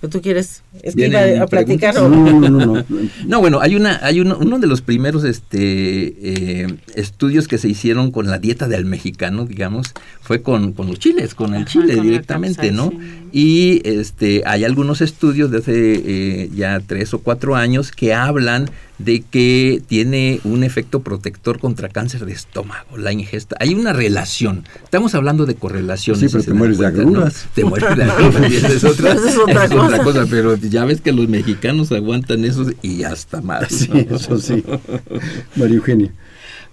¿Tú 0.09 0.19
quieres? 0.19 0.63
Es 0.81 0.95
que 0.95 1.07
iba 1.07 1.43
a 1.43 1.45
platicar. 1.45 1.93
No, 1.93 2.09
no, 2.09 2.49
no, 2.49 2.83
no, 3.27 3.39
bueno, 3.39 3.59
hay 3.61 3.75
una, 3.75 3.99
hay 4.01 4.19
uno, 4.19 4.37
uno 4.39 4.57
de 4.57 4.65
los 4.65 4.81
primeros 4.81 5.23
este, 5.23 5.61
eh, 5.61 6.67
estudios 6.95 7.47
que 7.47 7.59
se 7.59 7.67
hicieron 7.67 8.11
con 8.11 8.27
la 8.27 8.39
dieta 8.39 8.67
del 8.67 8.85
mexicano, 8.85 9.45
digamos, 9.45 9.93
fue 10.21 10.41
con, 10.41 10.73
con 10.73 10.87
los 10.87 10.97
chiles, 10.97 11.35
con 11.35 11.53
el 11.53 11.65
chile 11.65 12.01
directamente, 12.01 12.71
¿no? 12.71 12.91
Y 13.31 13.81
este, 13.87 14.43
hay 14.45 14.65
algunos 14.65 15.01
estudios 15.01 15.51
de 15.51 15.59
hace 15.59 15.73
eh, 15.73 16.49
ya 16.53 16.79
tres 16.85 17.13
o 17.13 17.19
cuatro 17.19 17.55
años 17.55 17.91
que 17.91 18.13
hablan 18.13 18.69
de 18.97 19.21
que 19.21 19.81
tiene 19.87 20.39
un 20.43 20.63
efecto 20.63 21.01
protector 21.01 21.59
contra 21.59 21.89
cáncer 21.89 22.25
de 22.25 22.33
estómago, 22.33 22.97
la 22.97 23.11
ingesta. 23.11 23.55
Hay 23.59 23.73
una 23.73 23.93
relación. 23.93 24.63
Estamos 24.83 25.15
hablando 25.15 25.45
de 25.45 25.55
correlaciones. 25.55 26.19
Sí, 26.19 26.27
pero 26.31 26.43
te 26.43 26.53
mueres 26.53 26.77
de 26.77 26.87
agruras. 26.87 27.47
Te 27.55 27.63
mueres 27.63 27.95
de 27.95 28.03
agruras. 28.03 28.51
es 28.51 28.83
otra, 28.83 29.13
es 29.13 29.37
otra, 29.37 30.03
cosa. 30.03 30.25
Pero 30.29 30.55
ya 30.55 30.85
ves 30.85 31.01
que 31.01 31.11
los 31.11 31.27
mexicanos 31.27 31.91
aguantan 31.91 32.45
eso 32.45 32.65
y 32.81 33.03
hasta 33.03 33.41
más. 33.41 33.69
Sí, 33.69 34.07
eso 34.09 34.37
sí. 34.37 34.63
María 35.55 35.77
Eugenia. 35.77 36.11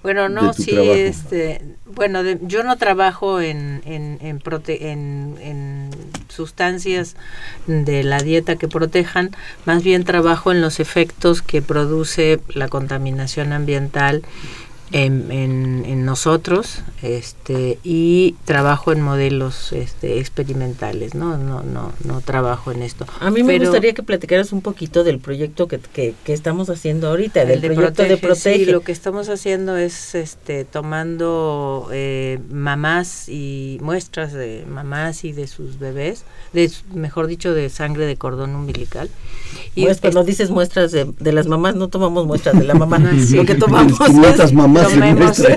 Bueno, 0.03 0.29
no, 0.29 0.53
sí, 0.53 0.77
este, 0.77 1.61
bueno, 1.87 2.23
yo 2.43 2.63
no 2.63 2.77
trabajo 2.77 3.41
en, 3.41 3.83
en, 3.85 4.19
en, 4.21 5.39
en, 5.41 5.91
sustancias 6.29 7.17
de 7.67 8.05
la 8.05 8.19
dieta 8.21 8.57
que 8.57 8.69
protejan, 8.69 9.33
más 9.65 9.83
bien 9.83 10.05
trabajo 10.05 10.53
en 10.53 10.61
los 10.61 10.79
efectos 10.79 11.43
que 11.43 11.63
produce 11.63 12.41
la 12.55 12.69
contaminación 12.69 13.53
ambiental 13.53 14.23
en, 14.93 15.31
en, 15.31 16.05
nosotros 16.05 16.81
este, 17.03 17.79
y 17.85 18.37
trabajo 18.45 18.93
en 18.93 19.03
modelos 19.03 19.73
este, 19.73 20.19
experimentales, 20.19 21.15
¿no? 21.15 21.37
No, 21.37 21.63
no, 21.63 21.93
no 22.05 22.21
trabajo 22.23 22.73
en 22.73 22.83
esto. 22.83 23.05
A 23.21 23.31
mí 23.31 23.43
me 23.43 23.59
gustaría 23.59 23.93
que 23.93 24.03
platicaras 24.03 24.53
un 24.53 24.63
poquito 24.63 25.05
del 25.05 25.19
proyecto 25.19 25.69
que, 25.69 25.81
que, 25.93 26.15
estamos 26.33 26.71
haciendo 26.71 27.09
ahorita, 27.09 27.45
del 27.45 27.61
proyecto 27.61 28.05
de 28.05 28.17
Protege. 28.17 28.65
Sí, 28.65 28.71
lo 28.71 28.81
que 28.81 28.93
estamos 28.93 29.29
haciendo 29.29 29.77
es 29.77 30.15
este, 30.15 30.65
tomando 30.65 31.89
eh, 31.93 32.39
mamás 32.51 33.29
y 33.29 33.79
muestras 33.83 34.33
de 34.33 34.65
mamás 34.69 35.25
y 35.25 35.33
de 35.33 35.47
sus 35.47 35.79
bebés, 35.79 36.25
de, 36.53 36.71
mejor 36.95 37.27
dicho, 37.27 37.53
de 37.53 37.69
sangre 37.69 38.07
de 38.07 38.17
cordón 38.17 38.55
umbilical. 38.55 39.11
Y 39.75 39.85
pues, 39.85 40.15
no 40.15 40.25
dices 40.25 40.51
muestras 40.51 40.93
de, 40.93 41.05
de, 41.19 41.33
las 41.33 41.47
mamás, 41.47 41.75
no 41.75 41.89
tomamos 41.89 42.27
muestras 42.27 42.59
de 42.59 42.65
la 42.65 42.75
mamá, 42.75 42.99
lo 43.33 43.45
que 43.45 43.55
tomamos 43.55 43.99
es, 44.01 44.53
mamás 44.53 44.78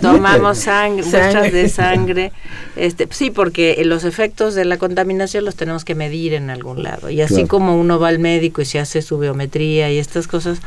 tomamos 0.01 0.57
sangre, 0.57 1.03
muestras 1.03 1.51
de 1.51 1.69
sangre. 1.69 2.31
Este, 2.75 3.07
sí, 3.11 3.31
porque 3.31 3.81
los 3.85 4.03
efectos 4.03 4.55
de 4.55 4.65
la 4.65 4.77
contaminación 4.77 5.45
los 5.45 5.55
tenemos 5.55 5.85
que 5.85 5.95
medir 5.95 6.33
en 6.33 6.49
algún 6.49 6.83
lado. 6.83 7.09
Y 7.09 7.21
así 7.21 7.45
como 7.45 7.79
uno 7.79 7.99
va 7.99 8.09
al 8.09 8.19
médico 8.19 8.61
y 8.61 8.65
se 8.65 8.79
hace 8.79 9.01
su 9.01 9.17
biometría 9.19 9.91
y 9.91 9.97
estas 9.97 10.27
cosas, 10.27 10.59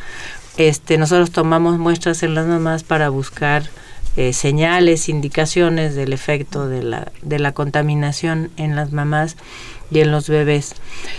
este, 0.57 0.99
nosotros 0.99 1.31
tomamos 1.31 1.79
muestras 1.79 2.23
en 2.23 2.35
las 2.35 2.47
mamás 2.47 2.85
para 2.85 3.09
buscar 3.09 3.65
eh, 4.17 4.33
señales, 4.33 5.09
indicaciones 5.09 5.97
del 5.97 6.13
efecto 6.13 6.69
de 6.69 6.85
la, 6.85 7.11
de 7.23 7.41
la 7.41 7.53
contaminación 7.53 8.51
en 8.57 8.77
las 8.77 8.93
mamás 8.93 9.37
y 9.91 10.01
en 10.01 10.11
los 10.11 10.29
bebés. 10.29 10.75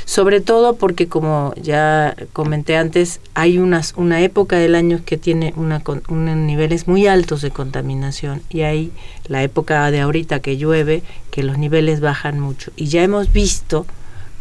Sobre 0.05 0.41
todo 0.41 0.75
porque, 0.75 1.07
como 1.07 1.53
ya 1.55 2.15
comenté 2.33 2.77
antes, 2.77 3.19
hay 3.33 3.57
unas, 3.57 3.93
una 3.95 4.21
época 4.21 4.57
del 4.57 4.75
año 4.75 5.01
que 5.05 5.17
tiene 5.17 5.53
una, 5.55 5.81
unos 6.09 6.37
niveles 6.37 6.87
muy 6.87 7.07
altos 7.07 7.41
de 7.41 7.51
contaminación 7.51 8.41
y 8.49 8.61
hay 8.61 8.91
la 9.27 9.43
época 9.43 9.89
de 9.91 10.01
ahorita 10.01 10.39
que 10.39 10.57
llueve, 10.57 11.03
que 11.31 11.43
los 11.43 11.57
niveles 11.57 11.99
bajan 11.99 12.39
mucho. 12.39 12.71
Y 12.75 12.87
ya 12.87 13.03
hemos 13.03 13.31
visto 13.31 13.85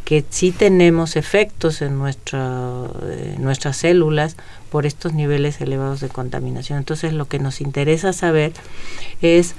que 0.04 0.24
sí 0.28 0.52
tenemos 0.52 1.16
efectos 1.16 1.80
en 1.80 1.98
nuestra, 1.98 2.60
eh, 3.04 3.36
nuestras 3.38 3.78
células 3.78 4.36
por 4.70 4.84
estos 4.84 5.14
niveles 5.14 5.60
elevados 5.60 6.00
de 6.00 6.08
contaminación. 6.08 6.78
Entonces 6.78 7.14
lo 7.14 7.26
que 7.26 7.38
nos 7.38 7.60
interesa 7.60 8.12
saber 8.12 8.52
es 9.22 9.54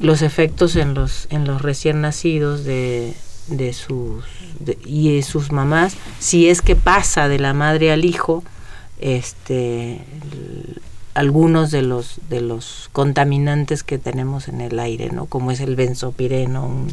los 0.00 0.22
efectos 0.22 0.76
en 0.76 0.94
los, 0.94 1.28
en 1.30 1.46
los 1.46 1.62
recién 1.62 2.00
nacidos 2.00 2.64
de, 2.64 3.14
de 3.48 3.72
sus 3.72 4.24
y 4.84 5.14
de 5.14 5.22
sus 5.22 5.52
mamás 5.52 5.96
si 6.18 6.48
es 6.48 6.62
que 6.62 6.76
pasa 6.76 7.28
de 7.28 7.38
la 7.38 7.54
madre 7.54 7.92
al 7.92 8.04
hijo 8.04 8.42
este 8.98 10.00
algunos 11.14 11.70
de 11.70 11.82
los 11.82 12.20
de 12.28 12.40
los 12.40 12.90
contaminantes 12.92 13.82
que 13.82 13.98
tenemos 13.98 14.48
en 14.48 14.60
el 14.60 14.78
aire 14.78 15.10
no 15.10 15.26
como 15.26 15.50
es 15.50 15.60
el 15.60 15.76
benzopireno 15.76 16.66
un, 16.66 16.88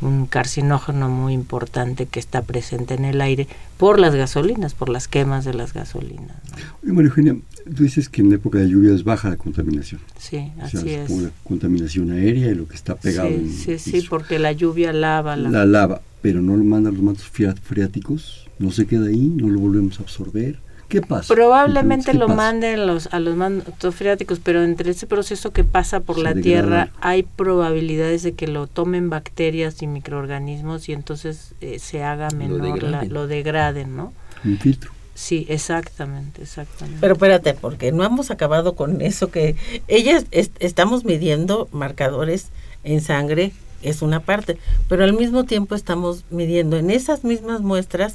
un 0.00 0.26
carcinógeno 0.26 1.08
muy 1.08 1.32
importante 1.32 2.06
que 2.06 2.20
está 2.20 2.42
presente 2.42 2.94
en 2.94 3.04
el 3.04 3.20
aire 3.20 3.48
por 3.76 3.98
las 3.98 4.14
gasolinas, 4.14 4.74
por 4.74 4.88
las 4.88 5.08
quemas 5.08 5.44
de 5.44 5.54
las 5.54 5.72
gasolinas. 5.72 6.36
¿no? 6.82 6.94
María 6.94 7.08
Eugenia, 7.08 7.36
tú 7.64 7.82
dices 7.82 8.08
que 8.08 8.20
en 8.20 8.30
la 8.30 8.36
época 8.36 8.58
de 8.58 8.68
lluvias 8.68 9.04
baja 9.04 9.28
la 9.28 9.36
contaminación. 9.36 10.00
Sí, 10.18 10.52
así 10.60 10.90
es. 10.90 11.10
la 11.10 11.30
contaminación 11.44 12.12
aérea 12.12 12.50
y 12.50 12.54
lo 12.54 12.68
que 12.68 12.76
está 12.76 12.94
pegado. 12.94 13.28
Sí, 13.28 13.78
sí, 13.78 13.78
sí, 13.78 14.06
porque 14.08 14.38
la 14.38 14.52
lluvia 14.52 14.92
lava. 14.92 15.36
La, 15.36 15.50
la 15.50 15.66
lava, 15.66 16.00
pero 16.22 16.40
no 16.42 16.56
lo 16.56 16.64
mandan 16.64 16.94
los 16.94 17.02
mantos 17.02 17.26
freáticos, 17.62 18.48
no 18.58 18.70
se 18.70 18.86
queda 18.86 19.06
ahí, 19.06 19.32
no 19.34 19.48
lo 19.48 19.58
volvemos 19.58 19.98
a 19.98 20.02
absorber. 20.02 20.58
¿Qué 20.88 21.02
pasa? 21.02 21.34
Probablemente 21.34 22.14
lo 22.14 22.28
manden 22.28 22.86
los, 22.86 23.08
a 23.12 23.20
los 23.20 23.36
mantos 23.36 23.94
freáticos, 23.94 24.40
pero 24.42 24.62
entre 24.62 24.90
ese 24.90 25.06
proceso 25.06 25.52
que 25.52 25.62
pasa 25.62 26.00
por 26.00 26.18
la 26.18 26.34
tierra 26.34 26.90
hay 27.00 27.24
probabilidades 27.24 28.22
de 28.22 28.32
que 28.32 28.46
lo 28.46 28.66
tomen 28.66 29.10
bacterias 29.10 29.82
y 29.82 29.86
microorganismos 29.86 30.88
y 30.88 30.94
entonces 30.94 31.54
eh, 31.60 31.78
se 31.78 32.02
haga 32.02 32.30
menor, 32.30 32.58
lo 32.58 32.72
degraden, 32.74 33.12
lo 33.12 33.26
degraden 33.26 33.96
¿no? 33.96 34.12
Un 34.44 34.58
filtro. 34.58 34.92
Sí, 35.18 35.46
exactamente, 35.48 36.42
exactamente. 36.42 36.98
Pero 37.00 37.14
espérate, 37.14 37.52
porque 37.52 37.90
no 37.90 38.04
hemos 38.04 38.30
acabado 38.30 38.74
con 38.74 39.02
eso 39.02 39.32
que 39.32 39.56
ellas 39.88 40.24
estamos 40.30 41.04
midiendo 41.04 41.68
marcadores 41.72 42.50
en 42.84 43.00
sangre, 43.00 43.52
es 43.82 44.00
una 44.00 44.20
parte, 44.20 44.58
pero 44.88 45.02
al 45.02 45.12
mismo 45.12 45.42
tiempo 45.42 45.74
estamos 45.74 46.24
midiendo 46.30 46.76
en 46.76 46.90
esas 46.90 47.24
mismas 47.24 47.62
muestras 47.62 48.14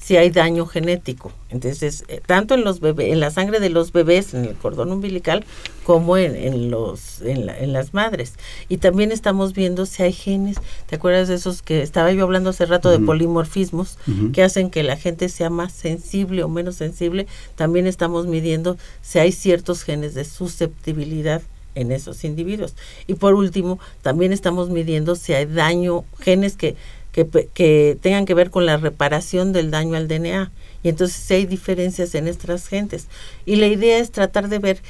si 0.00 0.16
hay 0.16 0.30
daño 0.30 0.66
genético. 0.66 1.32
Entonces, 1.50 2.04
eh, 2.08 2.20
tanto 2.24 2.54
en 2.54 2.64
los 2.64 2.80
bebés, 2.80 3.12
en 3.12 3.20
la 3.20 3.30
sangre 3.30 3.60
de 3.60 3.68
los 3.68 3.92
bebés, 3.92 4.32
en 4.32 4.44
el 4.44 4.54
cordón 4.54 4.92
umbilical, 4.92 5.44
como 5.84 6.16
en, 6.16 6.70
los, 6.70 7.20
en, 7.22 7.72
las 7.72 7.94
madres. 7.94 8.34
Y 8.68 8.76
también 8.78 9.12
estamos 9.12 9.54
viendo 9.54 9.86
si 9.86 10.02
hay 10.02 10.12
genes, 10.12 10.58
¿te 10.86 10.96
acuerdas 10.96 11.28
de 11.28 11.34
esos 11.34 11.62
que 11.62 11.82
estaba 11.82 12.12
yo 12.12 12.22
hablando 12.24 12.50
hace 12.50 12.66
rato 12.66 12.90
de 12.90 12.98
polimorfismos, 12.98 13.98
que 14.32 14.42
hacen 14.42 14.70
que 14.70 14.82
la 14.82 14.96
gente 14.96 15.28
sea 15.28 15.50
más 15.50 15.72
sensible 15.72 16.42
o 16.42 16.48
menos 16.48 16.76
sensible? 16.76 17.26
También 17.56 17.86
estamos 17.86 18.26
midiendo 18.26 18.76
si 19.02 19.18
hay 19.18 19.32
ciertos 19.32 19.82
genes 19.82 20.14
de 20.14 20.24
susceptibilidad 20.24 21.42
en 21.74 21.92
esos 21.92 22.24
individuos. 22.24 22.74
Y 23.06 23.14
por 23.14 23.34
último, 23.34 23.78
también 24.02 24.32
estamos 24.32 24.68
midiendo 24.68 25.14
si 25.16 25.32
hay 25.32 25.46
daño, 25.46 26.04
genes 26.18 26.56
que 26.56 26.76
que, 27.12 27.98
tengan 28.00 28.26
que 28.26 28.34
ver 28.34 28.50
con 28.50 28.66
la 28.66 28.76
reparación 28.76 29.52
del 29.52 29.70
daño 29.70 29.96
al 29.96 30.08
DNA. 30.08 30.50
Y 30.82 30.88
entonces 30.88 31.16
si 31.16 31.34
hay 31.34 31.46
diferencias 31.46 32.14
en 32.14 32.28
estas 32.28 32.68
gentes. 32.68 33.08
Y 33.44 33.56
la 33.56 33.66
idea 33.66 33.98
es 33.98 34.12
tratar 34.12 34.48
de 34.48 34.58
ver 34.58 34.80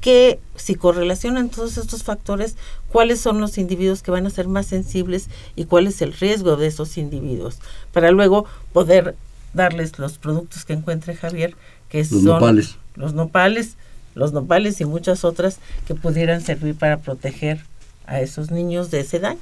que 0.00 0.38
si 0.54 0.74
correlacionan 0.74 1.48
todos 1.48 1.76
estos 1.76 2.04
factores, 2.04 2.56
cuáles 2.88 3.20
son 3.20 3.40
los 3.40 3.58
individuos 3.58 4.02
que 4.02 4.10
van 4.10 4.26
a 4.26 4.30
ser 4.30 4.46
más 4.46 4.66
sensibles 4.66 5.28
y 5.56 5.64
cuál 5.64 5.86
es 5.86 6.02
el 6.02 6.12
riesgo 6.12 6.56
de 6.56 6.68
esos 6.68 6.98
individuos, 6.98 7.58
para 7.92 8.12
luego 8.12 8.44
poder 8.72 9.16
darles 9.54 9.98
los 9.98 10.18
productos 10.18 10.64
que 10.64 10.74
encuentre 10.74 11.16
Javier, 11.16 11.56
que 11.88 11.98
los 11.98 12.08
son 12.08 12.24
nopales. 12.24 12.76
los 12.94 13.12
nopales, 13.14 13.74
los 14.14 14.32
nopales 14.32 14.80
y 14.80 14.84
muchas 14.84 15.24
otras 15.24 15.58
que 15.86 15.94
pudieran 15.94 16.42
servir 16.42 16.76
para 16.76 16.98
proteger 16.98 17.64
a 18.06 18.20
esos 18.20 18.50
niños 18.50 18.90
de 18.90 19.00
ese 19.00 19.18
daño. 19.18 19.40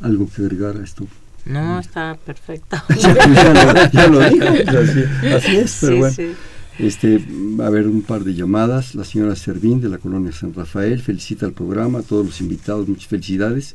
Algo 0.00 0.28
que 0.28 0.42
agregar 0.42 0.76
a 0.76 0.84
esto. 0.84 1.06
No, 1.48 1.80
está 1.80 2.16
perfecto. 2.24 2.76
ya, 3.92 4.06
lo, 4.08 4.20
dijo, 4.28 4.44
así, 5.36 5.56
es, 5.56 5.78
pero 5.80 5.96
bueno. 5.96 6.16
Este, 6.78 7.18
va 7.58 7.64
a 7.64 7.66
haber 7.68 7.88
un 7.88 8.02
par 8.02 8.22
de 8.22 8.34
llamadas. 8.34 8.94
La 8.94 9.04
señora 9.04 9.34
Servín 9.34 9.80
de 9.80 9.88
la 9.88 9.98
colonia 9.98 10.30
San 10.30 10.54
Rafael 10.54 11.00
felicita 11.00 11.46
al 11.46 11.52
programa, 11.52 12.00
a 12.00 12.02
todos 12.02 12.24
los 12.26 12.40
invitados, 12.40 12.86
muchas 12.86 13.08
felicidades 13.08 13.74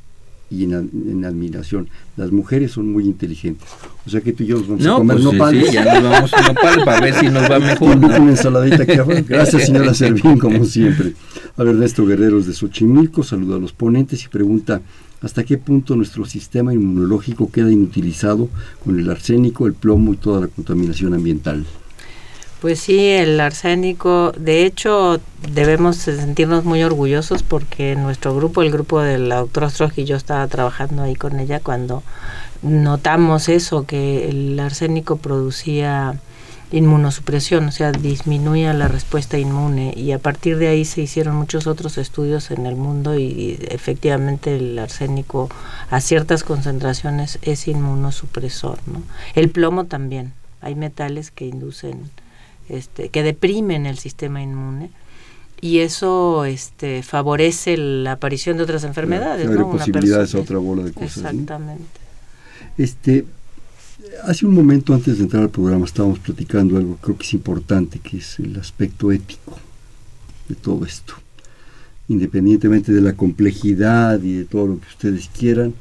y 0.50 0.64
en, 0.64 1.26
admiración. 1.26 1.90
Las 2.16 2.32
mujeres 2.32 2.72
son 2.72 2.92
muy 2.92 3.06
inteligentes. 3.06 3.68
O 4.06 4.10
sea 4.10 4.22
que 4.22 4.34
tú 4.34 4.44
y 4.44 4.48
yo 4.48 4.58
nos 4.58 4.68
vamos 4.68 4.86
a 4.86 4.96
comer 4.96 5.18
pues 5.18 5.34
nopales. 5.34 5.68
Sí, 5.68 5.74
ya 5.74 6.00
nos 6.00 6.12
vamos 6.12 6.34
a 6.34 6.42
nopal 6.42 6.86
para 6.86 7.02
ver 7.02 7.14
si 7.16 7.26
nos 7.28 7.52
va 7.52 7.60
mejor. 7.60 7.98
Una 7.98 8.18
ensaladita 8.18 8.86
que 8.86 9.24
Gracias, 9.28 9.66
señora 9.66 9.94
Servín, 9.96 10.38
como 10.38 10.64
siempre. 10.64 11.14
A 11.58 11.64
ver, 11.64 11.74
Ernesto 11.74 12.06
Guerreros 12.06 12.46
de 12.46 12.54
Xochimilco 12.54 13.24
saluda 13.24 13.56
a 13.56 13.60
los 13.60 13.74
ponentes 13.74 14.24
y 14.24 14.28
pregunta 14.28 14.82
hasta 15.24 15.44
qué 15.44 15.58
punto 15.58 15.96
nuestro 15.96 16.26
sistema 16.26 16.74
inmunológico 16.74 17.50
queda 17.50 17.72
inutilizado 17.72 18.50
con 18.84 19.00
el 19.00 19.10
arsénico, 19.10 19.66
el 19.66 19.74
plomo 19.74 20.14
y 20.14 20.18
toda 20.18 20.42
la 20.42 20.48
contaminación 20.48 21.14
ambiental. 21.14 21.66
Pues 22.62 22.80
sí, 22.80 23.10
el 23.10 23.40
arsénico, 23.42 24.32
de 24.38 24.66
hecho, 24.66 25.20
debemos 25.52 25.98
sentirnos 25.98 26.64
muy 26.64 26.82
orgullosos 26.84 27.44
porque 27.44 27.96
nuestro 27.96 28.36
grupo, 28.36 28.62
el 28.62 28.72
grupo 28.72 29.02
de 29.02 29.18
la 29.18 29.38
doctora 29.38 29.70
y 29.98 30.06
yo 30.06 30.16
estaba 30.16 30.48
trabajando 30.48 31.04
ahí 31.04 31.16
con 31.16 31.40
ella 31.40 31.60
cuando 31.60 32.04
notamos 32.62 33.50
eso, 33.50 33.86
que 33.86 34.30
el 34.30 34.58
arsénico 34.60 35.18
producía 35.18 36.22
inmunosupresión, 36.74 37.68
o 37.68 37.72
sea, 37.72 37.92
disminuía 37.92 38.74
la 38.74 38.88
respuesta 38.88 39.38
inmune 39.38 39.94
y 39.96 40.12
a 40.12 40.18
partir 40.18 40.58
de 40.58 40.68
ahí 40.70 40.86
se 40.86 41.02
hicieron 41.02 41.36
muchos 41.36 41.68
otros 41.68 42.00
estudios 42.00 42.50
en 42.50 42.66
el 42.66 42.76
mundo 42.76 43.18
y, 43.18 43.60
efectivamente 43.70 44.58
el 44.58 44.80
arsénico 44.80 45.50
a 45.92 46.02
ciertas 46.02 46.44
concentraciones 46.44 47.38
es 47.44 47.68
inmunosupresor, 47.68 48.80
¿no? 48.88 49.04
El 49.36 49.52
plomo 49.52 49.86
también, 49.86 50.34
hay 50.62 50.74
metales 50.74 51.30
que 51.30 51.46
inducen, 51.46 52.10
este, 52.70 53.10
que 53.10 53.22
deprimen 53.22 53.86
el 53.86 54.00
sistema 54.00 54.42
inmune 54.42 54.90
y 55.62 55.80
eso 55.80 56.44
este, 56.46 57.04
favorece 57.04 57.78
la 57.78 58.14
aparición 58.14 58.58
de 58.58 58.64
otras 58.64 58.84
enfermedades, 58.84 59.48
¿no? 59.48 59.68
otra 59.68 60.58
bola 60.58 60.86
de 60.86 60.92
cosas. 60.92 61.18
Exactamente. 61.18 62.00
Este, 62.80 63.26
Hace 64.22 64.46
un 64.46 64.54
momento 64.54 64.94
antes 64.94 65.18
de 65.18 65.24
entrar 65.24 65.44
al 65.44 65.50
programa 65.50 65.86
estábamos 65.86 66.20
platicando 66.20 66.78
algo 66.78 66.98
creo 66.98 67.18
que 67.18 67.26
es 67.26 67.34
importante, 67.34 68.00
que 68.00 68.18
es 68.18 68.40
el 68.40 68.58
aspecto 68.60 69.12
ético 69.12 69.58
de 70.48 70.56
todo 70.56 70.86
esto. 70.86 71.16
Independientemente 72.08 72.94
de 72.94 73.02
la 73.02 73.14
complejidad 73.14 74.22
y 74.22 74.34
de 74.34 74.46
todo 74.46 74.68
lo 74.68 74.80
que 74.80 74.88
ustedes 74.88 75.30
quieran, 75.30 75.74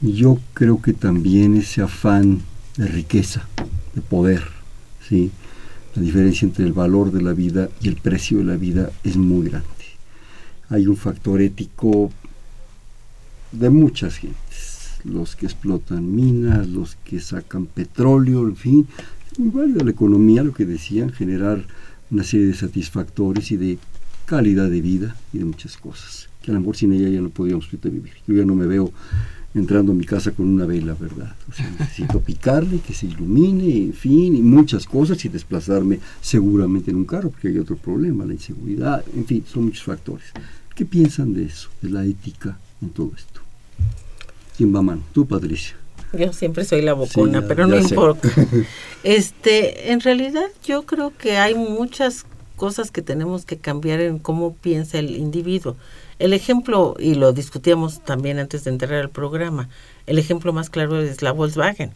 yo 0.00 0.38
creo 0.54 0.80
que 0.80 0.94
también 0.94 1.56
ese 1.56 1.82
afán 1.82 2.40
de 2.76 2.86
riqueza, 2.86 3.46
de 3.94 4.00
poder, 4.00 4.42
¿sí? 5.06 5.30
la 5.94 6.02
diferencia 6.02 6.46
entre 6.46 6.64
el 6.64 6.72
valor 6.72 7.12
de 7.12 7.22
la 7.22 7.34
vida 7.34 7.68
y 7.80 7.88
el 7.88 7.96
precio 7.96 8.38
de 8.38 8.44
la 8.44 8.56
vida 8.56 8.90
es 9.04 9.16
muy 9.16 9.48
grande. 9.48 9.68
Hay 10.70 10.86
un 10.86 10.96
factor 10.96 11.40
ético 11.40 12.10
de 13.52 13.70
muchas 13.70 14.16
gentes 14.16 14.45
los 15.06 15.36
que 15.36 15.46
explotan 15.46 16.14
minas, 16.14 16.68
los 16.68 16.96
que 17.04 17.20
sacan 17.20 17.66
petróleo, 17.66 18.46
en 18.46 18.56
fin, 18.56 18.86
muy 19.38 19.50
válida 19.50 19.84
la 19.84 19.90
economía, 19.90 20.42
lo 20.42 20.52
que 20.52 20.64
decían, 20.64 21.10
generar 21.10 21.64
una 22.10 22.24
serie 22.24 22.46
de 22.46 22.54
satisfactores 22.54 23.50
y 23.52 23.56
de 23.56 23.78
calidad 24.24 24.68
de 24.70 24.80
vida 24.80 25.16
y 25.32 25.38
de 25.38 25.44
muchas 25.44 25.76
cosas, 25.76 26.28
que 26.42 26.50
a 26.50 26.54
lo 26.54 26.60
mejor 26.60 26.76
sin 26.76 26.92
ella 26.92 27.08
ya 27.08 27.20
no 27.20 27.30
podríamos 27.30 27.68
vivir. 27.70 28.12
Yo 28.26 28.34
ya 28.34 28.44
no 28.44 28.54
me 28.54 28.66
veo 28.66 28.92
entrando 29.54 29.92
a 29.92 29.94
mi 29.94 30.04
casa 30.04 30.32
con 30.32 30.46
una 30.46 30.66
vela, 30.66 30.94
¿verdad? 30.94 31.34
O 31.48 31.52
sea, 31.52 31.70
necesito 31.78 32.20
picarle, 32.20 32.80
que 32.80 32.92
se 32.92 33.06
ilumine, 33.06 33.84
en 33.84 33.92
fin, 33.94 34.36
y 34.36 34.42
muchas 34.42 34.84
cosas, 34.84 35.24
y 35.24 35.28
desplazarme 35.28 35.98
seguramente 36.20 36.90
en 36.90 36.98
un 36.98 37.04
carro, 37.04 37.30
porque 37.30 37.48
hay 37.48 37.58
otro 37.58 37.76
problema, 37.76 38.26
la 38.26 38.34
inseguridad, 38.34 39.02
en 39.14 39.24
fin, 39.24 39.44
son 39.46 39.66
muchos 39.66 39.84
factores. 39.84 40.26
¿Qué 40.74 40.84
piensan 40.84 41.32
de 41.32 41.44
eso, 41.44 41.70
de 41.80 41.90
la 41.90 42.04
ética 42.04 42.58
en 42.82 42.90
todo 42.90 43.12
esto? 43.16 43.45
¿Quién 44.56 44.74
va 44.74 44.82
mano? 44.82 45.02
Tú, 45.12 45.26
Patricia. 45.26 45.76
Yo 46.12 46.32
siempre 46.32 46.64
soy 46.64 46.82
la 46.82 46.94
bocona, 46.94 47.42
pero 47.46 47.66
no 47.66 47.76
importa. 47.76 48.28
este, 49.02 49.92
en 49.92 50.00
realidad 50.00 50.46
yo 50.64 50.84
creo 50.84 51.12
que 51.16 51.36
hay 51.36 51.54
muchas 51.54 52.24
cosas 52.56 52.90
que 52.90 53.02
tenemos 53.02 53.44
que 53.44 53.58
cambiar 53.58 54.00
en 54.00 54.18
cómo 54.18 54.54
piensa 54.54 54.98
el 54.98 55.16
individuo. 55.16 55.76
El 56.18 56.32
ejemplo, 56.32 56.96
y 56.98 57.14
lo 57.14 57.32
discutíamos 57.32 58.02
también 58.02 58.38
antes 58.38 58.64
de 58.64 58.70
entrar 58.70 58.94
al 58.94 59.10
programa, 59.10 59.68
el 60.06 60.18
ejemplo 60.18 60.52
más 60.52 60.70
claro 60.70 61.00
es 61.02 61.20
la 61.20 61.32
Volkswagen. 61.32 61.92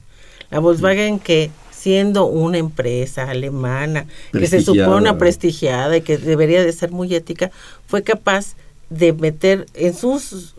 La 0.50 0.58
Volkswagen 0.58 1.18
que 1.18 1.50
siendo 1.70 2.26
una 2.26 2.58
empresa 2.58 3.30
alemana, 3.30 4.06
que 4.32 4.46
se 4.46 4.60
supone 4.60 5.14
prestigiada 5.14 5.96
y 5.96 6.02
que 6.02 6.18
debería 6.18 6.62
de 6.62 6.72
ser 6.72 6.90
muy 6.90 7.14
ética, 7.14 7.50
fue 7.86 8.02
capaz 8.02 8.54
de 8.90 9.14
meter 9.14 9.66
en 9.72 9.94
sus 9.94 10.54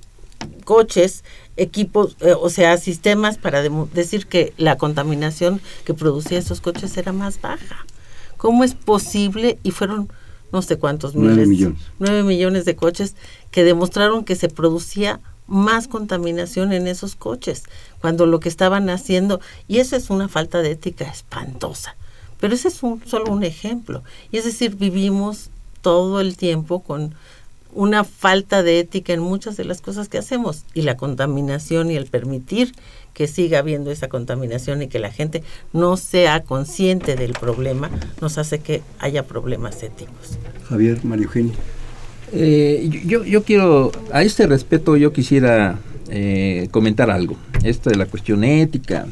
coches 0.63 1.23
equipos, 1.57 2.17
eh, 2.21 2.33
o 2.39 2.49
sea, 2.49 2.77
sistemas 2.77 3.37
para 3.37 3.61
decir 3.61 4.27
que 4.27 4.53
la 4.57 4.77
contaminación 4.77 5.61
que 5.85 5.93
producía 5.93 6.39
esos 6.39 6.61
coches 6.61 6.95
era 6.97 7.11
más 7.11 7.39
baja. 7.41 7.85
¿Cómo 8.37 8.63
es 8.63 8.73
posible? 8.73 9.59
Y 9.63 9.71
fueron 9.71 10.09
no 10.51 10.61
sé 10.61 10.77
cuántos 10.77 11.15
miles, 11.15 11.47
millones. 11.47 11.79
nueve 11.99 12.23
millones 12.23 12.65
de 12.65 12.75
coches 12.75 13.15
que 13.51 13.63
demostraron 13.63 14.25
que 14.25 14.35
se 14.35 14.49
producía 14.49 15.19
más 15.47 15.87
contaminación 15.87 16.71
en 16.71 16.87
esos 16.87 17.15
coches, 17.15 17.63
cuando 17.99 18.25
lo 18.25 18.39
que 18.39 18.49
estaban 18.49 18.89
haciendo, 18.89 19.41
y 19.67 19.79
eso 19.79 19.95
es 19.95 20.09
una 20.09 20.29
falta 20.29 20.61
de 20.61 20.71
ética 20.71 21.05
espantosa, 21.05 21.95
pero 22.39 22.53
ese 22.53 22.69
es 22.69 22.83
un, 22.83 23.01
solo 23.05 23.31
un 23.31 23.43
ejemplo. 23.43 24.01
Y 24.31 24.37
es 24.37 24.45
decir, 24.45 24.75
vivimos 24.75 25.49
todo 25.81 26.21
el 26.21 26.37
tiempo 26.37 26.81
con 26.81 27.15
una 27.73 28.03
falta 28.03 28.63
de 28.63 28.79
ética 28.79 29.13
en 29.13 29.21
muchas 29.21 29.57
de 29.57 29.65
las 29.65 29.81
cosas 29.81 30.09
que 30.09 30.17
hacemos 30.17 30.63
y 30.73 30.81
la 30.81 30.97
contaminación 30.97 31.91
y 31.91 31.95
el 31.95 32.05
permitir 32.05 32.73
que 33.13 33.27
siga 33.27 33.59
habiendo 33.59 33.91
esa 33.91 34.07
contaminación 34.07 34.81
y 34.81 34.87
que 34.87 34.99
la 34.99 35.11
gente 35.11 35.43
no 35.73 35.97
sea 35.97 36.43
consciente 36.43 37.15
del 37.15 37.33
problema 37.33 37.89
nos 38.21 38.37
hace 38.37 38.59
que 38.59 38.81
haya 38.99 39.23
problemas 39.23 39.83
éticos. 39.83 40.37
Javier, 40.69 41.03
Mario 41.03 41.25
Eugenio. 41.25 41.53
Eh, 42.33 43.01
yo, 43.05 43.25
yo 43.25 43.43
quiero, 43.43 43.91
a 44.11 44.23
este 44.23 44.47
respeto 44.47 44.95
yo 44.95 45.11
quisiera 45.11 45.79
eh, 46.09 46.67
comentar 46.71 47.09
algo, 47.09 47.35
esto 47.63 47.89
de 47.89 47.97
la 47.97 48.05
cuestión 48.05 48.43
ética. 48.43 49.05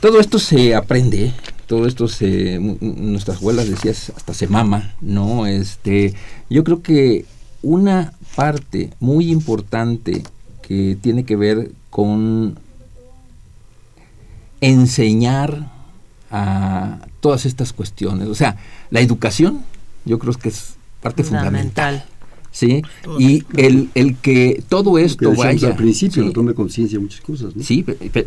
Todo 0.00 0.18
esto 0.18 0.38
se 0.38 0.74
aprende, 0.74 1.32
todo 1.66 1.86
esto 1.86 2.08
se, 2.08 2.58
nuestras 2.58 3.38
abuelas 3.38 3.68
decías, 3.68 4.12
hasta 4.16 4.34
se 4.34 4.48
mama, 4.48 4.94
¿no? 5.00 5.46
Este, 5.46 6.14
yo 6.50 6.64
creo 6.64 6.82
que 6.82 7.24
una 7.62 8.12
parte 8.34 8.90
muy 9.00 9.30
importante 9.30 10.22
que 10.62 10.96
tiene 11.00 11.24
que 11.24 11.36
ver 11.36 11.70
con 11.90 12.58
enseñar 14.60 15.70
a 16.30 16.98
todas 17.20 17.46
estas 17.46 17.72
cuestiones. 17.72 18.28
O 18.28 18.34
sea, 18.34 18.56
la 18.90 19.00
educación 19.00 19.64
yo 20.04 20.18
creo 20.18 20.32
que 20.34 20.48
es 20.48 20.74
parte 21.00 21.24
fundamental. 21.24 22.04
¿sí? 22.52 22.82
Y 23.18 23.44
el, 23.56 23.90
el 23.94 24.16
que 24.16 24.62
todo 24.68 24.98
esto 24.98 25.34
vaya... 25.34 25.68
Al 25.68 25.76
principio, 25.76 26.22
no 26.24 26.32
tome 26.32 26.54
conciencia 26.54 26.98
de 26.98 27.02
muchas 27.02 27.20
cosas, 27.22 27.56
¿no? 27.56 27.62
Sí, 27.62 27.84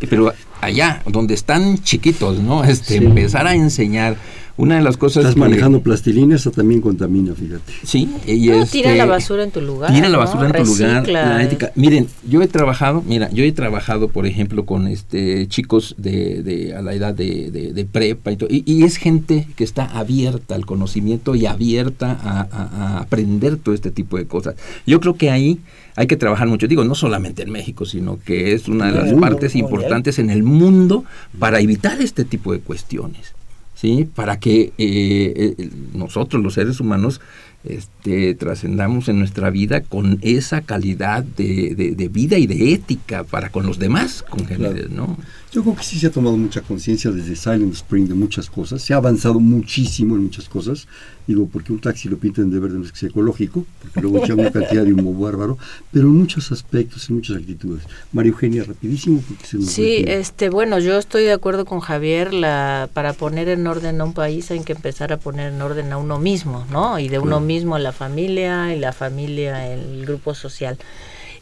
pero 0.10 0.34
allá, 0.62 1.02
donde 1.10 1.36
están 1.36 1.78
chiquitos, 1.80 2.40
¿no? 2.40 2.64
Este, 2.64 2.98
Empezar 2.98 3.48
a 3.48 3.56
enseñar 3.56 4.18
una 4.58 4.78
de 4.78 4.82
las 4.82 4.98
cosas. 4.98 5.24
Estás 5.24 5.38
manejando 5.38 5.82
plastilina, 5.82 6.36
eso 6.36 6.52
también 6.52 6.82
contamina, 6.82 7.34
fíjate. 7.34 7.74
Sí, 7.84 8.10
y 8.26 8.48
no, 8.48 8.66
tira 8.66 8.90
este, 8.90 8.96
la 8.96 9.06
basura 9.06 9.44
en 9.44 9.52
tu 9.52 9.62
lugar. 9.62 9.94
Tira 9.94 10.10
la 10.10 10.18
basura 10.18 10.48
en 10.48 10.64
tu 10.64 10.66
lugar. 10.66 11.08
La 11.08 11.44
ética. 11.44 11.72
Miren, 11.76 12.08
yo 12.28 12.42
he 12.42 12.48
trabajado, 12.48 13.04
mira, 13.06 13.30
yo 13.32 13.44
he 13.44 13.52
trabajado, 13.52 14.08
por 14.08 14.26
ejemplo, 14.26 14.66
con 14.66 14.88
este 14.88 15.48
chicos 15.48 15.96
de, 15.98 16.42
de 16.42 16.76
a 16.76 16.82
la 16.82 16.94
edad 16.94 17.14
de, 17.14 17.52
de, 17.52 17.86
prepa 17.86 18.32
y 18.32 18.38
todo, 18.38 18.50
y, 18.52 18.84
es 18.84 18.98
gente 18.98 19.48
que 19.56 19.64
está 19.64 19.86
abierta 19.86 20.56
al 20.56 20.66
conocimiento 20.66 21.36
y 21.36 21.46
abierta 21.46 22.18
a, 22.22 23.00
aprender 23.00 23.58
todo 23.58 23.76
este 23.76 23.92
tipo 23.92 24.18
de 24.18 24.26
cosas. 24.26 24.56
Yo 24.86 25.00
creo 25.00 25.16
que 25.16 25.32
ahí 25.32 25.60
hay 25.96 26.08
que 26.08 26.18
trabajar 26.18 26.48
mucho. 26.48 26.68
Digo, 26.68 26.84
no 26.84 26.96
solamente 26.96 27.44
en 27.44 27.52
México, 27.52 27.86
sino 27.86 28.20
que 28.24 28.54
es 28.54 28.68
una 28.68 28.92
de 28.92 29.02
las 29.02 29.14
partes 29.14 29.56
importantes 29.56 30.20
en 30.20 30.30
el 30.30 30.44
mundo 30.44 31.04
para 31.40 31.60
evitar 31.60 32.02
este 32.02 32.26
tipo 32.26 32.54
de 32.54 32.60
cuestiones. 32.60 33.34
¿Sí? 33.76 34.08
Para 34.16 34.40
que 34.40 34.74
eh, 34.78 35.56
eh, 35.58 35.70
nosotros, 35.94 36.42
los 36.42 36.56
seres 36.56 36.80
humanos, 36.80 37.22
este, 37.64 38.36
trascendamos 38.36 39.10
en 39.10 39.18
nuestra 39.18 39.50
vida 39.50 39.82
con 39.82 40.20
esa 40.22 40.62
calidad 40.62 41.24
de, 41.24 42.10
vida 42.12 42.38
y 42.38 42.46
de 42.46 42.74
ética 42.74 43.24
para 43.24 43.50
con 43.50 43.66
los 43.66 43.80
demás 43.80 44.24
congéneres, 44.30 44.92
¿no? 44.92 45.18
Yo 45.52 45.64
creo 45.64 45.76
que 45.76 45.84
sí 45.84 45.98
se 45.98 46.08
ha 46.08 46.12
tomado 46.12 46.38
mucha 46.38 46.62
conciencia 46.62 47.10
desde 47.10 47.36
Silent 47.36 47.74
Spring 47.74 48.08
de 48.08 48.14
muchas 48.14 48.52
cosas, 48.52 48.84
se 48.84 48.94
ha 48.94 48.98
avanzado 48.98 49.40
muchísimo 49.40 50.16
en 50.16 50.24
muchas 50.24 50.48
cosas, 50.48 50.88
digo, 51.28 51.48
porque 51.52 51.72
un 51.72 51.80
taxi 51.80 52.10
lo 52.10 52.18
pintan 52.18 52.52
de 52.52 52.60
verde 52.60 52.78
no 52.78 52.86
es 52.86 52.92
que 52.92 53.00
sea 53.00 53.10
ecológico, 53.10 53.66
porque 53.82 54.02
luego 54.02 54.24
echa 54.24 54.34
una 54.34 54.52
cantidad 54.52 54.84
de 54.84 54.94
humo 54.94 55.14
bárbaro, 55.14 55.58
pero 55.92 56.08
en 56.08 56.14
muchos 56.14 56.52
aspectos, 56.52 57.10
en 57.10 57.16
muchas 57.16 57.38
actitudes. 57.38 57.84
María 58.12 58.32
Eugenia, 58.32 58.64
rapidísimo, 58.64 59.24
porque 59.28 59.46
se 59.46 59.58
nos 59.58 59.68
Sí, 59.68 60.04
este, 60.08 60.50
bueno, 60.50 60.80
yo 60.80 60.98
estoy 60.98 61.24
de 61.24 61.34
acuerdo 61.34 61.66
con 61.66 61.80
Javier, 61.80 62.34
la, 62.34 62.90
para 62.94 63.14
poner 63.14 63.50
en 63.50 63.66
orden 63.68 64.02
a 64.02 64.04
un 64.04 64.14
país 64.14 64.52
hay 64.52 64.62
que 64.62 64.74
empezar 64.74 65.14
a 65.14 65.18
poner 65.18 65.54
en 65.54 65.62
orden 65.62 65.92
a 65.92 65.98
uno 65.98 66.20
mismo, 66.20 66.66
¿no? 66.72 67.00
Y 67.00 67.10
de 67.10 67.20
uno 67.20 67.40
mismo 67.40 67.76
a 67.76 67.80
la 67.80 67.92
familia, 67.92 68.74
y 68.76 68.80
la 68.80 68.94
familia 68.94 69.74
el 69.74 70.06
grupo 70.06 70.34
social. 70.34 70.78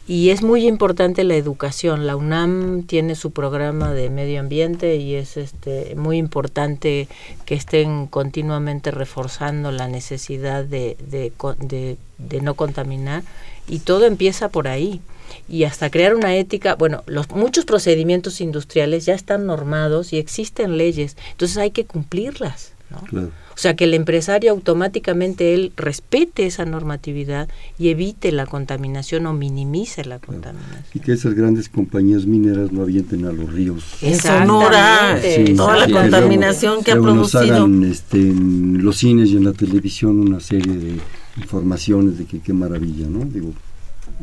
Y 0.06 0.30
es 0.30 0.42
muy 0.42 0.66
importante 0.66 1.24
la 1.24 1.34
educación. 1.34 2.06
La 2.06 2.14
UNAM 2.14 2.82
tiene 2.82 3.14
su 3.14 3.30
programa 3.30 3.92
de 3.92 4.10
medio 4.10 4.40
ambiente 4.40 4.96
y 4.96 5.14
es 5.14 5.38
este 5.38 5.94
muy 5.96 6.18
importante 6.18 7.08
que 7.46 7.54
estén 7.54 8.06
continuamente 8.06 8.90
reforzando 8.90 9.72
la 9.72 9.88
necesidad 9.88 10.64
de, 10.64 10.98
de, 11.08 11.96
de, 12.18 12.40
no 12.42 12.54
contaminar. 12.54 13.22
Y 13.66 13.78
todo 13.78 14.04
empieza 14.04 14.50
por 14.50 14.68
ahí 14.68 15.00
y 15.48 15.64
hasta 15.64 15.88
crear 15.90 16.14
una 16.14 16.36
ética, 16.36 16.74
bueno, 16.74 17.02
los 17.06 17.30
muchos 17.30 17.64
procedimientos 17.64 18.42
industriales 18.42 19.06
ya 19.06 19.14
están 19.14 19.46
normados 19.46 20.12
y 20.12 20.18
existen 20.18 20.76
leyes, 20.76 21.16
entonces 21.30 21.56
hay 21.56 21.70
que 21.70 21.86
cumplirlas. 21.86 22.72
¿no? 22.90 23.30
O 23.54 23.58
sea, 23.58 23.76
que 23.76 23.84
el 23.84 23.94
empresario 23.94 24.50
automáticamente 24.50 25.54
él 25.54 25.72
respete 25.76 26.46
esa 26.46 26.64
normatividad 26.64 27.48
y 27.78 27.88
evite 27.88 28.32
la 28.32 28.46
contaminación 28.46 29.26
o 29.26 29.32
minimice 29.32 30.04
la 30.04 30.18
contaminación. 30.18 30.84
Y 30.92 31.00
que 31.00 31.12
esas 31.12 31.34
grandes 31.34 31.68
compañías 31.68 32.26
mineras 32.26 32.72
no 32.72 32.82
avienten 32.82 33.24
a 33.26 33.32
los 33.32 33.52
ríos. 33.52 33.84
En 34.02 34.18
Sonora, 34.18 35.20
toda 35.56 35.86
la 35.86 36.00
contaminación 36.00 36.82
que, 36.82 36.92
ha 36.92 36.96
producido. 36.96 37.42
hagan 37.42 37.84
este, 37.84 38.18
en 38.18 38.84
los 38.84 38.96
cines 38.98 39.30
y 39.30 39.36
en 39.36 39.44
la 39.44 39.52
televisión 39.52 40.18
una 40.18 40.40
serie 40.40 40.74
de 40.76 41.00
informaciones 41.36 42.18
de 42.18 42.24
que 42.24 42.40
qué 42.40 42.52
maravilla, 42.52 43.06
¿no? 43.08 43.24
Digo, 43.24 43.52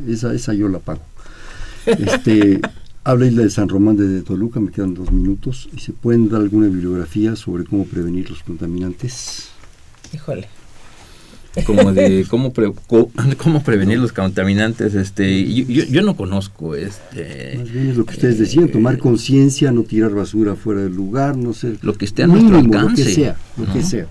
esa, 0.08 0.32
esa 0.34 0.52
yo 0.54 0.68
la 0.68 0.78
pago. 0.78 1.02
Este, 1.86 2.60
Habla 3.04 3.26
Isla 3.26 3.42
de 3.42 3.50
San 3.50 3.68
Román 3.68 3.96
de 3.96 4.22
Toluca, 4.22 4.60
me 4.60 4.70
quedan 4.70 4.94
dos 4.94 5.10
minutos. 5.10 5.68
¿Y 5.76 5.80
se 5.80 5.92
pueden 5.92 6.28
dar 6.28 6.40
alguna 6.40 6.68
bibliografía 6.68 7.34
sobre 7.34 7.64
cómo 7.64 7.84
prevenir 7.84 8.30
los 8.30 8.44
contaminantes? 8.44 9.48
Híjole. 10.12 10.46
Como 11.66 11.92
de 11.92 12.24
cómo, 12.30 12.52
cómo 13.36 13.62
prevenir 13.62 13.98
los 13.98 14.12
contaminantes, 14.12 14.94
este, 14.94 15.52
yo, 15.52 15.84
yo, 15.84 16.02
no 16.02 16.16
conozco 16.16 16.76
este. 16.76 17.56
Más 17.58 17.70
bien 17.70 17.90
es 17.90 17.96
lo 17.96 18.06
que 18.06 18.14
ustedes 18.14 18.38
decían, 18.38 18.68
tomar 18.68 18.98
conciencia, 18.98 19.72
no 19.72 19.82
tirar 19.82 20.14
basura 20.14 20.54
fuera 20.54 20.82
del 20.82 20.94
lugar, 20.94 21.36
no 21.36 21.52
sé. 21.52 21.76
Lo 21.82 21.94
que 21.94 22.04
esté 22.04 22.22
a 22.22 22.28
nuestro 22.28 22.56
alcance. 22.56 23.02
Lo 23.02 23.08
que 23.08 23.14
sea, 23.14 23.36
lo 23.56 23.72
que 23.72 23.82
sea. 23.82 24.06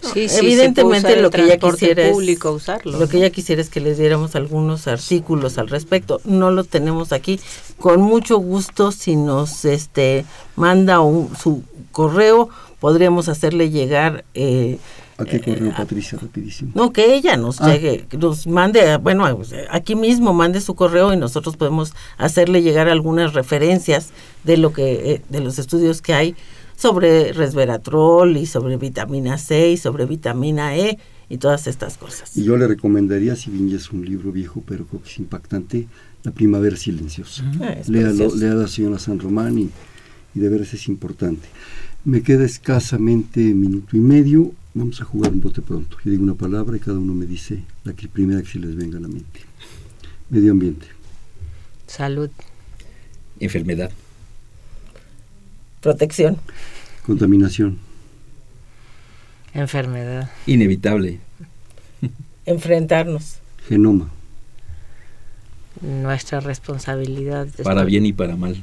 ¿Sí? 0.00 0.26
Evidentemente 0.38 1.20
lo 1.20 1.30
que 1.30 1.42
ella 1.42 1.58
quisiera 1.58 2.10
público 2.10 2.48
es, 2.50 2.54
usarlo. 2.56 2.98
Lo 2.98 3.08
que 3.08 3.18
ella 3.18 3.30
quisiera 3.30 3.60
es 3.60 3.68
que 3.68 3.80
les 3.80 3.98
diéramos 3.98 4.34
algunos 4.34 4.86
artículos 4.86 5.58
al 5.58 5.68
respecto. 5.68 6.20
No 6.24 6.50
lo 6.50 6.64
tenemos 6.64 7.12
aquí. 7.12 7.40
Con 7.78 8.00
mucho 8.00 8.38
gusto, 8.38 8.92
si 8.92 9.16
nos 9.16 9.64
este 9.64 10.24
manda 10.56 11.00
un, 11.00 11.34
su 11.36 11.62
correo, 11.92 12.48
podríamos 12.80 13.28
hacerle 13.28 13.70
llegar. 13.70 14.24
Eh, 14.34 14.78
¿A 15.18 15.24
qué 15.24 15.40
correo, 15.40 15.72
Patricia? 15.74 16.18
Rapidísimo. 16.20 16.72
No, 16.74 16.92
que 16.92 17.14
ella 17.14 17.36
nos 17.36 17.60
ah. 17.62 17.72
llegue, 17.72 18.06
nos 18.18 18.46
mande, 18.46 18.98
bueno, 18.98 19.26
aquí 19.70 19.94
mismo 19.94 20.34
mande 20.34 20.60
su 20.60 20.74
correo 20.74 21.12
y 21.14 21.16
nosotros 21.16 21.56
podemos 21.56 21.94
hacerle 22.18 22.60
llegar 22.62 22.88
algunas 22.88 23.32
referencias 23.32 24.10
de 24.44 24.58
lo 24.58 24.74
que, 24.74 25.12
eh, 25.12 25.22
de 25.30 25.40
los 25.40 25.58
estudios 25.58 26.02
que 26.02 26.12
hay 26.12 26.36
sobre 26.76 27.32
resveratrol 27.32 28.36
y 28.36 28.46
sobre 28.46 28.76
vitamina 28.76 29.38
C 29.38 29.72
y 29.72 29.76
sobre 29.76 30.06
vitamina 30.06 30.76
E 30.76 30.98
y 31.28 31.38
todas 31.38 31.66
estas 31.66 31.96
cosas. 31.96 32.36
Y 32.36 32.44
yo 32.44 32.56
le 32.56 32.68
recomendaría, 32.68 33.34
si 33.34 33.50
bien 33.50 33.68
ya 33.68 33.76
es 33.76 33.90
un 33.90 34.04
libro 34.04 34.30
viejo, 34.30 34.62
pero 34.66 34.86
creo 34.86 35.02
que 35.02 35.08
es 35.08 35.18
impactante, 35.18 35.88
La 36.22 36.30
Primavera 36.30 36.76
Silenciosa. 36.76 37.42
Ah, 37.60 37.76
lea, 37.88 38.08
a 38.08 38.54
la 38.54 38.68
señora 38.68 38.98
San 38.98 39.18
Román 39.18 39.58
y, 39.58 39.70
de 40.34 40.48
veras 40.48 40.74
es 40.74 40.86
importante. 40.88 41.48
Me 42.04 42.22
queda 42.22 42.44
escasamente 42.44 43.40
minuto 43.40 43.96
y 43.96 44.00
medio. 44.00 44.52
Vamos 44.74 45.00
a 45.00 45.04
jugar 45.04 45.32
un 45.32 45.40
bote 45.40 45.62
pronto. 45.62 45.96
Yo 46.04 46.10
digo 46.10 46.22
una 46.22 46.34
palabra 46.34 46.76
y 46.76 46.80
cada 46.80 46.98
uno 46.98 47.14
me 47.14 47.24
dice 47.24 47.62
la 47.84 47.94
que 47.94 48.06
primera 48.06 48.42
que 48.42 48.48
se 48.48 48.58
les 48.58 48.76
venga 48.76 48.98
a 48.98 49.00
la 49.00 49.08
mente. 49.08 49.40
Medio 50.28 50.52
ambiente. 50.52 50.86
Salud. 51.86 52.30
Enfermedad. 53.40 53.90
Protección. 55.80 56.38
Contaminación. 57.04 57.78
Enfermedad. 59.54 60.30
Inevitable. 60.46 61.20
Enfrentarnos. 62.44 63.38
Genoma. 63.68 64.10
Nuestra 65.80 66.40
responsabilidad. 66.40 67.48
Para 67.62 67.84
bien 67.84 68.06
y 68.06 68.12
para 68.12 68.36
mal. 68.36 68.62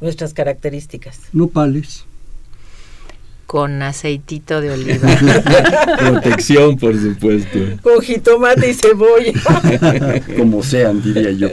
Nuestras 0.00 0.32
características. 0.34 1.20
Nopales 1.32 2.07
con 3.48 3.80
aceitito 3.80 4.60
de 4.60 4.70
oliva. 4.70 5.08
Protección, 5.98 6.76
por 6.76 6.94
supuesto. 7.00 7.58
Con 7.80 8.02
jitomate 8.02 8.68
y 8.70 8.74
cebolla. 8.74 10.20
Como 10.36 10.62
sean, 10.62 11.02
diría 11.02 11.30
yo. 11.32 11.48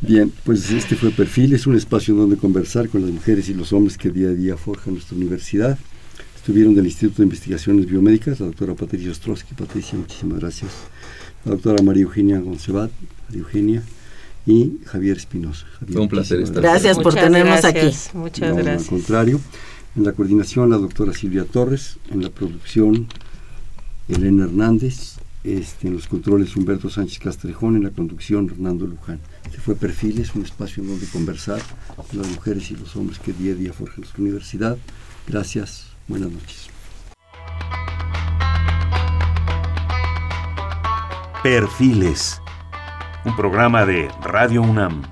Bien, 0.00 0.32
pues 0.42 0.68
este 0.72 0.96
fue 0.96 1.12
Perfil, 1.12 1.54
es 1.54 1.68
un 1.68 1.76
espacio 1.76 2.16
donde 2.16 2.36
conversar 2.36 2.88
con 2.88 3.02
las 3.02 3.12
mujeres 3.12 3.48
y 3.48 3.54
los 3.54 3.72
hombres 3.72 3.96
que 3.96 4.10
día 4.10 4.26
a 4.26 4.32
día 4.32 4.56
forjan 4.56 4.94
nuestra 4.94 5.16
universidad. 5.16 5.78
Estuvieron 6.34 6.74
del 6.74 6.86
Instituto 6.86 7.18
de 7.18 7.26
Investigaciones 7.26 7.86
Biomédicas, 7.86 8.40
la 8.40 8.46
doctora 8.46 8.74
Patricia 8.74 9.12
Ostrowski. 9.12 9.54
Patricia, 9.54 9.96
muchísimas 9.96 10.40
gracias. 10.40 10.72
La 11.44 11.52
doctora 11.52 11.80
María 11.84 12.02
Eugenia 12.02 12.40
Goncebat, 12.40 12.90
María 13.28 13.42
Eugenia 13.42 13.82
y 14.46 14.80
Javier 14.84 15.16
Espinosa. 15.16 15.64
Fue 15.88 16.00
un 16.00 16.08
placer 16.08 16.40
estar 16.40 16.60
Gracias 16.60 16.98
por 16.98 17.14
tenernos 17.14 17.64
aquí. 17.64 17.92
Muchas 18.14 18.56
gracias. 18.56 18.82
Al 18.82 18.88
contrario. 18.88 19.40
En 20.00 20.06
la 20.06 20.12
coordinación 20.12 20.70
la 20.70 20.78
doctora 20.78 21.12
Silvia 21.12 21.44
Torres, 21.44 21.98
en 22.10 22.22
la 22.22 22.30
producción 22.30 23.06
Elena 24.08 24.44
Hernández, 24.44 25.18
este, 25.44 25.88
en 25.88 25.92
los 25.92 26.06
controles 26.06 26.56
Humberto 26.56 26.88
Sánchez 26.88 27.18
Castrejón, 27.18 27.76
en 27.76 27.84
la 27.84 27.90
conducción 27.90 28.48
Hernando 28.48 28.86
Luján. 28.86 29.20
Este 29.44 29.58
fue 29.58 29.74
Perfiles, 29.74 30.34
un 30.34 30.42
espacio 30.42 30.82
en 30.82 30.88
donde 30.88 31.06
conversar 31.08 31.60
con 31.96 32.18
las 32.18 32.30
mujeres 32.30 32.70
y 32.70 32.76
los 32.76 32.96
hombres 32.96 33.18
que 33.18 33.34
día 33.34 33.52
a 33.52 33.56
día 33.56 33.74
forjan 33.74 33.98
nuestra 33.98 34.22
universidad. 34.22 34.78
Gracias, 35.28 35.88
buenas 36.08 36.30
noches. 36.32 36.70
Perfiles, 41.42 42.40
un 43.26 43.36
programa 43.36 43.84
de 43.84 44.08
Radio 44.22 44.62
UNAM. 44.62 45.02